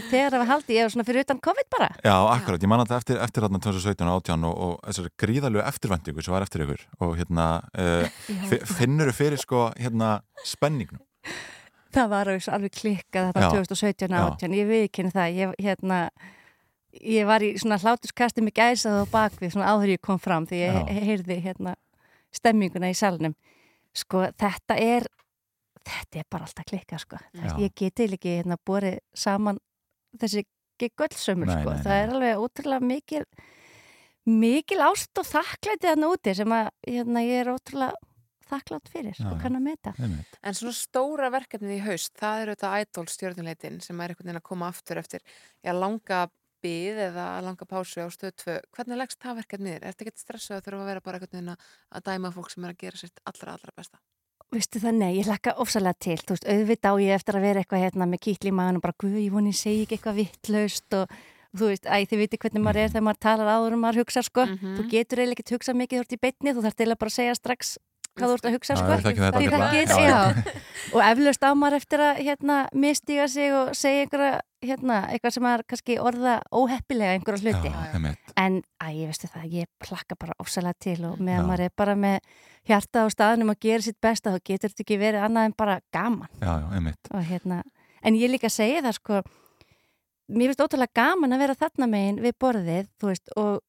[0.08, 1.88] þegar það var haldið, ég var svona fyrir utan COVID bara.
[2.00, 5.60] Já, akkurat, ég man að eftir, eftir hérna 2017 og 18 og, og þessari gríðalegu
[5.68, 7.46] eftirvæntingu sem var eftir ykkur og hérna
[7.76, 8.08] uh,
[8.80, 10.14] finnur þú fyrir sko hérna
[11.94, 13.50] það var alveg klikkað þetta Já.
[13.56, 14.20] 2017 Já.
[14.26, 16.00] 18, ég viðkynni það ég, hérna,
[17.14, 20.62] ég var í svona hlátuskasti með gæsað og bakvið svona áður ég kom fram því
[20.62, 20.84] ég Já.
[20.90, 21.76] he heyrði hérna
[22.34, 23.34] stemminguna í salnum
[23.96, 25.08] sko þetta er
[25.86, 27.52] þetta er bara alltaf klikkað sko Já.
[27.58, 29.58] Ég geti ekki hérna borið saman
[30.20, 30.46] þessi
[30.80, 33.24] gullsömmur Nei, sko nei, það er alveg ótrúlega mikil
[34.30, 38.09] mikil ást og þakklæti þarna úti sem að hérna, ég er ótrúlega
[38.50, 39.92] þakklátt fyrir Já, og kann að meta
[40.42, 44.42] En svona stóra verkefnið í haust, það eru þetta idol stjórnuleitin sem er einhvern veginn
[44.42, 45.20] að koma aftur eftir
[45.64, 46.28] já, langa
[46.60, 48.54] byð eða langa pásu á stöð 2.
[48.76, 49.84] Hvernig leggst það verkefnið þér?
[49.86, 52.50] Er þetta ekkert stressuð að þurfa að vera bara einhvern veginn að- að dæma fólk
[52.52, 53.98] sem er að gera sitt allra, allra besta?
[54.52, 57.60] Vistu það, nei, ég hlakka ofsalega til, þú veist, auðvitað á ég eftir að vera
[57.62, 60.18] eitthvað hérna með kýtli í maðan og bara, guð, ég voni, ég segi ekki eitthvað
[60.20, 61.08] vittlaust og
[61.56, 64.22] þú veist, æ, þið viti hvernig maður er þegar maður talar áður og maður hugsa,
[64.26, 64.44] sko,
[64.76, 67.16] þú getur eiginlega ekkert hugsað mikið þú ert í beinni, þú þarf eiginlega bara að
[67.20, 67.78] segja strax
[68.20, 68.98] hvað þú ert að hugsa, sko.
[70.94, 74.36] og eflaust á maður eftir að, hérna, mistiga sig og segja einhverja,
[74.68, 77.72] hérna, eitthvað sem maður kannski orða óheppilega einhverja hluti.
[77.72, 78.14] Já.
[78.40, 81.98] En, æ, ég veistu það, ég plakka bara ofsalega til og meðan maður er bara
[81.98, 82.20] með
[82.68, 85.80] hjarta á staðnum að gera sitt besta þá getur þetta ekki verið annað en bara
[85.94, 86.32] gaman.
[86.40, 86.54] Já,
[87.16, 87.62] og hérna,
[88.04, 89.22] en ég líka segi það sko
[90.30, 93.60] mér finnst ótrúlega gaman að vera þarna megin við borðið, veist, og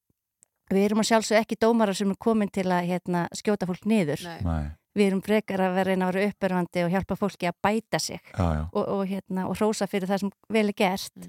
[0.78, 4.24] við erum að sjálfsög ekki dómarar sem er komin til að hérna, skjóta fólk niður
[4.28, 4.38] Nei.
[4.46, 4.70] Nei.
[4.98, 8.22] við erum frekar að vera einn að vera uppörfandi og hjálpa fólki að bæta sig
[8.22, 8.64] Já, já.
[8.72, 11.28] Og, og, hérna, og hrósa fyrir það sem vel er gert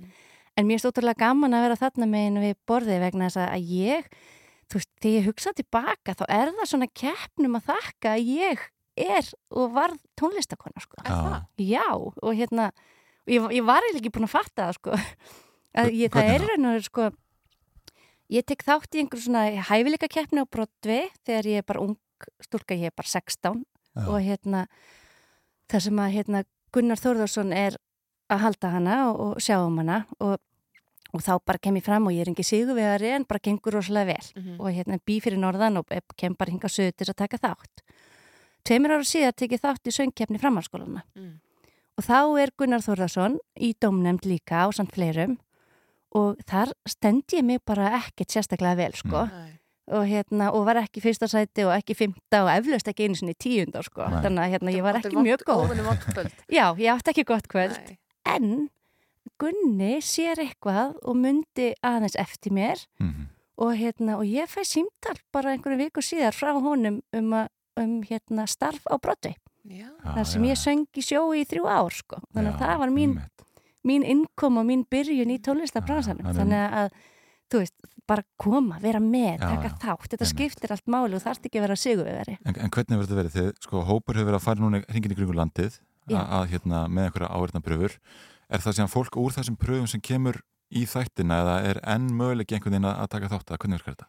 [0.53, 4.13] en mér finnst ótrúlega gaman að vera þarna megin við borðið vegna þess að ég
[4.73, 8.67] þú veist, þegar ég hugsa tilbaka þá er það svona keppnum að þakka að ég
[9.03, 11.01] er og varð tónlistakona sko.
[11.01, 11.43] Já.
[11.57, 14.99] Já, og hérna og ég, ég var eiginlega ekki búin að fatta það sko.
[15.83, 17.09] að ég, það er og veru, sko
[18.33, 21.97] ég tek þátt í einhver svona hæfileika keppni á Broadway þegar ég er bara ung
[22.45, 24.07] stúlka, ég er bara 16 Já.
[24.09, 24.67] og hérna
[25.69, 27.77] það sem að hérna, Gunnar Þórðarsson er
[28.33, 30.39] að halda hana og, og sjá um hana og,
[31.13, 34.15] og þá bara kem ég fram og ég er engi sigurvegari en bara gengur rosalega
[34.15, 34.55] vel Mhm.
[34.61, 37.85] og hérna bý fyrir norðan og kem bara hinga söður til að taka þátt
[38.65, 41.41] Tveimur ára síðar tekið þátt í söngkeppni framhalskólana Mm.
[41.99, 45.39] og þá er Gunnar Þórðarsson í dómnefnd líka á samt fleirum
[46.15, 49.23] og þar stend ég mig bara ekkert sérstaklega vel sko
[49.93, 53.35] og, hérna, og var ekki fyrsta sæti og ekki fymta og eflaust ekki einu sinni
[53.35, 54.05] tíunda sko.
[54.09, 54.21] Nei.
[54.25, 55.73] þannig að hérna, ég var ekki mjög góð.
[56.59, 57.77] Já, ég átti ekki gott kvöld
[58.25, 58.69] en
[59.41, 63.29] Gunni sér eitthvað og myndi aðeins eftir mér Mhm.
[63.59, 67.49] og, hérna, og ég fæ símtal bara einhverju viku síðar frá honum um, að,
[67.79, 69.35] um hérna, starf á Broadway
[69.67, 69.89] Já.
[70.05, 72.19] þar sem ég söng í sjó í þrjú ár sko.
[72.35, 73.15] þannig að það var mín,
[73.89, 76.93] mín innkom og mín byrjun í tónlistabransanum það er- þannig að
[77.53, 77.75] þú veist,
[78.09, 81.67] bara koma, vera með, Já, taka þátt þetta skiptir allt máli og þarf ekki að
[81.67, 83.35] vera sigurvegari En, en hvernig verður þetta verið?
[83.37, 85.77] Þið, sko, hópur hefur verið að fara núna hringin í kringu landið
[86.11, 87.93] að, hérna, með einhverja áverðnapröfur.
[88.53, 90.41] Er það síðan fólk úr þessum pröfum sem kemur
[90.73, 94.09] í þættina eða er enn möguleik einhvern veginn að, taka þátt að hvernig virkar þetta?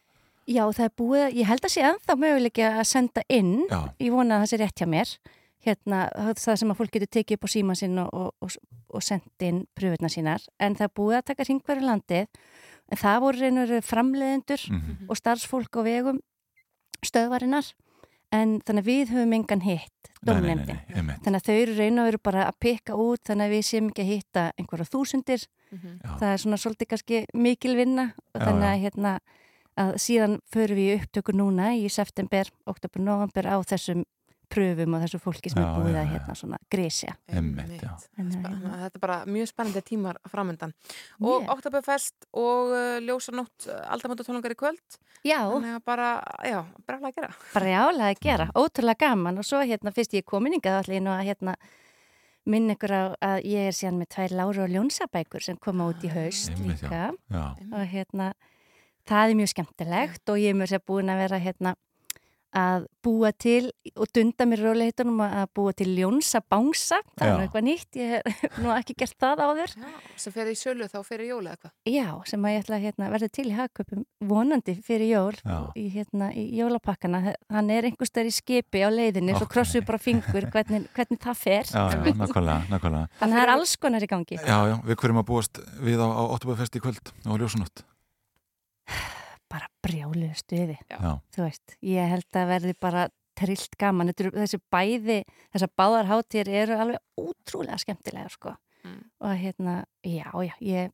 [0.50, 3.78] Já, það er búið, ég held að sé ennþá möguleiki að senda inn, Já.
[4.02, 5.12] ég vona að það sé rétt hjá mér,
[5.64, 6.08] hérna,
[6.38, 8.50] það sem að fólk getur tekið upp á síma sinn og, og, og,
[8.94, 12.26] og sendt inn pröfurna sínar, en það búið að taka hringverju landið,
[12.92, 15.08] en það voru reynur framleiðendur Mhm.
[15.08, 16.20] og starfsfólk á vegum
[17.04, 17.72] stöðvarinnar,
[18.34, 21.20] en þannig að við höfum engan hitt, einmitt.
[21.24, 23.90] Þannig að þau eru raun og veru bara að pikka út, þannig að við séum
[23.90, 26.00] ekki að hitta einhverja þúsundir, Mhm.
[26.18, 29.18] það er svona svolítið kannski mikil vinna og Já, þannig að hérna
[29.76, 34.04] að síðan förum við í upptöku núna í september, oktober, november á þessum
[34.54, 37.14] pröfum og þessu fólki sem Já, er búið já, að hérna svona grísja.
[37.34, 37.66] Hérna,
[38.14, 40.74] Þetta er bara mjög spennandi tímar framöndan.
[41.20, 41.52] Og Yeah.
[41.54, 44.98] Oktoberfest og uh, ljósanótt aldamönda tónlingar í kvöld.
[45.24, 45.40] Já.
[45.50, 46.08] Þannig að bara,
[46.44, 47.30] já, bara að gera.
[47.54, 51.10] bara jálega að gera, ótrúlega gaman og svo hérna fyrst ég komin yngað allir nú
[51.14, 51.54] að hérna
[52.44, 56.02] minn ykkur á að ég er síðan með tvær Láru og Ljónsabækur sem koma út
[56.04, 56.90] í haust Einmitt, já.
[56.90, 57.44] líka Já.
[57.72, 58.26] og hérna
[59.08, 61.72] það er mjög skemmtilegt og ég er mjög sér búin að vera hérna
[62.54, 63.68] að búa til
[64.00, 67.32] og dunda mér róleitunum að búa til ljónsa bánsa, það Já.
[67.34, 69.90] er eitthvað nýtt ég hef nú ekki gert það áður Já,
[70.24, 72.78] sem fer í sölu þá fer í jóla eða hvað Já, sem að ég ætla
[72.78, 75.58] að hérna, verða til í hagköpum vonandi fyrir jól Já.
[75.76, 77.22] í, hérna, í jólapakkana
[77.52, 81.22] hann er einhvers þar í skipi á leiðinni svo krossum við bara fingur hvernig, hvernig
[81.24, 83.10] það fer Já, nákvæmlega, nákvæmlega.
[83.18, 86.00] Þannig að það er alls konar í gangi Já, já, við hverjum að búast við
[86.00, 87.84] á, á Óttubæðfesti í kvöld og ljósunótt.
[89.54, 91.14] Bara brjálu stuði Já.
[91.34, 93.06] þú veist, ég held að verði bara
[93.38, 95.16] trillt gaman, Þetta eru- þessi bæði
[95.54, 98.98] þessar báðar hátir eru alveg útrúlega skemmtilega sko Mm.
[99.24, 99.74] og hérna,
[100.04, 100.90] já, já ég,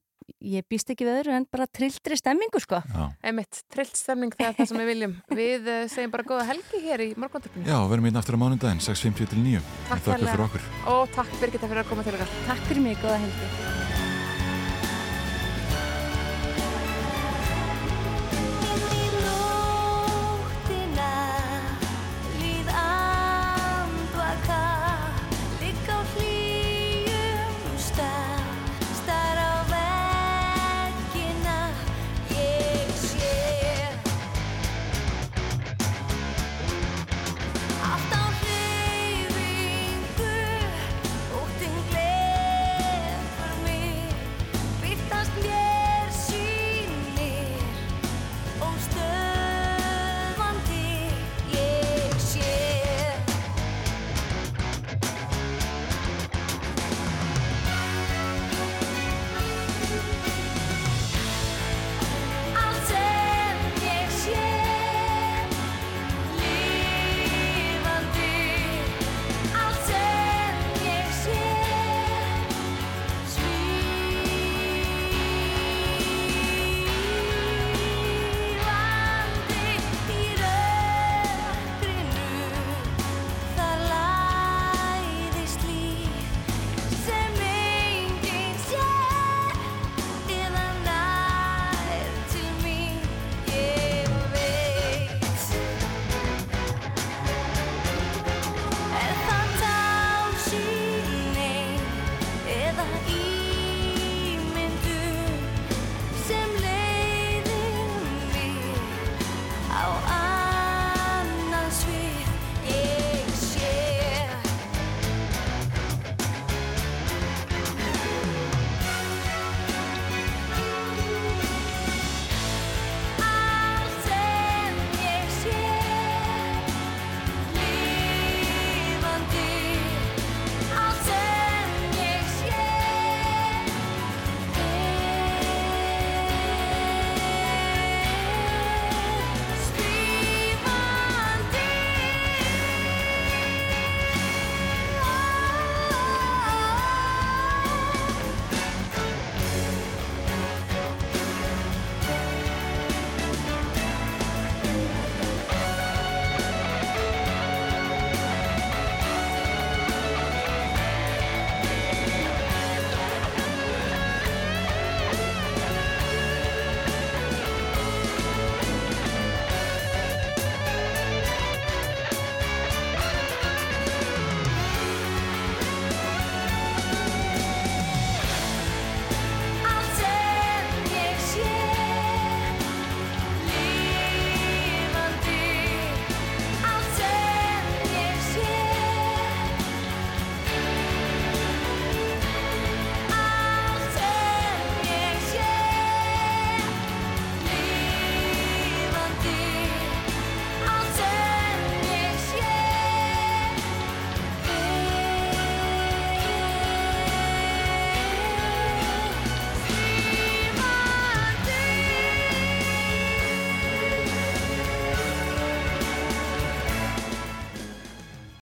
[0.46, 3.08] ég býst ekki við öðru en bara trilltri stemmingu sko Já.
[3.26, 6.84] Einmitt, trillt stemning það er það sem við viljum Við uh, segjum bara góða helgi
[6.86, 9.66] hér í morgundarpinu Já, við erum hérna aftur á mánundaginn, 6.50 til 9.
[9.90, 10.68] Takk fyrir okkur.
[10.94, 13.89] Og takk Birgitta fyrir að koma til okkar Takk fyrir mig, góða helgi